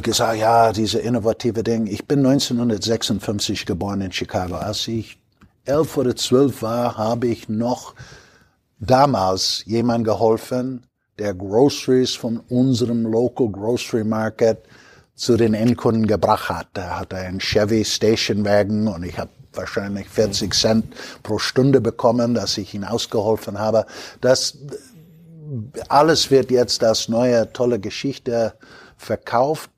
gesagt, 0.00 0.38
ja, 0.38 0.72
diese 0.72 0.98
innovative 0.98 1.62
Dinge. 1.62 1.90
Ich 1.90 2.06
bin 2.06 2.20
1956 2.20 3.66
geboren 3.66 4.00
in 4.00 4.12
Chicago. 4.12 4.56
Als 4.56 4.88
ich 4.88 5.18
elf 5.66 5.96
oder 5.96 6.16
zwölf 6.16 6.62
war, 6.62 6.96
habe 6.96 7.26
ich 7.26 7.48
noch 7.48 7.94
damals 8.78 9.62
jemand 9.66 10.04
geholfen, 10.04 10.86
der 11.18 11.34
Groceries 11.34 12.14
von 12.14 12.40
unserem 12.48 13.04
Local 13.04 13.48
Grocery 13.48 14.04
Market 14.04 14.58
zu 15.14 15.36
den 15.36 15.54
Endkunden 15.54 16.06
gebracht 16.06 16.50
hat. 16.50 16.68
Er 16.74 17.00
hatte 17.00 17.16
einen 17.16 17.40
Chevy 17.40 17.84
Stationwagen 17.84 18.86
und 18.86 19.02
ich 19.02 19.18
habe 19.18 19.30
wahrscheinlich 19.54 20.08
40 20.08 20.52
Cent 20.54 20.94
pro 21.22 21.38
Stunde 21.38 21.80
bekommen, 21.80 22.34
dass 22.34 22.58
ich 22.58 22.74
ihn 22.74 22.84
ausgeholfen 22.84 23.58
habe. 23.58 23.86
Das 24.20 24.58
alles 25.88 26.30
wird 26.30 26.50
jetzt 26.50 26.84
als 26.84 27.08
neue 27.08 27.50
tolle 27.52 27.78
Geschichte 27.80 28.54
verkauft. 28.98 29.70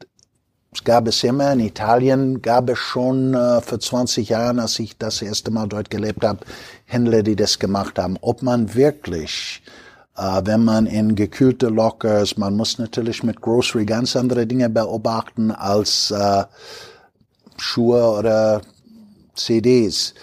Es 0.73 0.85
gab 0.85 1.07
es 1.07 1.23
immer, 1.25 1.53
in 1.53 1.61
Italien 1.61 2.43
gab 2.43 2.69
es 2.69 2.79
schon 2.79 3.35
äh, 3.35 3.61
vor 3.61 3.81
20 3.81 4.29
Jahren, 4.29 4.59
als 4.59 4.79
ich 4.79 4.99
das 4.99 5.23
erste 5.23 5.51
Mal 5.51 5.67
dort 5.67 5.91
gelebt 5.91 6.25
habe, 6.25 6.41
Händler, 6.85 7.23
die 7.23 7.37
das 7.37 7.59
gemacht 7.59 7.99
haben. 7.99 8.19
Ob 8.21 8.43
man 8.43 8.75
wirklich 8.75 9.63
äh, 10.19 10.43
wenn 10.45 10.65
man 10.65 10.87
in 10.87 11.15
gekühlte 11.15 11.69
Lockers, 11.69 12.37
man 12.37 12.57
muss 12.57 12.79
natürlich 12.79 13.23
mit 13.23 13.41
Grocery 13.41 13.85
ganz 13.85 14.17
andere 14.17 14.47
Dinge 14.47 14.69
beobachten 14.69 15.51
als 15.53 16.11
äh, 16.11 16.45
Schuhe 17.57 18.19
oder 18.19 18.63
CDs. 19.35 20.15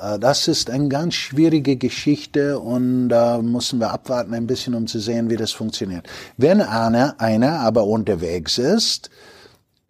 Äh, 0.00 0.18
das 0.18 0.48
ist 0.48 0.70
eine 0.70 0.88
ganz 0.88 1.14
schwierige 1.14 1.76
Geschichte 1.76 2.58
und 2.58 3.08
da 3.08 3.38
äh, 3.38 3.42
müssen 3.42 3.80
wir 3.80 3.90
abwarten 3.90 4.34
ein 4.34 4.46
bisschen, 4.46 4.74
um 4.74 4.86
zu 4.86 5.00
sehen, 5.00 5.30
wie 5.30 5.36
das 5.36 5.52
funktioniert. 5.52 6.08
Wenn 6.36 6.60
einer, 6.60 7.20
einer 7.20 7.60
aber 7.60 7.84
unterwegs 7.84 8.58
ist, 8.58 9.10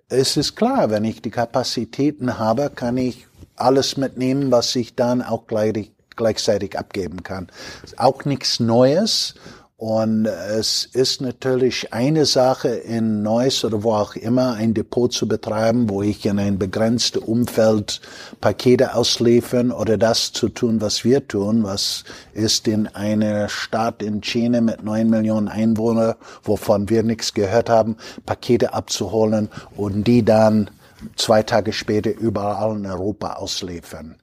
ist 0.09 0.37
es 0.37 0.57
klar, 0.57 0.91
wenn 0.91 1.05
ich 1.05 1.23
die 1.23 1.31
Kapazitäten 1.31 2.39
habe, 2.39 2.71
kann 2.75 2.97
ich 2.97 3.27
alles 3.57 3.97
mitnehmen, 3.97 4.51
was 4.51 4.75
ich 4.75 4.97
dann 4.97 5.23
auch 5.23 5.47
gleich, 5.47 5.93
gleichzeitig 6.21 6.79
abgeben 6.79 7.23
kann. 7.23 7.49
Auch 7.97 8.27
nichts 8.27 8.61
Neues. 8.61 9.35
Und 9.79 10.27
es 10.27 10.85
ist 10.85 11.23
natürlich 11.23 11.95
eine 11.95 12.27
Sache 12.27 12.69
in 12.69 13.23
Neuss 13.23 13.65
oder 13.65 13.83
wo 13.83 13.95
auch 13.95 14.15
immer 14.15 14.53
ein 14.53 14.75
Depot 14.75 15.11
zu 15.11 15.27
betreiben, 15.27 15.89
wo 15.89 16.03
ich 16.03 16.27
in 16.27 16.39
ein 16.39 16.59
begrenztes 16.59 17.23
Umfeld 17.23 18.03
Pakete 18.43 18.95
ausliefern 18.95 19.73
oder 19.73 19.97
das 19.97 20.35
zu 20.35 20.51
tun, 20.51 20.83
was 20.83 21.03
wir 21.03 21.27
tun, 21.27 21.63
was 21.63 22.05
ist 22.35 22.69
in 22.69 22.89
einer 22.89 23.49
Stadt 23.49 24.03
in 24.03 24.21
China 24.21 24.61
mit 24.61 24.85
neun 24.85 25.09
Millionen 25.09 25.49
Einwohnern, 25.49 26.15
wovon 26.43 26.91
wir 26.91 27.03
nichts 27.03 27.33
gehört 27.33 27.71
haben, 27.71 27.97
Pakete 28.27 28.75
abzuholen 28.75 29.49
und 29.79 30.05
die 30.05 30.23
dann 30.23 30.69
zwei 31.17 31.43
Tage 31.43 31.73
später 31.73 32.11
überall 32.11 32.77
in 32.77 32.85
Europa 32.85 33.33
ausliefern. 33.37 34.17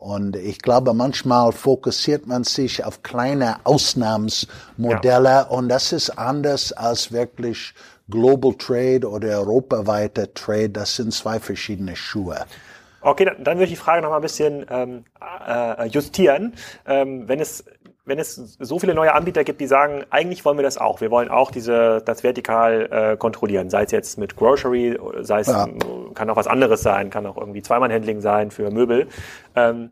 Und 0.00 0.34
ich 0.34 0.60
glaube, 0.60 0.94
manchmal 0.94 1.52
fokussiert 1.52 2.26
man 2.26 2.42
sich 2.42 2.82
auf 2.86 3.02
kleine 3.02 3.56
Ausnahmsmodelle 3.64 5.28
ja. 5.28 5.42
und 5.42 5.68
das 5.68 5.92
ist 5.92 6.08
anders 6.18 6.72
als 6.72 7.12
wirklich 7.12 7.74
Global 8.08 8.54
Trade 8.54 9.06
oder 9.06 9.28
europaweiter 9.40 10.32
Trade. 10.32 10.70
Das 10.70 10.96
sind 10.96 11.12
zwei 11.12 11.38
verschiedene 11.38 11.96
Schuhe. 11.96 12.46
Okay, 13.02 13.26
dann, 13.26 13.44
dann 13.44 13.58
würde 13.58 13.64
ich 13.64 13.70
die 13.70 13.76
Frage 13.76 14.00
noch 14.00 14.08
mal 14.08 14.16
ein 14.16 14.22
bisschen 14.22 14.64
ähm, 14.70 15.04
äh, 15.46 15.86
justieren. 15.88 16.54
Ähm, 16.86 17.28
wenn 17.28 17.38
es 17.38 17.62
wenn 18.04 18.18
es 18.18 18.34
so 18.34 18.78
viele 18.78 18.94
neue 18.94 19.14
Anbieter 19.14 19.44
gibt, 19.44 19.60
die 19.60 19.66
sagen, 19.66 20.04
eigentlich 20.10 20.44
wollen 20.44 20.58
wir 20.58 20.62
das 20.62 20.78
auch. 20.78 21.00
Wir 21.00 21.10
wollen 21.10 21.28
auch 21.28 21.50
diese, 21.50 22.02
das 22.04 22.24
vertikal 22.24 22.88
äh, 22.90 23.16
kontrollieren. 23.16 23.70
Sei 23.70 23.82
es 23.82 23.90
jetzt 23.90 24.18
mit 24.18 24.36
Grocery, 24.36 24.98
sei 25.20 25.40
es, 25.40 25.48
ja. 25.48 25.68
kann 26.14 26.30
auch 26.30 26.36
was 26.36 26.46
anderes 26.46 26.82
sein, 26.82 27.10
kann 27.10 27.26
auch 27.26 27.36
irgendwie 27.36 27.62
Zweimann-Handling 27.62 28.20
sein 28.20 28.50
für 28.50 28.70
Möbel. 28.70 29.08
Ähm, 29.54 29.90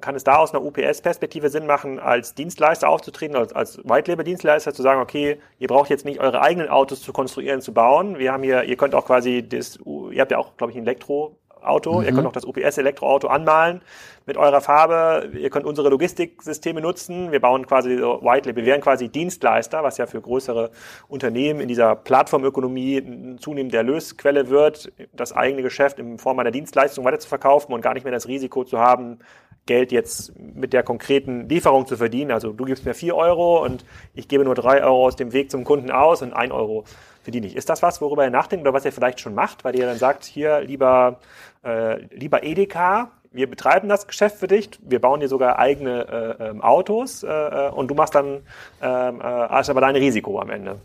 kann 0.00 0.14
es 0.14 0.24
da 0.24 0.36
aus 0.36 0.52
einer 0.52 0.62
UPS-Perspektive 0.62 1.48
Sinn 1.48 1.66
machen, 1.66 1.98
als 1.98 2.34
Dienstleister 2.34 2.88
aufzutreten, 2.88 3.36
als, 3.36 3.54
als 3.54 3.78
White-Label-Dienstleister 3.78 4.74
zu 4.74 4.82
sagen, 4.82 5.00
okay, 5.00 5.38
ihr 5.58 5.68
braucht 5.68 5.88
jetzt 5.88 6.04
nicht 6.04 6.20
eure 6.20 6.42
eigenen 6.42 6.68
Autos 6.68 7.00
zu 7.00 7.12
konstruieren, 7.12 7.62
zu 7.62 7.72
bauen. 7.72 8.18
Wir 8.18 8.32
haben 8.32 8.42
hier, 8.42 8.64
ihr 8.64 8.76
könnt 8.76 8.94
auch 8.94 9.06
quasi 9.06 9.46
das, 9.46 9.78
ihr 10.10 10.20
habt 10.20 10.30
ja 10.30 10.38
auch, 10.38 10.56
glaube 10.58 10.72
ich, 10.72 10.76
ein 10.76 10.82
Elektro 10.82 11.36
Auto. 11.62 12.00
Mhm. 12.00 12.06
Ihr 12.06 12.12
könnt 12.12 12.26
auch 12.26 12.32
das 12.32 12.44
UPS-Elektroauto 12.44 13.28
anmalen 13.28 13.82
mit 14.26 14.36
eurer 14.36 14.60
Farbe. 14.60 15.30
Ihr 15.36 15.50
könnt 15.50 15.66
unsere 15.66 15.88
Logistiksysteme 15.88 16.80
nutzen. 16.80 17.32
Wir 17.32 17.40
bauen 17.40 17.66
quasi 17.66 17.98
White 17.98 18.48
Label. 18.48 18.64
Wir 18.64 18.72
wären 18.72 18.80
quasi 18.80 19.08
Dienstleister, 19.08 19.82
was 19.82 19.98
ja 19.98 20.06
für 20.06 20.20
größere 20.20 20.70
Unternehmen 21.08 21.60
in 21.60 21.68
dieser 21.68 21.96
Plattformökonomie 21.96 23.36
zunehmend 23.38 23.74
der 23.74 23.82
Lösquelle 23.82 24.48
wird, 24.48 24.92
das 25.12 25.32
eigene 25.32 25.62
Geschäft 25.62 25.98
in 25.98 26.18
Form 26.18 26.38
einer 26.38 26.50
Dienstleistung 26.50 27.04
weiter 27.04 27.18
zu 27.18 27.28
verkaufen 27.28 27.72
und 27.72 27.80
gar 27.80 27.94
nicht 27.94 28.04
mehr 28.04 28.12
das 28.12 28.28
Risiko 28.28 28.64
zu 28.64 28.78
haben, 28.78 29.18
Geld 29.66 29.92
jetzt 29.92 30.32
mit 30.38 30.72
der 30.72 30.82
konkreten 30.82 31.48
Lieferung 31.48 31.86
zu 31.86 31.96
verdienen. 31.96 32.32
Also 32.32 32.52
du 32.52 32.64
gibst 32.64 32.84
mir 32.84 32.94
vier 32.94 33.14
Euro 33.14 33.62
und 33.62 33.84
ich 34.14 34.26
gebe 34.26 34.44
nur 34.44 34.54
drei 34.54 34.82
Euro 34.82 35.06
aus 35.06 35.16
dem 35.16 35.32
Weg 35.32 35.50
zum 35.50 35.64
Kunden 35.64 35.90
aus 35.90 36.22
und 36.22 36.32
ein 36.32 36.50
Euro 36.50 36.84
verdiene 37.22 37.46
ich. 37.46 37.56
Ist 37.56 37.68
das 37.68 37.82
was, 37.82 38.00
worüber 38.00 38.24
ihr 38.24 38.30
nachdenkt 38.30 38.64
oder 38.66 38.74
was 38.74 38.84
ihr 38.84 38.92
vielleicht 38.92 39.20
schon 39.20 39.34
macht, 39.34 39.64
weil 39.64 39.76
ihr 39.76 39.86
dann 39.86 39.98
sagt, 39.98 40.24
hier 40.24 40.60
lieber, 40.60 41.20
äh, 41.64 42.04
lieber 42.06 42.42
Edeka, 42.42 43.10
wir 43.32 43.48
betreiben 43.48 43.88
das 43.88 44.06
Geschäft 44.06 44.36
für 44.36 44.48
dich, 44.48 44.70
wir 44.82 45.00
bauen 45.00 45.20
dir 45.20 45.28
sogar 45.28 45.58
eigene 45.58 46.36
äh, 46.40 46.48
ähm, 46.48 46.60
Autos 46.62 47.22
äh, 47.22 47.28
äh, 47.28 47.70
und 47.70 47.88
du 47.88 47.94
machst 47.94 48.14
dann 48.14 48.40
ähm, 48.82 49.20
äh, 49.20 49.22
also 49.22 49.72
aber 49.72 49.80
dein 49.80 49.96
Risiko 49.96 50.38
am 50.40 50.50
Ende. 50.50 50.76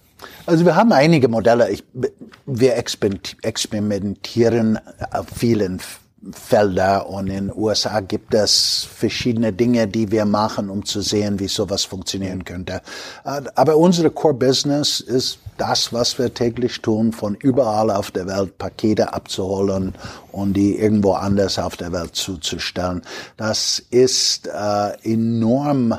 Also 0.45 0.65
wir 0.65 0.75
haben 0.75 0.91
einige 0.91 1.27
Modelle. 1.27 1.71
Ich, 1.71 1.83
wir 2.45 2.77
experimentieren 2.77 4.79
auf 5.11 5.25
vielen 5.35 5.79
Felder 6.31 7.07
und 7.07 7.27
in 7.27 7.47
den 7.47 7.51
USA 7.55 7.99
gibt 7.99 8.33
es 8.33 8.87
verschiedene 8.91 9.53
Dinge, 9.53 9.87
die 9.87 10.11
wir 10.11 10.25
machen, 10.25 10.69
um 10.69 10.83
zu 10.83 11.01
sehen, 11.01 11.39
wie 11.39 11.47
sowas 11.47 11.83
funktionieren 11.83 12.43
könnte. 12.43 12.81
Aber 13.23 13.77
unsere 13.77 14.09
Core 14.09 14.33
Business 14.33 14.99
ist 14.99 15.39
das, 15.57 15.93
was 15.93 16.17
wir 16.17 16.33
täglich 16.33 16.81
tun, 16.81 17.11
von 17.13 17.35
überall 17.35 17.91
auf 17.91 18.11
der 18.11 18.27
Welt 18.27 18.57
Pakete 18.57 19.13
abzuholen 19.13 19.93
und 20.31 20.53
die 20.53 20.77
irgendwo 20.77 21.13
anders 21.13 21.59
auf 21.59 21.77
der 21.77 21.91
Welt 21.91 22.15
zuzustellen. 22.15 23.01
Das 23.37 23.79
ist 23.89 24.47
äh, 24.47 24.91
enorm 25.03 25.97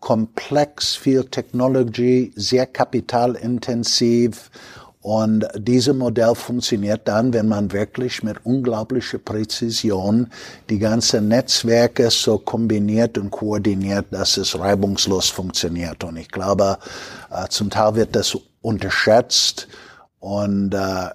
komplex, 0.00 0.96
viel 0.96 1.24
Technology, 1.24 2.32
sehr 2.34 2.66
kapitalintensiv 2.66 4.50
und 5.02 5.48
dieses 5.56 5.94
Modell 5.94 6.36
funktioniert 6.36 7.08
dann, 7.08 7.32
wenn 7.32 7.48
man 7.48 7.72
wirklich 7.72 8.22
mit 8.22 8.46
unglaublicher 8.46 9.18
Präzision 9.18 10.28
die 10.70 10.78
ganzen 10.78 11.26
Netzwerke 11.26 12.08
so 12.08 12.38
kombiniert 12.38 13.18
und 13.18 13.32
koordiniert, 13.32 14.06
dass 14.12 14.36
es 14.36 14.56
reibungslos 14.56 15.28
funktioniert. 15.28 16.04
Und 16.04 16.16
ich 16.18 16.28
glaube, 16.28 16.78
äh, 17.30 17.48
zum 17.48 17.68
Teil 17.68 17.96
wird 17.96 18.14
das 18.14 18.38
unterschätzt 18.60 19.66
und 20.20 20.72
äh, 20.72 21.10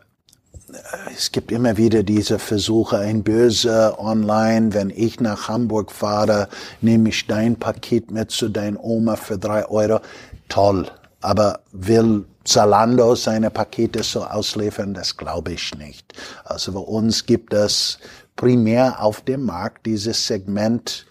es 1.15 1.31
gibt 1.31 1.53
immer 1.53 1.77
wieder 1.77 2.03
diese 2.03 2.39
Versuche, 2.39 2.97
ein 2.97 3.23
Böse 3.23 3.95
online, 3.97 4.73
wenn 4.73 4.89
ich 4.89 5.21
nach 5.21 5.47
Hamburg 5.47 5.93
fahre, 5.93 6.49
nehme 6.81 7.07
ich 7.07 7.25
dein 7.25 7.55
Paket 7.55 8.11
mit 8.11 8.31
zu 8.31 8.49
dein 8.49 8.75
Oma 8.75 9.15
für 9.15 9.38
drei 9.38 9.65
Euro. 9.65 10.01
Toll. 10.49 10.88
Aber 11.21 11.61
will 11.71 12.25
Zalando 12.47 13.13
seine 13.15 13.51
Pakete 13.51 14.03
so 14.03 14.23
ausliefern? 14.23 14.93
Das 14.93 15.17
glaube 15.17 15.51
ich 15.51 15.75
nicht. 15.75 16.13
Also 16.45 16.71
bei 16.71 16.79
uns 16.79 17.25
gibt 17.25 17.53
es 17.53 17.99
primär 18.37 19.03
auf 19.03 19.19
dem 19.19 19.43
Markt 19.43 19.85
dieses 19.85 20.27
Segment 20.27 21.05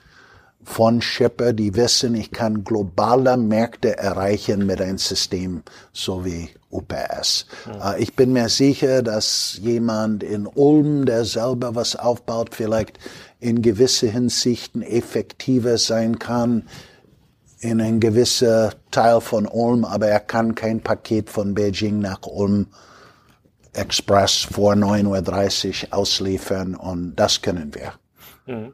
von 0.65 1.03
Shipper, 1.03 1.53
die 1.53 1.77
wissen, 1.77 2.15
ich 2.15 2.33
kann 2.33 2.65
globale 2.65 3.37
Märkte 3.37 3.99
erreichen 3.99 4.67
mit 4.67 4.81
einem 4.81 4.99
System 4.99 5.63
so 5.93 6.25
wie 6.25 6.49
UPS. 6.71 7.47
Ja. 7.67 7.93
Äh, 7.93 8.03
ich 8.03 8.17
bin 8.17 8.33
mir 8.33 8.49
sicher, 8.49 9.03
dass 9.03 9.59
jemand 9.61 10.23
in 10.23 10.47
Ulm, 10.47 11.05
der 11.05 11.27
selber 11.27 11.75
was 11.75 11.97
aufbaut, 11.97 12.55
vielleicht 12.55 12.99
in 13.41 13.61
gewisse 13.61 14.09
Hinsichten 14.09 14.81
effektiver 14.83 15.77
sein 15.77 16.19
kann 16.19 16.65
in 17.61 17.81
ein 17.81 18.01
gewisser 18.01 18.73
Teil 18.91 19.21
von 19.21 19.47
Ulm, 19.47 19.85
aber 19.85 20.09
er 20.09 20.21
kann 20.21 20.55
kein 20.55 20.81
Paket 20.81 21.31
von 21.31 21.55
Beijing 21.55 22.01
nach 22.01 22.21
Ulm 22.27 22.67
Express 23.73 24.47
vor 24.51 24.75
9.30 24.75 25.85
Uhr 25.89 25.99
ausliefern 25.99 26.75
und 26.75 27.17
das 27.17 27.43
können 27.43 27.75
wir. 27.75 27.93
Mhm. 28.47 28.73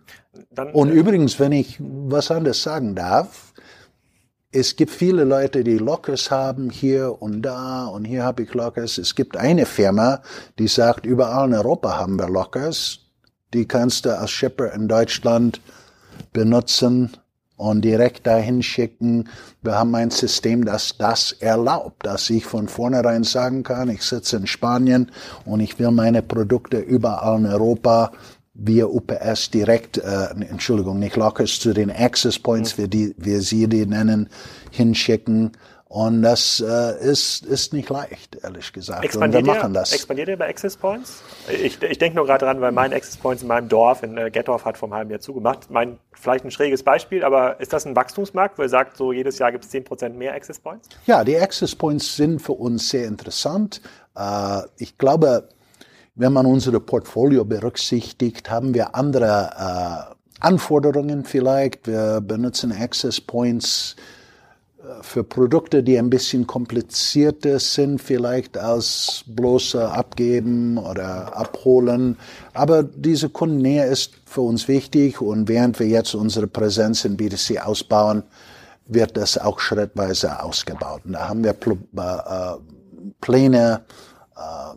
Dann, 0.50 0.70
und 0.72 0.90
äh, 0.90 0.92
übrigens, 0.92 1.38
wenn 1.38 1.52
ich 1.52 1.76
was 1.80 2.30
anderes 2.30 2.62
sagen 2.62 2.94
darf, 2.94 3.52
es 4.54 4.76
gibt 4.76 4.90
viele 4.90 5.24
Leute, 5.24 5.64
die 5.64 5.78
Lockers 5.78 6.30
haben 6.30 6.68
hier 6.68 7.22
und 7.22 7.42
da 7.42 7.86
und 7.86 8.04
hier 8.04 8.22
habe 8.22 8.42
ich 8.42 8.52
Lockers. 8.52 8.98
Es 8.98 9.14
gibt 9.14 9.36
eine 9.36 9.64
Firma, 9.64 10.20
die 10.58 10.68
sagt, 10.68 11.06
überall 11.06 11.48
in 11.48 11.54
Europa 11.54 11.96
haben 11.96 12.18
wir 12.18 12.28
Lockers. 12.28 12.98
Die 13.54 13.66
kannst 13.66 14.04
du 14.04 14.16
als 14.16 14.30
Shipper 14.30 14.72
in 14.72 14.88
Deutschland 14.88 15.60
benutzen 16.32 17.16
und 17.62 17.82
direkt 17.82 18.26
dahin 18.26 18.62
schicken. 18.62 19.28
Wir 19.62 19.78
haben 19.78 19.94
ein 19.94 20.10
System, 20.10 20.64
das 20.64 20.96
das 20.98 21.32
erlaubt, 21.32 22.04
dass 22.04 22.28
ich 22.30 22.44
von 22.44 22.68
vornherein 22.68 23.24
sagen 23.24 23.62
kann, 23.62 23.88
ich 23.88 24.02
sitze 24.02 24.36
in 24.36 24.46
Spanien 24.46 25.10
und 25.44 25.60
ich 25.60 25.78
will 25.78 25.92
meine 25.92 26.22
Produkte 26.22 26.78
überall 26.78 27.38
in 27.38 27.46
Europa 27.46 28.12
via 28.54 28.86
UPS 28.86 29.50
direkt, 29.50 29.98
äh, 29.98 30.28
Entschuldigung, 30.50 30.98
nicht 30.98 31.16
Lockers, 31.16 31.58
zu 31.58 31.72
den 31.72 31.90
Access 31.90 32.38
Points, 32.38 32.76
mhm. 32.76 32.82
wie, 32.82 32.88
die, 32.88 33.14
wie 33.16 33.38
Sie 33.38 33.66
die 33.66 33.86
nennen, 33.86 34.28
hinschicken. 34.70 35.52
Und 35.92 36.22
das 36.22 36.58
äh, 36.66 37.04
ist, 37.04 37.44
ist 37.44 37.74
nicht 37.74 37.90
leicht, 37.90 38.38
ehrlich 38.42 38.72
gesagt. 38.72 39.04
Expandiert, 39.04 39.42
und 39.42 39.48
wir 39.48 39.54
machen 39.54 39.74
das. 39.74 39.92
expandiert 39.92 40.26
ihr 40.28 40.38
bei 40.38 40.48
Access 40.48 40.74
Points? 40.74 41.22
Ich, 41.50 41.82
ich 41.82 41.98
denke 41.98 42.16
nur 42.16 42.24
gerade 42.24 42.46
dran, 42.46 42.62
weil 42.62 42.72
mein 42.72 42.94
Access 42.94 43.18
Points 43.18 43.42
in 43.42 43.48
meinem 43.48 43.68
Dorf, 43.68 44.02
in 44.02 44.16
äh, 44.16 44.30
Gettorf, 44.30 44.64
hat 44.64 44.78
vor 44.78 44.88
einem 44.88 44.94
halben 44.94 45.10
Jahr 45.10 45.20
zugemacht. 45.20 45.70
Mein, 45.70 45.98
vielleicht 46.14 46.46
ein 46.46 46.50
schräges 46.50 46.82
Beispiel, 46.82 47.22
aber 47.22 47.60
ist 47.60 47.74
das 47.74 47.84
ein 47.84 47.94
Wachstumsmarkt, 47.94 48.56
wo 48.56 48.62
ihr 48.62 48.70
sagt, 48.70 48.96
so 48.96 49.12
jedes 49.12 49.38
Jahr 49.38 49.52
gibt 49.52 49.66
es 49.66 49.70
10% 49.70 50.14
mehr 50.14 50.32
Access 50.32 50.60
Points? 50.60 50.88
Ja, 51.04 51.24
die 51.24 51.36
Access 51.36 51.74
Points 51.74 52.16
sind 52.16 52.40
für 52.40 52.52
uns 52.52 52.88
sehr 52.88 53.06
interessant. 53.06 53.82
Äh, 54.16 54.62
ich 54.78 54.96
glaube, 54.96 55.50
wenn 56.14 56.32
man 56.32 56.46
unsere 56.46 56.80
Portfolio 56.80 57.44
berücksichtigt, 57.44 58.48
haben 58.48 58.72
wir 58.72 58.94
andere 58.94 60.08
äh, 60.08 60.14
Anforderungen 60.40 61.26
vielleicht. 61.26 61.86
Wir 61.86 62.22
benutzen 62.22 62.72
Access 62.72 63.20
Points 63.20 63.94
für 65.02 65.22
Produkte, 65.22 65.82
die 65.82 65.98
ein 65.98 66.10
bisschen 66.10 66.46
komplizierter 66.46 67.58
sind, 67.60 68.00
vielleicht 68.00 68.58
als 68.58 69.24
bloße 69.26 69.90
Abgeben 69.90 70.76
oder 70.76 71.36
Abholen. 71.36 72.16
Aber 72.52 72.82
diese 72.82 73.28
Kundennähe 73.28 73.86
ist 73.86 74.12
für 74.24 74.40
uns 74.40 74.66
wichtig 74.66 75.20
und 75.20 75.48
während 75.48 75.78
wir 75.78 75.86
jetzt 75.86 76.14
unsere 76.14 76.46
Präsenz 76.46 77.04
in 77.04 77.16
B2C 77.16 77.60
ausbauen, 77.60 78.24
wird 78.86 79.16
das 79.16 79.38
auch 79.38 79.60
schrittweise 79.60 80.42
ausgebaut. 80.42 81.02
Und 81.04 81.12
da 81.12 81.28
haben 81.28 81.44
wir 81.44 81.52
äh, 81.52 82.56
Pläne, 83.20 83.82
äh, 84.36 84.76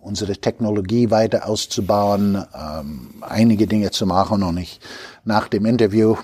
unsere 0.00 0.36
Technologie 0.36 1.10
weiter 1.10 1.46
auszubauen, 1.48 2.42
ähm, 2.54 3.10
einige 3.20 3.66
Dinge 3.66 3.90
zu 3.90 4.06
machen. 4.06 4.42
Und 4.42 4.56
ich, 4.56 4.80
nach 5.24 5.48
dem 5.48 5.66
Interview 5.66 6.16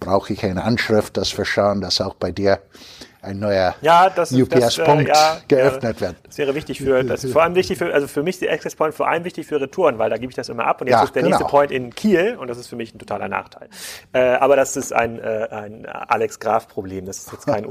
brauche 0.00 0.32
ich 0.32 0.44
eine 0.44 0.64
Anschrift, 0.64 1.16
dass 1.16 1.36
wir 1.36 1.44
schauen, 1.44 1.80
dass 1.80 2.00
auch 2.00 2.14
bei 2.14 2.30
dir 2.30 2.60
ein 3.22 3.38
neuer 3.38 3.74
ja, 3.80 4.06
UPS-Punkt 4.06 5.08
äh, 5.08 5.12
ja, 5.12 5.38
geöffnet 5.48 6.00
wird. 6.00 6.16
Das 6.24 6.38
wäre 6.38 6.54
wichtig 6.54 6.78
für, 6.78 7.02
das 7.02 7.24
ist 7.24 7.32
vor 7.32 7.42
allem 7.42 7.54
wichtig 7.54 7.78
für, 7.78 7.92
also 7.92 8.06
für 8.06 8.22
mich 8.22 8.38
die 8.38 8.48
Access 8.48 8.76
Point 8.76 8.94
vor 8.94 9.08
allem 9.08 9.24
wichtig 9.24 9.46
für 9.46 9.60
Retouren, 9.60 9.98
weil 9.98 10.10
da 10.10 10.16
gebe 10.16 10.30
ich 10.30 10.36
das 10.36 10.48
immer 10.48 10.66
ab 10.66 10.80
und 10.80 10.86
jetzt 10.86 10.96
ja, 10.96 11.04
ist 11.04 11.14
der 11.14 11.22
genau. 11.22 11.36
nächste 11.36 11.50
Point 11.50 11.70
in 11.72 11.94
Kiel 11.94 12.36
und 12.36 12.48
das 12.48 12.58
ist 12.58 12.68
für 12.68 12.76
mich 12.76 12.94
ein 12.94 12.98
totaler 12.98 13.28
Nachteil. 13.28 13.68
Äh, 14.12 14.20
aber 14.20 14.56
das 14.56 14.76
ist 14.76 14.92
ein, 14.92 15.18
äh, 15.18 15.48
ein 15.50 15.86
Alex 15.86 16.38
Graf-Problem, 16.38 17.06
das 17.06 17.18
ist 17.18 17.32
jetzt 17.32 17.46
kein 17.46 17.66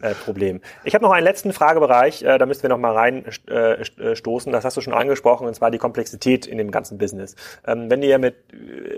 OPS-Problem. 0.00 0.56
Äh, 0.56 0.60
ich 0.84 0.94
habe 0.94 1.04
noch 1.04 1.12
einen 1.12 1.24
letzten 1.24 1.52
Fragebereich, 1.52 2.22
äh, 2.22 2.38
da 2.38 2.46
müssen 2.46 2.62
wir 2.62 2.70
noch 2.70 2.78
mal 2.78 2.92
reinstoßen, 2.92 4.52
äh, 4.52 4.52
das 4.52 4.64
hast 4.64 4.76
du 4.76 4.80
schon 4.80 4.94
angesprochen, 4.94 5.46
und 5.46 5.54
zwar 5.54 5.70
die 5.70 5.78
Komplexität 5.78 6.46
in 6.46 6.58
dem 6.58 6.70
ganzen 6.70 6.96
Business. 6.96 7.36
Ähm, 7.66 7.90
wenn 7.90 8.00
wir 8.00 8.18
mit, 8.18 8.36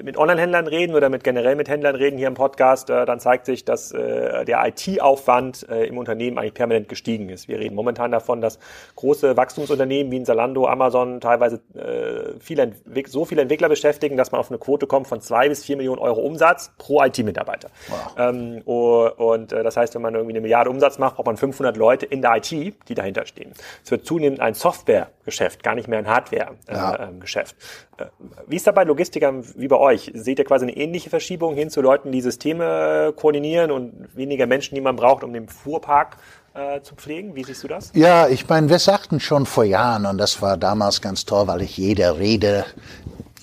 mit 0.05 0.16
Online-Händlern 0.16 0.66
reden 0.68 0.95
oder 0.95 1.09
mit 1.09 1.25
generell 1.25 1.57
mit 1.57 1.68
Händlern 1.68 1.97
reden 1.97 2.16
hier 2.16 2.29
im 2.29 2.35
Podcast, 2.35 2.89
dann 2.89 3.18
zeigt 3.20 3.47
sich, 3.47 3.64
dass 3.64 3.91
der 3.91 4.66
IT-Aufwand 4.66 5.63
äh, 5.68 5.86
im 5.86 5.98
Unternehmen 5.98 6.38
eigentlich 6.38 6.54
permanent 6.54 6.88
gestiegen 6.88 7.28
ist. 7.28 7.48
Wir 7.48 7.58
reden 7.58 7.74
momentan 7.74 8.10
davon, 8.10 8.40
dass 8.40 8.58
große 8.96 9.36
Wachstumsunternehmen 9.36 10.10
wie 10.12 10.20
ein 10.20 10.24
Zalando, 10.24 10.66
Amazon 10.66 11.20
teilweise 11.20 11.60
äh, 11.74 12.38
viele 12.40 12.72
so 13.06 13.24
viele 13.24 13.42
Entwickler 13.42 13.68
beschäftigen, 13.68 14.16
dass 14.16 14.32
man 14.32 14.40
auf 14.40 14.50
eine 14.50 14.58
Quote 14.58 14.86
kommt 14.86 15.06
von 15.06 15.20
zwei 15.20 15.48
bis 15.48 15.64
vier 15.64 15.76
Millionen 15.76 16.00
Euro 16.00 16.20
Umsatz 16.20 16.72
pro 16.78 17.02
IT-Mitarbeiter. 17.02 17.68
Wow. 17.88 18.14
Ähm, 18.18 18.62
und 18.62 19.52
äh, 19.52 19.62
das 19.62 19.76
heißt, 19.76 19.94
wenn 19.94 20.02
man 20.02 20.14
irgendwie 20.14 20.32
eine 20.32 20.40
Milliarde 20.40 20.70
Umsatz 20.70 20.98
macht, 20.98 21.16
braucht 21.16 21.26
man 21.26 21.36
500 21.36 21.76
Leute 21.76 22.06
in 22.06 22.22
der 22.22 22.36
IT, 22.36 22.50
die 22.50 22.94
dahinter 22.94 23.26
stehen. 23.26 23.52
Es 23.84 23.90
wird 23.90 24.06
zunehmend 24.06 24.40
ein 24.40 24.54
Software-Geschäft, 24.54 25.62
gar 25.62 25.74
nicht 25.74 25.88
mehr 25.88 25.98
ein 25.98 26.08
Hardware-Geschäft. 26.08 27.56
Ja. 27.98 28.06
Äh, 28.06 28.08
wie 28.46 28.56
ist 28.56 28.66
da 28.66 28.72
bei 28.72 28.84
Logistikern 28.84 29.44
wie 29.56 29.68
bei 29.68 29.78
euch? 29.78 30.10
Seht 30.14 30.38
ihr 30.38 30.44
quasi 30.44 30.64
eine 30.64 30.76
ähnliche 30.76 31.10
Verschiebung 31.10 31.54
hin 31.54 31.70
zu 31.70 31.80
Leuten, 31.80 32.12
die 32.12 32.20
Systeme 32.20 33.12
koordinieren 33.16 33.70
und 33.70 34.16
weniger 34.16 34.46
Menschen, 34.46 34.74
die 34.74 34.80
man 34.80 34.96
braucht, 34.96 35.24
um 35.24 35.32
den 35.32 35.48
Fuhrpark 35.55 36.16
äh, 36.55 36.80
zu 36.82 36.94
pflegen. 36.94 37.34
Wie 37.34 37.44
siehst 37.44 37.62
du 37.64 37.68
das? 37.68 37.90
Ja, 37.94 38.28
ich 38.28 38.48
meine, 38.48 38.68
wir 38.68 38.78
sagten 38.78 39.20
schon 39.20 39.46
vor 39.46 39.64
Jahren, 39.64 40.07
und 40.07 40.18
das 40.18 40.40
war 40.42 40.57
damals 40.57 41.00
ganz 41.00 41.24
toll, 41.24 41.46
weil 41.46 41.62
ich 41.62 41.76
jede 41.76 42.18
Rede 42.18 42.64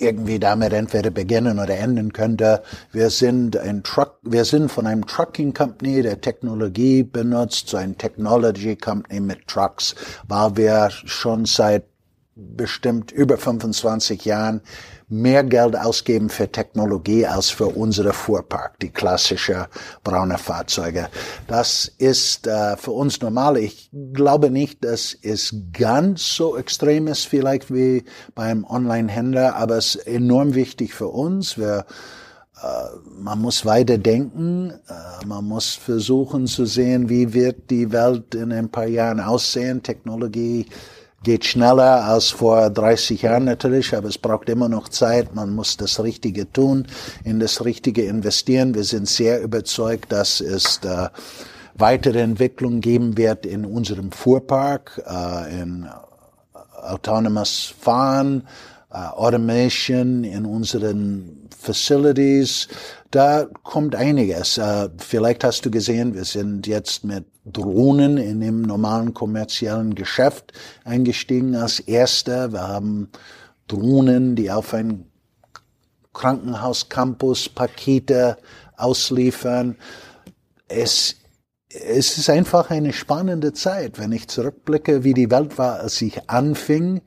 irgendwie 0.02 0.40
damit 0.40 0.74
entweder 0.74 1.12
beginnen 1.12 1.60
oder 1.60 1.78
enden 1.78 2.12
könnte. 2.12 2.64
Wir 2.92 3.10
sind 3.10 3.56
ein 3.56 3.84
Truck, 3.84 4.16
wir 4.24 4.46
sind 4.46 4.72
von 4.72 4.88
einem 4.88 5.06
Trucking 5.06 5.54
Company, 5.54 6.02
der 6.02 6.20
Technologie 6.20 7.04
benutzt, 7.04 7.68
zu 7.68 7.78
einem 7.78 7.98
Technology 7.98 8.76
Company 8.76 9.20
mit 9.20 9.48
Trucks, 9.48 9.96
weil 10.28 10.58
wir 10.58 10.90
schon 10.90 11.46
seit 11.46 11.84
bestimmt 12.36 13.12
über 13.12 13.38
25 13.38 14.26
Jahren 14.26 14.62
mehr 15.12 15.44
Geld 15.44 15.76
ausgeben 15.76 16.30
für 16.30 16.52
Technologie 16.52 17.26
als 17.26 17.50
für 17.50 17.68
unsere 17.68 18.14
Fuhrpark, 18.14 18.80
die 18.80 18.90
klassische 18.90 19.68
braune 20.04 20.38
Fahrzeuge. 20.38 21.10
Das 21.48 21.92
ist 21.98 22.48
äh, 22.48 22.78
für 22.78 22.92
uns 22.92 23.22
normal. 23.22 23.58
Ich 23.58 23.90
glaube 24.14 24.50
nicht, 24.50 24.84
dass 24.86 25.16
es 25.22 25.54
ganz 25.74 26.36
so 26.36 26.58
extrem 26.58 27.08
ist 27.08 27.26
vielleicht 27.26 27.74
wie 27.74 28.06
beim 28.36 28.64
Online-Händler, 28.64 29.56
aber 29.56 29.78
es 29.78 29.96
ist 29.96 30.08
enorm 30.08 30.56
wichtig 30.56 30.94
für 30.94 31.10
uns. 31.10 31.58
Wir 31.58 31.86
äh, 32.62 32.68
man 33.20 33.40
muss 33.40 33.66
weiter 33.66 33.98
denken, 33.98 34.72
äh, 34.88 35.26
man 35.26 35.46
muss 35.46 35.74
versuchen 35.74 36.48
zu 36.48 36.66
sehen, 36.66 37.10
wie 37.10 37.34
wird 37.34 37.70
die 37.70 37.92
Welt 37.92 38.36
in 38.36 38.52
ein 38.52 38.70
paar 38.70 38.88
Jahren 38.88 39.20
aussehen. 39.20 39.84
Technologie 39.84 40.68
geht 41.24 41.46
schneller 41.46 42.06
als 42.06 42.30
vor 42.30 42.70
30 42.70 43.22
Jahren 43.22 43.46
natürlich, 43.46 43.96
aber 43.96 44.08
es 44.08 44.18
braucht 44.18 44.50
immer 44.50 44.70
noch 44.70 44.90
Zeit. 44.90 45.36
Man 45.36 45.54
muss 45.54 45.78
das 45.78 46.02
Richtige 46.02 46.52
tun, 46.52 46.88
in 47.24 47.40
das 47.40 47.64
Richtige 47.64 48.04
investieren. 48.04 48.74
Wir 48.74 48.84
sind 48.84 49.08
sehr 49.08 49.42
überzeugt, 49.42 50.12
dass 50.12 50.42
es 50.42 50.80
äh, 50.84 51.10
weitere 51.76 52.22
Entwicklungen 52.22 52.82
geben 52.82 53.18
wird 53.18 53.46
in 53.46 53.66
unserem 53.66 54.12
Fuhrpark, 54.12 55.02
äh, 55.08 55.62
in 55.62 55.88
autonomous 56.82 57.74
Fahren, 57.80 58.48
äh, 58.94 58.98
Automation 58.98 60.24
in 60.26 60.46
unseren 60.46 61.48
Facilities. 61.58 62.68
Da 63.10 63.46
kommt 63.64 63.96
einiges. 63.96 64.58
Äh, 64.58 64.90
vielleicht 64.98 65.44
hast 65.44 65.66
du 65.66 65.72
gesehen, 65.72 66.14
wir 66.14 66.26
sind 66.26 66.68
jetzt 66.68 67.06
mit 67.06 67.26
Drohnen 67.46 68.18
in 68.18 68.42
dem 68.42 68.64
normalen 68.64 69.14
kommerziellen 69.14 69.96
Geschäft 69.96 70.54
eingestiegen 70.84 71.56
als 71.56 71.80
erster. 71.80 72.52
Wir 72.52 72.68
haben 72.68 73.10
Drohnen, 73.68 74.36
die 74.36 74.52
auf 74.52 74.74
ein 74.74 75.06
Krankenhauscampus 76.14 77.48
Pakete 77.48 78.38
ausliefern. 78.76 79.78
Es, 80.68 81.16
es 81.70 82.18
ist 82.18 82.30
einfach 82.30 82.70
eine 82.70 82.92
spannende 82.92 83.54
Zeit, 83.54 83.98
wenn 84.00 84.12
ich 84.12 84.28
zurückblicke, 84.28 85.06
wie 85.06 85.14
die 85.14 85.32
Welt 85.32 85.58
war, 85.58 85.80
als 85.80 86.02
ich 86.02 86.30
anfing 86.30 87.02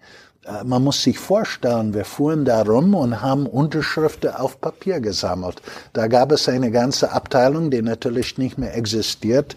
man 0.64 0.84
muss 0.84 1.02
sich 1.02 1.18
vorstellen, 1.18 1.94
wir 1.94 2.04
fuhren 2.04 2.44
da 2.44 2.62
rum 2.62 2.94
und 2.94 3.22
haben 3.22 3.46
Unterschriften 3.46 4.34
auf 4.34 4.60
Papier 4.60 5.00
gesammelt. 5.00 5.62
Da 5.92 6.06
gab 6.06 6.32
es 6.32 6.48
eine 6.48 6.70
ganze 6.70 7.12
Abteilung, 7.12 7.70
die 7.70 7.82
natürlich 7.82 8.38
nicht 8.38 8.58
mehr 8.58 8.76
existiert. 8.76 9.56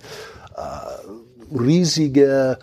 Äh, 0.55 1.57
riesige 1.57 2.57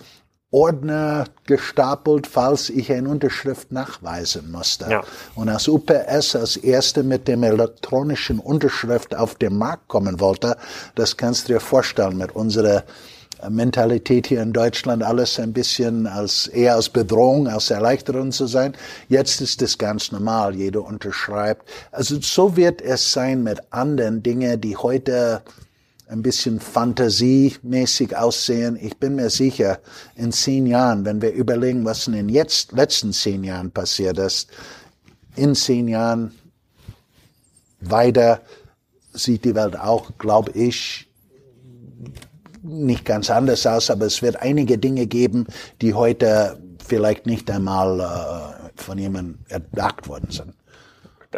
Ordner 0.55 1.25
gestapelt, 1.47 2.29
falls 2.29 2.71
ich 2.71 2.93
eine 2.93 3.09
Unterschrift 3.09 3.73
nachweisen 3.73 4.53
musste. 4.53 4.87
Ja. 4.89 5.03
Und 5.35 5.49
als 5.49 5.67
UPS 5.67 6.37
als 6.37 6.57
erste 6.57 7.03
mit 7.03 7.27
dem 7.27 7.43
elektronischen 7.43 8.39
Unterschrift 8.39 9.17
auf 9.17 9.35
den 9.35 9.59
Markt 9.59 9.89
kommen 9.89 10.21
wollte, 10.21 10.57
das 10.95 11.17
kannst 11.17 11.49
du 11.49 11.55
dir 11.55 11.61
vorstellen 11.61 12.17
mit 12.17 12.37
unserer 12.37 12.85
Mentalität 13.51 14.27
hier 14.27 14.43
in 14.43 14.53
Deutschland 14.53 15.03
alles 15.03 15.39
ein 15.39 15.53
bisschen 15.53 16.07
als 16.07 16.47
eher 16.47 16.75
als 16.75 16.89
Bedrohung, 16.89 17.49
als 17.49 17.71
Erleichterung 17.71 18.33
zu 18.33 18.47
sein. 18.47 18.75
Jetzt 19.09 19.41
ist 19.41 19.63
es 19.63 19.79
ganz 19.79 20.13
normal, 20.13 20.55
jeder 20.55 20.85
unterschreibt. 20.85 21.69
Also 21.93 22.21
so 22.21 22.57
wird 22.57 22.81
es 22.83 23.13
sein 23.13 23.43
mit 23.43 23.61
anderen 23.71 24.23
Dingen, 24.23 24.61
die 24.61 24.77
heute 24.77 25.43
ein 26.09 26.23
bisschen 26.23 26.61
fantasiemäßig 26.61 28.17
aussehen. 28.17 28.79
Ich 28.81 28.97
bin 28.99 29.17
mir 29.17 29.31
sicher, 29.31 29.81
in 30.17 30.33
zehn 30.33 30.67
Jahren, 30.67 31.05
wenn 31.05 31.23
wir 31.23 31.33
überlegen, 31.33 31.85
was 31.85 32.07
in 32.07 32.13
den 32.13 32.29
jetzt, 32.29 32.73
letzten 32.73 33.13
zehn 33.13 33.43
Jahren 33.43 33.71
passiert 33.71 34.19
ist, 34.19 34.49
in 35.37 35.55
zehn 35.55 35.89
Jahren 35.89 36.33
weiter 37.81 38.41
sieht 39.13 39.45
die 39.45 39.55
Welt 39.55 39.79
auch, 39.79 40.11
glaube 40.19 40.53
ich, 40.53 41.09
nicht 42.65 43.05
ganz 43.05 43.31
anders 43.31 43.67
aus, 43.67 43.91
aber 43.91 44.07
es 44.07 44.23
wird 44.23 44.41
einige 44.41 44.79
Dinge 44.79 45.07
geben, 45.07 45.47
die 45.81 45.95
heute 45.95 46.59
vielleicht 46.85 47.27
nicht 47.27 47.51
einmal 47.51 48.01
äh, 48.01 48.81
von 48.81 48.99
jemandem 48.99 49.39
erdacht 49.49 50.09
worden 50.09 50.31
sind 50.31 50.55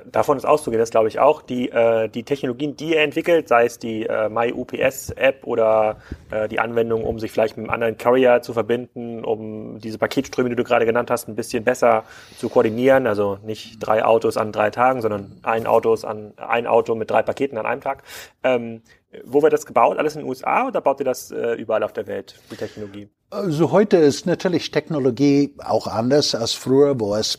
davon 0.04 0.36
ist 0.36 0.44
auszugehen, 0.44 0.80
das 0.80 0.90
glaube 0.90 1.08
ich 1.08 1.18
auch. 1.18 1.42
Die, 1.42 1.70
äh, 1.70 2.08
die 2.08 2.22
Technologien, 2.22 2.76
die 2.76 2.94
er 2.94 3.04
entwickelt, 3.04 3.48
sei 3.48 3.64
es 3.64 3.78
die 3.78 4.04
äh, 4.04 4.28
MyUPS-App 4.28 5.46
oder 5.46 5.98
äh, 6.30 6.48
die 6.48 6.60
Anwendung, 6.60 7.04
um 7.04 7.18
sich 7.18 7.32
vielleicht 7.32 7.56
mit 7.56 7.64
einem 7.64 7.74
anderen 7.74 7.96
Carrier 7.96 8.42
zu 8.42 8.52
verbinden, 8.52 9.24
um 9.24 9.78
diese 9.78 9.98
Paketströme, 9.98 10.50
die 10.50 10.56
du 10.56 10.64
gerade 10.64 10.86
genannt 10.86 11.10
hast, 11.10 11.28
ein 11.28 11.36
bisschen 11.36 11.64
besser 11.64 12.04
zu 12.36 12.48
koordinieren. 12.48 13.06
Also 13.06 13.38
nicht 13.44 13.78
drei 13.80 14.04
Autos 14.04 14.36
an 14.36 14.52
drei 14.52 14.70
Tagen, 14.70 15.02
sondern 15.02 15.38
ein, 15.42 15.66
Autos 15.66 16.04
an, 16.04 16.32
ein 16.36 16.66
Auto 16.66 16.94
mit 16.94 17.10
drei 17.10 17.22
Paketen 17.22 17.58
an 17.58 17.66
einem 17.66 17.80
Tag. 17.80 18.02
Ähm, 18.42 18.82
wo 19.24 19.42
wird 19.42 19.52
das 19.52 19.66
gebaut? 19.66 19.98
Alles 19.98 20.14
in 20.14 20.22
den 20.22 20.28
USA 20.28 20.66
oder 20.66 20.80
baut 20.80 21.00
ihr 21.00 21.04
das 21.04 21.30
äh, 21.30 21.54
überall 21.54 21.82
auf 21.82 21.92
der 21.92 22.06
Welt, 22.06 22.34
die 22.50 22.56
Technologie? 22.56 23.08
Also 23.30 23.72
heute 23.72 23.96
ist 23.96 24.26
natürlich 24.26 24.70
Technologie 24.70 25.54
auch 25.64 25.86
anders 25.86 26.34
als 26.34 26.52
früher, 26.52 26.98
wo 27.00 27.14
es 27.14 27.38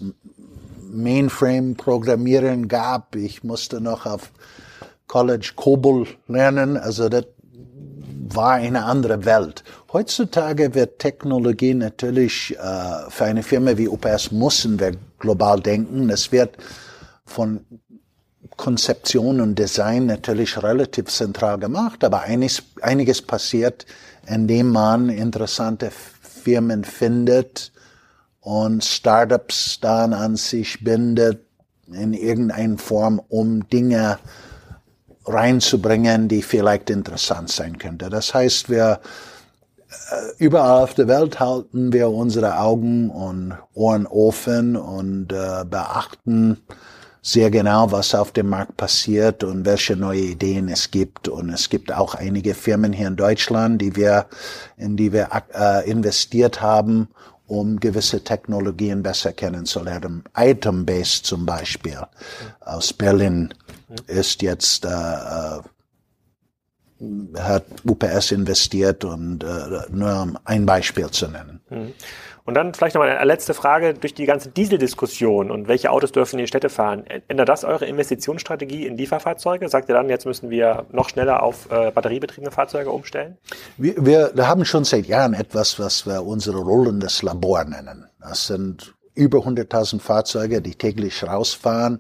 Mainframe-Programmieren 0.90 2.68
gab. 2.68 3.16
Ich 3.16 3.44
musste 3.44 3.82
noch 3.82 4.06
auf 4.06 4.32
College 5.08 5.54
COBOL 5.56 6.08
lernen. 6.28 6.78
Also 6.78 7.10
das 7.10 7.26
war 8.30 8.54
eine 8.54 8.84
andere 8.84 9.26
Welt. 9.26 9.64
Heutzutage 9.94 10.76
wird 10.76 11.00
Technologie 11.00 11.74
natürlich 11.74 12.58
äh, 12.58 13.10
für 13.10 13.26
eine 13.26 13.44
Firma 13.44 13.78
wie 13.78 13.88
UPS 13.88 14.32
müssen 14.32 14.80
wir 14.80 14.92
global 15.20 15.60
denken. 15.62 16.10
Es 16.10 16.32
wird 16.32 16.58
von 17.26 17.62
Konzeption 18.56 19.42
und 19.42 19.58
Design 19.58 20.06
natürlich 20.06 20.62
relativ 20.62 21.06
zentral 21.08 21.58
gemacht, 21.60 22.04
aber 22.04 22.22
einiges, 22.22 22.64
einiges 22.82 23.22
passiert, 23.22 23.86
indem 24.28 24.72
man 24.72 25.10
interessante 25.10 25.92
Firmen 25.92 26.84
findet, 26.84 27.72
und 28.48 28.82
Startups 28.82 29.78
dann 29.82 30.14
an 30.14 30.38
sich 30.38 30.82
bindet 30.82 31.42
in 31.92 32.14
irgendeiner 32.14 32.78
Form, 32.78 33.22
um 33.28 33.68
Dinge 33.68 34.20
reinzubringen, 35.26 36.30
die 36.30 36.42
vielleicht 36.42 36.90
interessant 36.90 37.50
sein 37.50 37.78
könnte. 37.78 38.10
Das 38.10 38.34
heißt, 38.34 38.70
wir 38.70 39.02
äh, 39.90 40.16
überall 40.38 40.84
auf 40.84 40.94
der 40.94 41.10
Welt 41.10 41.42
halten 41.42 41.92
wir 41.92 42.10
unsere 42.10 42.58
Augen 42.58 43.10
und 43.10 43.58
Ohren 43.74 44.08
offen 44.08 44.78
und 44.78 45.34
äh, 45.34 45.66
beachten 45.66 46.62
sehr 47.28 47.52
genau, 47.52 47.92
was 47.92 48.16
auf 48.16 48.32
dem 48.32 48.48
Markt 48.48 48.78
passiert 48.78 49.44
und 49.44 49.66
welche 49.66 49.98
neue 49.98 50.22
Ideen 50.22 50.70
es 50.70 50.92
gibt. 50.92 51.28
Und 51.28 51.50
es 51.50 51.68
gibt 51.68 51.92
auch 51.92 52.16
einige 52.16 52.54
Firmen 52.54 52.94
hier 52.94 53.08
in 53.08 53.18
Deutschland, 53.18 53.82
die 53.82 53.98
wir, 53.98 54.28
in 54.78 54.96
die 54.96 55.12
wir 55.12 55.28
äh, 55.54 55.90
investiert 55.90 56.62
haben, 56.62 57.10
um 57.46 57.82
gewisse 57.82 58.24
Technologien 58.24 59.04
besser 59.04 59.34
kennenzulernen. 59.34 60.24
Item-Based 60.38 61.26
zum 61.26 61.46
Beispiel 61.46 62.00
aus 62.62 62.94
Berlin 62.94 63.54
ist 64.08 64.42
jetzt 64.42 64.86
äh, 64.86 64.88
äh 64.88 65.60
hat 67.38 67.66
UPS 67.86 68.32
investiert 68.32 69.04
und 69.06 69.44
äh, 69.44 69.82
nur 69.92 70.22
um 70.24 70.38
ein 70.46 70.66
Beispiel 70.66 71.12
zu 71.12 71.28
nennen. 71.28 71.62
Und 72.48 72.54
dann 72.54 72.74
vielleicht 72.74 72.96
noch 72.96 73.02
eine 73.02 73.22
letzte 73.26 73.54
Frage 73.54 73.94
durch 73.94 74.14
die 74.14 74.26
ganze 74.26 74.48
Dieseldiskussion 74.48 75.52
und 75.52 75.68
welche 75.68 75.92
Autos 75.92 76.14
dürfen 76.14 76.40
in 76.40 76.46
die 76.46 76.48
Städte 76.48 76.70
fahren. 76.70 77.04
Ändert 77.28 77.50
das 77.50 77.66
eure 77.66 77.86
Investitionsstrategie 77.86 78.88
in 78.88 78.96
Lieferfahrzeuge? 78.96 79.68
Sagt 79.68 79.90
ihr 79.90 79.96
dann, 79.96 80.08
jetzt 80.08 80.26
müssen 80.26 80.50
wir 80.50 80.86
noch 80.94 81.10
schneller 81.10 81.44
auf 81.44 81.70
äh, 81.70 81.92
batteriebetriebene 81.92 82.52
Fahrzeuge 82.52 82.90
umstellen? 82.90 83.38
Wir, 83.76 83.96
wir, 84.06 84.32
wir 84.34 84.48
haben 84.48 84.64
schon 84.64 84.86
seit 84.86 85.08
Jahren 85.08 85.34
etwas, 85.34 85.78
was 85.78 86.06
wir 86.08 86.26
unsere 86.26 86.60
rollendes 86.60 87.22
Labor 87.22 87.66
nennen. 87.66 88.08
Das 88.22 88.48
sind 88.48 88.96
über 89.18 89.40
100.000 89.40 90.00
Fahrzeuge, 90.00 90.62
die 90.62 90.76
täglich 90.76 91.24
rausfahren. 91.24 92.00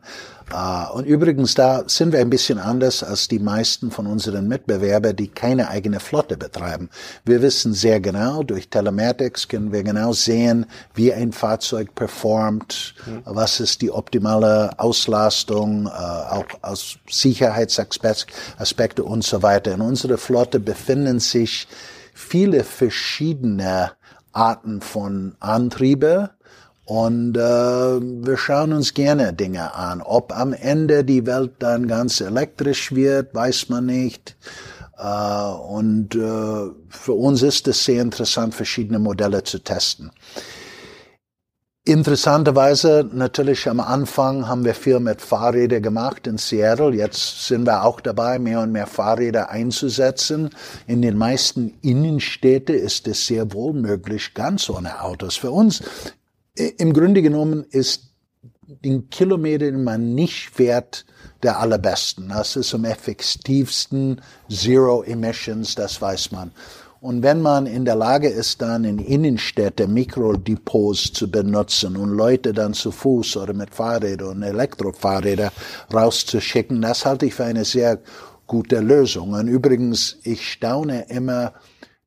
Uh, 0.54 0.94
und 0.94 1.06
übrigens, 1.06 1.56
da 1.56 1.84
sind 1.88 2.14
wir 2.14 2.22
ein 2.22 2.30
bisschen 2.30 2.58
anders 2.58 3.04
als 3.04 3.28
die 3.28 3.40
meisten 3.40 3.92
von 3.92 4.08
unseren 4.08 4.48
Mitbewerbern, 4.48 5.14
die 5.14 5.28
keine 5.28 5.68
eigene 5.68 6.00
Flotte 6.00 6.38
betreiben. 6.38 6.90
Wir 7.26 7.42
wissen 7.42 7.74
sehr 7.74 8.00
genau, 8.00 8.44
durch 8.44 8.70
Telematics 8.70 9.50
können 9.50 9.74
wir 9.74 9.84
genau 9.84 10.14
sehen, 10.14 10.66
wie 10.94 11.12
ein 11.12 11.34
Fahrzeug 11.34 11.96
performt, 11.96 12.96
mhm. 13.06 13.24
was 13.26 13.60
ist 13.60 13.82
die 13.82 13.92
optimale 13.92 14.80
Auslastung, 14.80 15.88
uh, 15.88 15.90
auch 15.90 16.46
aus 16.62 16.98
Sicherheitsaspekte 17.10 19.04
und 19.04 19.26
so 19.26 19.44
weiter. 19.44 19.74
In 19.74 19.82
unserer 19.82 20.18
Flotte 20.18 20.62
befinden 20.62 21.20
sich 21.20 21.68
viele 22.14 22.64
verschiedene 22.64 23.92
Arten 24.32 24.82
von 24.82 25.36
Antriebe, 25.40 26.30
und 26.88 27.36
äh, 27.36 27.42
wir 27.42 28.38
schauen 28.38 28.72
uns 28.72 28.94
gerne 28.94 29.34
Dinge 29.34 29.76
an. 29.76 30.02
Ob 30.02 30.32
am 30.32 30.54
Ende 30.54 31.04
die 31.04 31.26
Welt 31.26 31.56
dann 31.60 31.90
ganz 31.90 32.22
elektrisch 32.22 32.96
wird, 32.96 33.36
weiß 33.36 33.68
man 33.68 33.88
nicht. 33.88 34.38
Äh, 34.98 35.04
und 35.04 36.16
äh, 36.16 36.72
für 36.88 37.14
uns 37.14 37.42
ist 37.42 37.68
es 37.68 37.84
sehr 37.84 38.02
interessant, 38.02 38.56
verschiedene 38.56 39.00
Modelle 39.00 39.44
zu 39.44 39.60
testen. 39.60 40.12
Interessanterweise, 41.84 43.10
natürlich 43.14 43.68
am 43.68 43.82
Anfang 43.82 44.48
haben 44.48 44.64
wir 44.64 44.74
viel 44.74 45.02
mit 45.02 45.22
Fahrrädern 45.22 45.82
gemacht 45.82 46.26
in 46.26 46.38
Seattle. 46.38 46.94
Jetzt 46.94 47.48
sind 47.48 47.66
wir 47.66 47.84
auch 47.84 48.00
dabei, 48.00 48.40
mehr 48.40 48.62
und 48.62 48.72
mehr 48.72 48.88
Fahrräder 48.88 49.50
einzusetzen. 49.50 50.52
In 50.86 51.02
den 51.02 51.18
meisten 51.18 51.74
Innenstädten 51.82 52.76
ist 52.76 53.08
es 53.08 53.28
sehr 53.28 53.52
wohl 53.52 53.74
möglich, 53.74 54.34
ganz 54.34 54.70
ohne 54.70 55.02
Autos. 55.02 55.36
Für 55.36 55.52
uns 55.52 55.82
im 56.58 56.94
Grunde 56.94 57.22
genommen 57.22 57.66
ist 57.70 58.12
den 58.68 59.10
Kilometer, 59.10 59.66
den 59.66 59.84
man 59.84 60.14
nicht 60.14 60.50
fährt, 60.50 61.06
der 61.44 61.60
allerbesten. 61.60 62.30
Das 62.30 62.56
ist 62.56 62.74
am 62.74 62.86
effektivsten 62.86 64.22
Zero 64.50 65.04
Emissions, 65.04 65.76
das 65.76 66.02
weiß 66.02 66.32
man. 66.32 66.52
Und 67.00 67.22
wenn 67.22 67.42
man 67.42 67.68
in 67.68 67.86
der 67.86 67.96
Lage 67.96 68.28
ist, 68.28 68.62
dann 68.62 68.84
in 68.84 68.98
Innenstädte 68.98 69.88
Mikrodepots 69.88 71.14
zu 71.14 71.30
benutzen 71.30 71.96
und 71.96 72.10
Leute 72.10 72.54
dann 72.54 72.74
zu 72.74 72.92
Fuß 72.92 73.38
oder 73.38 73.54
mit 73.54 73.74
Fahrrädern 73.74 74.30
und 74.30 74.44
Elektrofahrrädern 74.44 75.52
rauszuschicken, 75.94 76.82
das 76.82 77.06
halte 77.06 77.28
ich 77.28 77.36
für 77.36 77.46
eine 77.46 77.66
sehr 77.66 78.00
gute 78.48 78.80
Lösung. 78.80 79.34
Und 79.34 79.48
übrigens, 79.48 80.18
ich 80.24 80.52
staune 80.52 81.06
immer, 81.10 81.54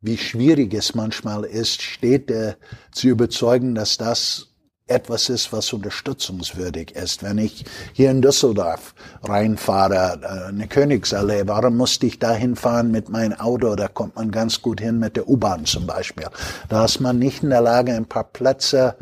wie 0.01 0.17
schwierig 0.17 0.73
es 0.75 0.95
manchmal 0.95 1.45
ist, 1.45 1.83
Städte 1.83 2.57
zu 2.93 3.09
überzeugen, 3.09 3.75
dass 3.75 3.99
das 3.99 4.47
etwas 4.87 5.29
ist, 5.29 5.53
was 5.53 5.73
unterstützungswürdig 5.73 6.97
ist. 6.97 7.23
Wenn 7.23 7.39
ich 7.39 7.65
hier 7.93 8.11
in 8.11 8.23
Düsseldorf 8.23 8.95
reinfahre, 9.23 10.21
äh, 10.23 10.49
eine 10.49 10.67
Königsallee, 10.67 11.45
warum 11.47 11.77
musste 11.77 12.07
ich 12.07 12.19
da 12.19 12.33
hinfahren 12.33 12.91
mit 12.91 13.09
meinem 13.09 13.39
Auto? 13.39 13.77
Da 13.77 13.87
kommt 13.87 14.17
man 14.17 14.33
ganz 14.33 14.61
gut 14.61 14.81
hin 14.81 14.99
mit 14.99 15.17
der 15.17 15.29
U-Bahn 15.29 15.65
zum 15.65 15.87
Beispiel. 15.87 16.27
Da 16.69 16.85
ist 16.85 17.01
man 17.01 17.19
nicht 17.19 17.43
in 17.45 17.51
der 17.51 17.61
Lage, 17.61 17.93
ein 17.95 18.07
paar 18.07 18.25
Plätze 18.25 18.97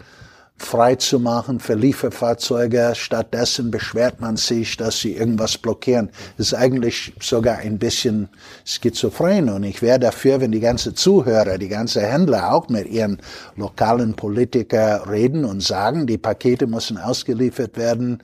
frei 0.59 0.97
zu 0.97 1.19
machen 1.19 1.61
für 1.61 1.75
Lieferfahrzeuge. 1.75 2.93
Stattdessen 2.95 3.71
beschwert 3.71 4.21
man 4.21 4.37
sich, 4.37 4.77
dass 4.77 5.01
sie 5.01 5.15
irgendwas 5.15 5.57
blockieren. 5.57 6.11
Das 6.37 6.49
ist 6.49 6.55
eigentlich 6.55 7.13
sogar 7.21 7.59
ein 7.59 7.79
bisschen 7.79 8.29
schizophren. 8.65 9.49
Und 9.49 9.63
ich 9.63 9.83
wäre 9.83 9.99
dafür, 9.99 10.41
wenn 10.41 10.53
die 10.53 10.61
ganze 10.61 10.95
Zuhörer, 10.95 11.59
die 11.59 11.69
ganze 11.69 12.03
Händler 12.03 12.53
auch 12.53 12.69
mit 12.69 12.89
ihren 12.89 13.19
lokalen 13.57 14.15
Politiker 14.15 15.09
reden 15.09 15.45
und 15.45 15.63
sagen, 15.63 16.07
die 16.07 16.19
Pakete 16.19 16.67
müssen 16.67 16.99
ausgeliefert 16.99 17.77
werden. 17.77 18.23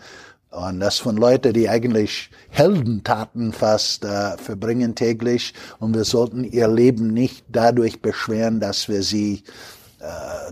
Und 0.50 0.78
das 0.78 0.98
von 0.98 1.16
Leuten, 1.16 1.52
die 1.52 1.68
eigentlich 1.68 2.30
Heldentaten 2.50 3.52
fast 3.52 4.04
äh, 4.04 4.36
verbringen 4.36 4.94
täglich. 4.94 5.52
Und 5.80 5.94
wir 5.94 6.04
sollten 6.04 6.44
ihr 6.44 6.68
Leben 6.68 7.08
nicht 7.08 7.44
dadurch 7.48 8.00
beschweren, 8.00 8.60
dass 8.60 8.88
wir 8.88 9.02
sie 9.02 9.42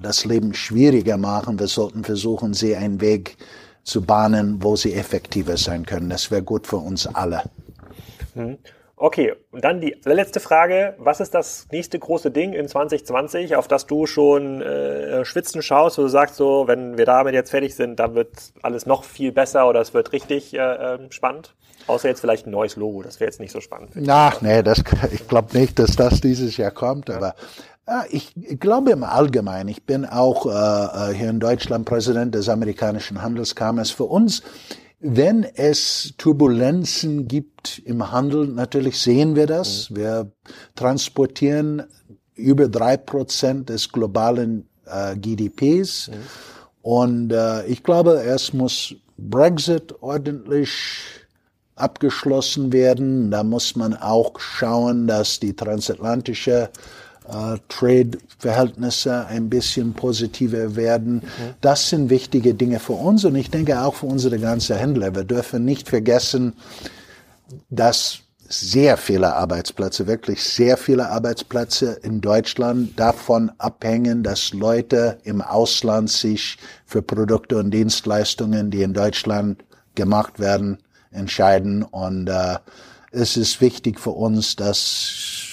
das 0.00 0.24
Leben 0.24 0.54
schwieriger 0.54 1.16
machen. 1.16 1.58
Wir 1.58 1.66
sollten 1.66 2.04
versuchen, 2.04 2.54
sie 2.54 2.76
einen 2.76 3.00
Weg 3.00 3.36
zu 3.84 4.02
bahnen, 4.02 4.62
wo 4.62 4.76
sie 4.76 4.94
effektiver 4.94 5.56
sein 5.56 5.86
können. 5.86 6.08
Das 6.08 6.30
wäre 6.30 6.42
gut 6.42 6.66
für 6.66 6.76
uns 6.76 7.06
alle. 7.06 7.42
Mhm. 8.34 8.58
Okay, 9.04 9.34
und 9.50 9.64
dann 9.64 9.80
die 9.80 9.96
letzte 10.04 10.38
Frage. 10.38 10.94
Was 10.98 11.18
ist 11.18 11.34
das 11.34 11.66
nächste 11.72 11.98
große 11.98 12.30
Ding 12.30 12.52
in 12.52 12.68
2020, 12.68 13.56
auf 13.56 13.66
das 13.66 13.88
du 13.88 14.06
schon 14.06 14.62
äh, 14.62 15.24
schwitzen 15.24 15.60
schaust, 15.60 15.98
wo 15.98 16.02
du 16.02 16.08
sagst, 16.08 16.36
so, 16.36 16.68
wenn 16.68 16.96
wir 16.96 17.04
damit 17.04 17.34
jetzt 17.34 17.50
fertig 17.50 17.74
sind, 17.74 17.98
dann 17.98 18.14
wird 18.14 18.28
alles 18.62 18.86
noch 18.86 19.02
viel 19.02 19.32
besser 19.32 19.68
oder 19.68 19.80
es 19.80 19.92
wird 19.92 20.12
richtig 20.12 20.54
äh, 20.54 20.58
ähm, 20.58 21.10
spannend? 21.10 21.56
Außer 21.88 22.08
jetzt 22.08 22.20
vielleicht 22.20 22.46
ein 22.46 22.52
neues 22.52 22.76
Logo, 22.76 23.02
das 23.02 23.18
wäre 23.18 23.28
jetzt 23.28 23.40
nicht 23.40 23.50
so 23.50 23.60
spannend. 23.60 23.90
Ach, 24.06 24.40
nee, 24.40 24.62
das, 24.62 24.84
ich 25.10 25.26
glaube 25.26 25.58
nicht, 25.58 25.80
dass 25.80 25.96
das 25.96 26.20
dieses 26.20 26.56
Jahr 26.56 26.70
kommt, 26.70 27.10
aber 27.10 27.34
ich 28.10 28.32
glaube 28.60 28.92
im 28.92 29.02
Allgemeinen, 29.02 29.68
ich 29.68 29.84
bin 29.84 30.04
auch 30.04 30.46
äh, 30.46 31.10
äh, 31.10 31.14
hier 31.14 31.30
in 31.30 31.40
Deutschland 31.40 31.84
Präsident 31.84 32.34
des 32.34 32.48
amerikanischen 32.48 33.22
Handelskammers. 33.22 33.90
Für 33.90 34.04
uns, 34.04 34.42
wenn 35.00 35.42
es 35.42 36.14
Turbulenzen 36.16 37.26
gibt 37.26 37.80
im 37.84 38.12
Handel, 38.12 38.46
natürlich 38.46 39.00
sehen 39.00 39.34
wir 39.34 39.46
das. 39.46 39.90
Mhm. 39.90 39.96
Wir 39.96 40.32
transportieren 40.76 41.82
über 42.34 42.68
drei 42.68 42.96
Prozent 42.96 43.68
des 43.68 43.90
globalen 43.90 44.68
äh, 44.86 45.16
GDPs. 45.16 46.08
Mhm. 46.08 46.14
Und 46.82 47.32
äh, 47.32 47.66
ich 47.66 47.82
glaube, 47.82 48.22
es 48.22 48.52
muss 48.52 48.94
Brexit 49.18 49.94
ordentlich 50.02 50.70
abgeschlossen 51.74 52.72
werden. 52.72 53.30
Da 53.30 53.42
muss 53.42 53.76
man 53.76 53.94
auch 53.94 54.38
schauen, 54.38 55.06
dass 55.06 55.40
die 55.40 55.54
transatlantische 55.54 56.70
äh, 57.28 57.58
Trade-Verhältnisse 57.68 59.26
ein 59.26 59.48
bisschen 59.48 59.94
positiver 59.94 60.76
werden. 60.76 61.14
Mhm. 61.14 61.54
Das 61.60 61.88
sind 61.88 62.10
wichtige 62.10 62.54
Dinge 62.54 62.80
für 62.80 62.94
uns 62.94 63.24
und 63.24 63.36
ich 63.36 63.50
denke 63.50 63.80
auch 63.80 63.94
für 63.94 64.06
unsere 64.06 64.38
ganzen 64.38 64.76
Händler. 64.76 65.14
Wir 65.14 65.24
dürfen 65.24 65.64
nicht 65.64 65.88
vergessen, 65.88 66.54
dass 67.70 68.20
sehr 68.48 68.98
viele 68.98 69.34
Arbeitsplätze, 69.34 70.06
wirklich 70.06 70.42
sehr 70.44 70.76
viele 70.76 71.08
Arbeitsplätze 71.08 71.98
in 72.02 72.20
Deutschland 72.20 72.98
davon 73.00 73.50
abhängen, 73.58 74.22
dass 74.22 74.52
Leute 74.52 75.18
im 75.24 75.40
Ausland 75.40 76.10
sich 76.10 76.58
für 76.84 77.00
Produkte 77.00 77.56
und 77.56 77.70
Dienstleistungen, 77.70 78.70
die 78.70 78.82
in 78.82 78.92
Deutschland 78.92 79.64
gemacht 79.94 80.38
werden, 80.38 80.78
entscheiden. 81.12 81.82
Und 81.82 82.28
äh, 82.28 82.58
es 83.10 83.36
ist 83.38 83.60
wichtig 83.60 83.98
für 83.98 84.10
uns, 84.10 84.54
dass 84.56 85.51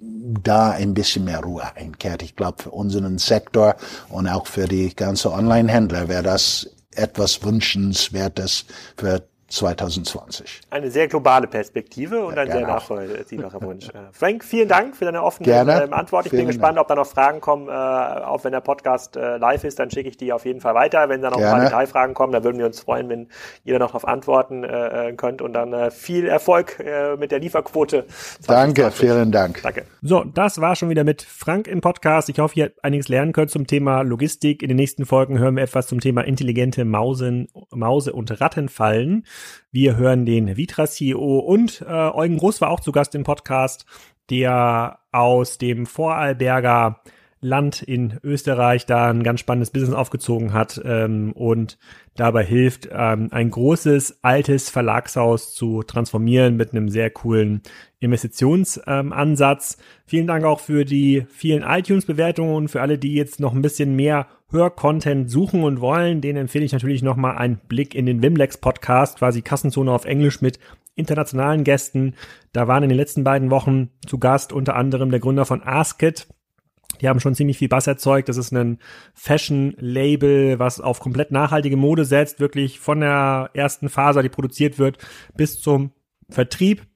da 0.00 0.70
ein 0.70 0.94
bisschen 0.94 1.24
mehr 1.24 1.40
Ruhe 1.40 1.64
einkehrt. 1.74 2.22
Ich 2.22 2.36
glaube, 2.36 2.62
für 2.62 2.70
unseren 2.70 3.18
Sektor 3.18 3.76
und 4.08 4.28
auch 4.28 4.46
für 4.46 4.66
die 4.66 4.94
ganze 4.94 5.32
Online-Händler 5.32 6.08
wäre 6.08 6.22
das 6.22 6.68
etwas 6.94 7.42
Wünschenswertes 7.42 8.64
für 8.96 9.28
2020. 9.48 10.62
Eine 10.70 10.90
sehr 10.90 11.08
globale 11.08 11.46
Perspektive 11.46 12.24
und 12.24 12.34
ja, 12.34 12.42
ein 12.42 12.50
sehr 12.50 12.66
nachvollziehbarer 12.66 13.62
Wunsch. 13.62 13.88
Äh, 13.88 13.92
Frank, 14.12 14.44
vielen 14.44 14.68
Dank 14.68 14.96
für 14.96 15.04
deine 15.04 15.22
offene 15.22 15.46
gerne. 15.46 15.84
Ähm, 15.84 15.92
Antwort. 15.92 16.26
Ich 16.26 16.30
vielen 16.30 16.46
bin 16.46 16.48
gespannt, 16.48 16.78
ob 16.78 16.88
da 16.88 16.94
noch 16.94 17.06
Fragen 17.06 17.40
kommen. 17.40 17.68
Äh, 17.68 17.72
auch 17.72 18.44
wenn 18.44 18.52
der 18.52 18.60
Podcast 18.60 19.16
äh, 19.16 19.36
live 19.36 19.64
ist, 19.64 19.78
dann 19.78 19.90
schicke 19.90 20.08
ich 20.08 20.16
die 20.16 20.32
auf 20.32 20.44
jeden 20.44 20.60
Fall 20.60 20.74
weiter. 20.74 21.08
Wenn 21.08 21.22
da 21.22 21.30
noch 21.30 21.38
gerne. 21.38 21.52
ein 21.52 21.58
paar 21.58 21.64
Detailfragen 21.70 22.14
kommen, 22.14 22.32
dann 22.32 22.44
würden 22.44 22.58
wir 22.58 22.66
uns 22.66 22.80
freuen, 22.80 23.08
wenn 23.08 23.28
ihr 23.64 23.74
da 23.74 23.78
noch 23.78 23.88
darauf 23.88 24.08
antworten 24.08 24.64
äh, 24.64 25.14
könnt. 25.16 25.40
Und 25.42 25.52
dann 25.52 25.72
äh, 25.72 25.90
viel 25.90 26.26
Erfolg 26.26 26.80
äh, 26.80 27.16
mit 27.16 27.30
der 27.30 27.38
Lieferquote. 27.38 28.06
2020. 28.06 28.46
Danke, 28.46 28.90
vielen 28.90 29.30
Dank. 29.30 29.62
Danke. 29.62 29.84
So, 30.02 30.24
das 30.24 30.60
war 30.60 30.74
schon 30.74 30.88
wieder 30.88 31.04
mit 31.04 31.22
Frank 31.22 31.68
im 31.68 31.80
Podcast. 31.80 32.28
Ich 32.28 32.38
hoffe, 32.38 32.58
ihr 32.58 32.72
einiges 32.82 33.08
lernen 33.08 33.32
könnt 33.32 33.50
zum 33.50 33.66
Thema 33.66 34.02
Logistik. 34.02 34.62
In 34.62 34.68
den 34.68 34.76
nächsten 34.76 35.06
Folgen 35.06 35.38
hören 35.38 35.56
wir 35.56 35.62
etwas 35.62 35.86
zum 35.86 36.00
Thema 36.00 36.22
intelligente 36.22 36.84
Mausen, 36.84 37.48
Mause- 37.70 38.12
und 38.12 38.40
Rattenfallen. 38.40 39.24
Wir 39.72 39.96
hören 39.96 40.26
den 40.26 40.56
Vitra 40.56 40.86
CEO 40.86 41.38
und 41.38 41.82
äh, 41.82 41.92
Eugen 41.92 42.38
Groß 42.38 42.60
war 42.60 42.70
auch 42.70 42.80
zu 42.80 42.92
Gast 42.92 43.14
im 43.14 43.24
Podcast, 43.24 43.86
der 44.30 44.98
aus 45.12 45.58
dem 45.58 45.86
Vorarlberger 45.86 47.00
Land 47.40 47.82
in 47.82 48.18
Österreich 48.22 48.86
da 48.86 49.10
ein 49.10 49.22
ganz 49.22 49.40
spannendes 49.40 49.70
Business 49.70 49.94
aufgezogen 49.94 50.52
hat 50.52 50.80
ähm, 50.84 51.32
und 51.32 51.78
dabei 52.16 52.44
hilft, 52.44 52.88
ähm, 52.90 53.28
ein 53.30 53.50
großes, 53.50 54.20
altes 54.22 54.70
Verlagshaus 54.70 55.54
zu 55.54 55.82
transformieren 55.82 56.56
mit 56.56 56.72
einem 56.72 56.88
sehr 56.88 57.10
coolen 57.10 57.62
Investitionsansatz. 58.00 59.76
Ähm, 59.78 59.84
Vielen 60.06 60.26
Dank 60.26 60.44
auch 60.44 60.60
für 60.60 60.84
die 60.84 61.26
vielen 61.28 61.62
iTunes-Bewertungen 61.62 62.54
und 62.54 62.68
für 62.68 62.80
alle, 62.80 62.96
die 62.96 63.14
jetzt 63.14 63.40
noch 63.40 63.54
ein 63.54 63.62
bisschen 63.62 63.96
mehr 63.96 64.28
Hörcontent 64.50 65.30
suchen 65.30 65.64
und 65.64 65.80
wollen. 65.80 66.20
Den 66.20 66.36
empfehle 66.36 66.64
ich 66.64 66.72
natürlich 66.72 67.02
nochmal 67.02 67.36
einen 67.36 67.58
Blick 67.68 67.94
in 67.94 68.06
den 68.06 68.22
Wimlex 68.22 68.58
Podcast, 68.58 69.18
quasi 69.18 69.42
Kassenzone 69.42 69.90
auf 69.90 70.04
Englisch 70.04 70.40
mit 70.40 70.58
internationalen 70.94 71.64
Gästen. 71.64 72.14
Da 72.52 72.68
waren 72.68 72.82
in 72.82 72.88
den 72.88 72.98
letzten 72.98 73.24
beiden 73.24 73.50
Wochen 73.50 73.90
zu 74.06 74.18
Gast 74.18 74.52
unter 74.52 74.76
anderem 74.76 75.10
der 75.10 75.20
Gründer 75.20 75.44
von 75.44 75.62
Askit, 75.62 76.28
die 77.00 77.08
haben 77.08 77.20
schon 77.20 77.34
ziemlich 77.34 77.58
viel 77.58 77.68
Bass 77.68 77.86
erzeugt. 77.86 78.28
Das 78.28 78.36
ist 78.36 78.52
ein 78.52 78.78
Fashion-Label, 79.14 80.58
was 80.58 80.80
auf 80.80 81.00
komplett 81.00 81.30
nachhaltige 81.30 81.76
Mode 81.76 82.04
setzt, 82.04 82.40
wirklich 82.40 82.80
von 82.80 83.00
der 83.00 83.50
ersten 83.54 83.88
Faser, 83.88 84.22
die 84.22 84.28
produziert 84.28 84.78
wird, 84.78 84.98
bis 85.36 85.60
zum 85.60 85.92
Vertrieb. 86.28 86.86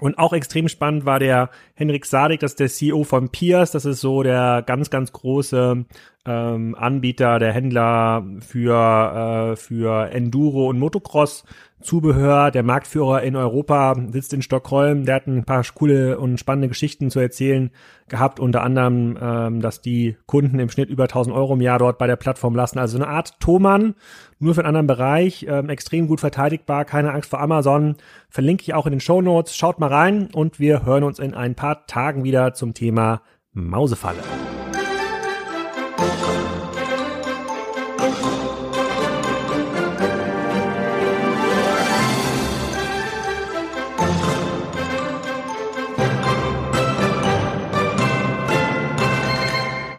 Und 0.00 0.18
auch 0.18 0.32
extrem 0.32 0.68
spannend 0.68 1.04
war 1.04 1.18
der 1.18 1.50
Henrik 1.74 2.06
Sadik, 2.06 2.40
das 2.40 2.52
ist 2.52 2.60
der 2.60 2.68
CEO 2.68 3.04
von 3.04 3.28
Piers. 3.28 3.70
Das 3.70 3.84
ist 3.84 4.00
so 4.00 4.22
der 4.22 4.62
ganz, 4.66 4.90
ganz 4.90 5.12
große 5.12 5.84
ähm, 6.24 6.74
Anbieter, 6.74 7.38
der 7.38 7.52
Händler 7.52 8.26
für, 8.40 9.52
äh, 9.52 9.56
für 9.56 10.10
Enduro 10.10 10.68
und 10.68 10.78
Motocross 10.78 11.44
Zubehör. 11.82 12.50
Der 12.50 12.62
Marktführer 12.62 13.22
in 13.22 13.36
Europa 13.36 13.94
sitzt 14.10 14.32
in 14.32 14.42
Stockholm. 14.42 15.04
Der 15.04 15.16
hat 15.16 15.26
ein 15.26 15.44
paar 15.44 15.62
coole 15.74 16.18
und 16.18 16.38
spannende 16.38 16.68
Geschichten 16.68 17.10
zu 17.10 17.20
erzählen 17.20 17.70
gehabt. 18.08 18.40
Unter 18.40 18.62
anderem, 18.62 19.18
ähm, 19.20 19.60
dass 19.60 19.80
die 19.80 20.16
Kunden 20.26 20.58
im 20.58 20.70
Schnitt 20.70 20.90
über 20.90 21.04
1000 21.04 21.34
Euro 21.34 21.54
im 21.54 21.60
Jahr 21.60 21.78
dort 21.78 21.98
bei 21.98 22.06
der 22.06 22.16
Plattform 22.16 22.54
lassen. 22.54 22.78
Also 22.78 22.96
eine 22.96 23.08
Art 23.08 23.38
Thomann, 23.40 23.94
nur 24.38 24.54
für 24.54 24.60
einen 24.60 24.68
anderen 24.68 24.86
Bereich. 24.86 25.46
Ähm, 25.48 25.68
extrem 25.68 26.06
gut 26.06 26.20
verteidigbar. 26.20 26.84
Keine 26.84 27.12
Angst 27.12 27.30
vor 27.30 27.40
Amazon. 27.40 27.96
Verlinke 28.28 28.62
ich 28.62 28.74
auch 28.74 28.86
in 28.86 28.92
den 28.92 29.00
Show 29.00 29.20
Notes. 29.20 29.56
Schaut 29.56 29.78
mal 29.78 29.88
rein 29.88 30.28
und 30.32 30.58
wir 30.60 30.84
hören 30.84 31.04
uns 31.04 31.18
in 31.18 31.34
ein 31.34 31.54
paar 31.54 31.86
Tagen 31.86 32.24
wieder 32.24 32.54
zum 32.54 32.74
Thema 32.74 33.22
Mausefalle. 33.52 34.20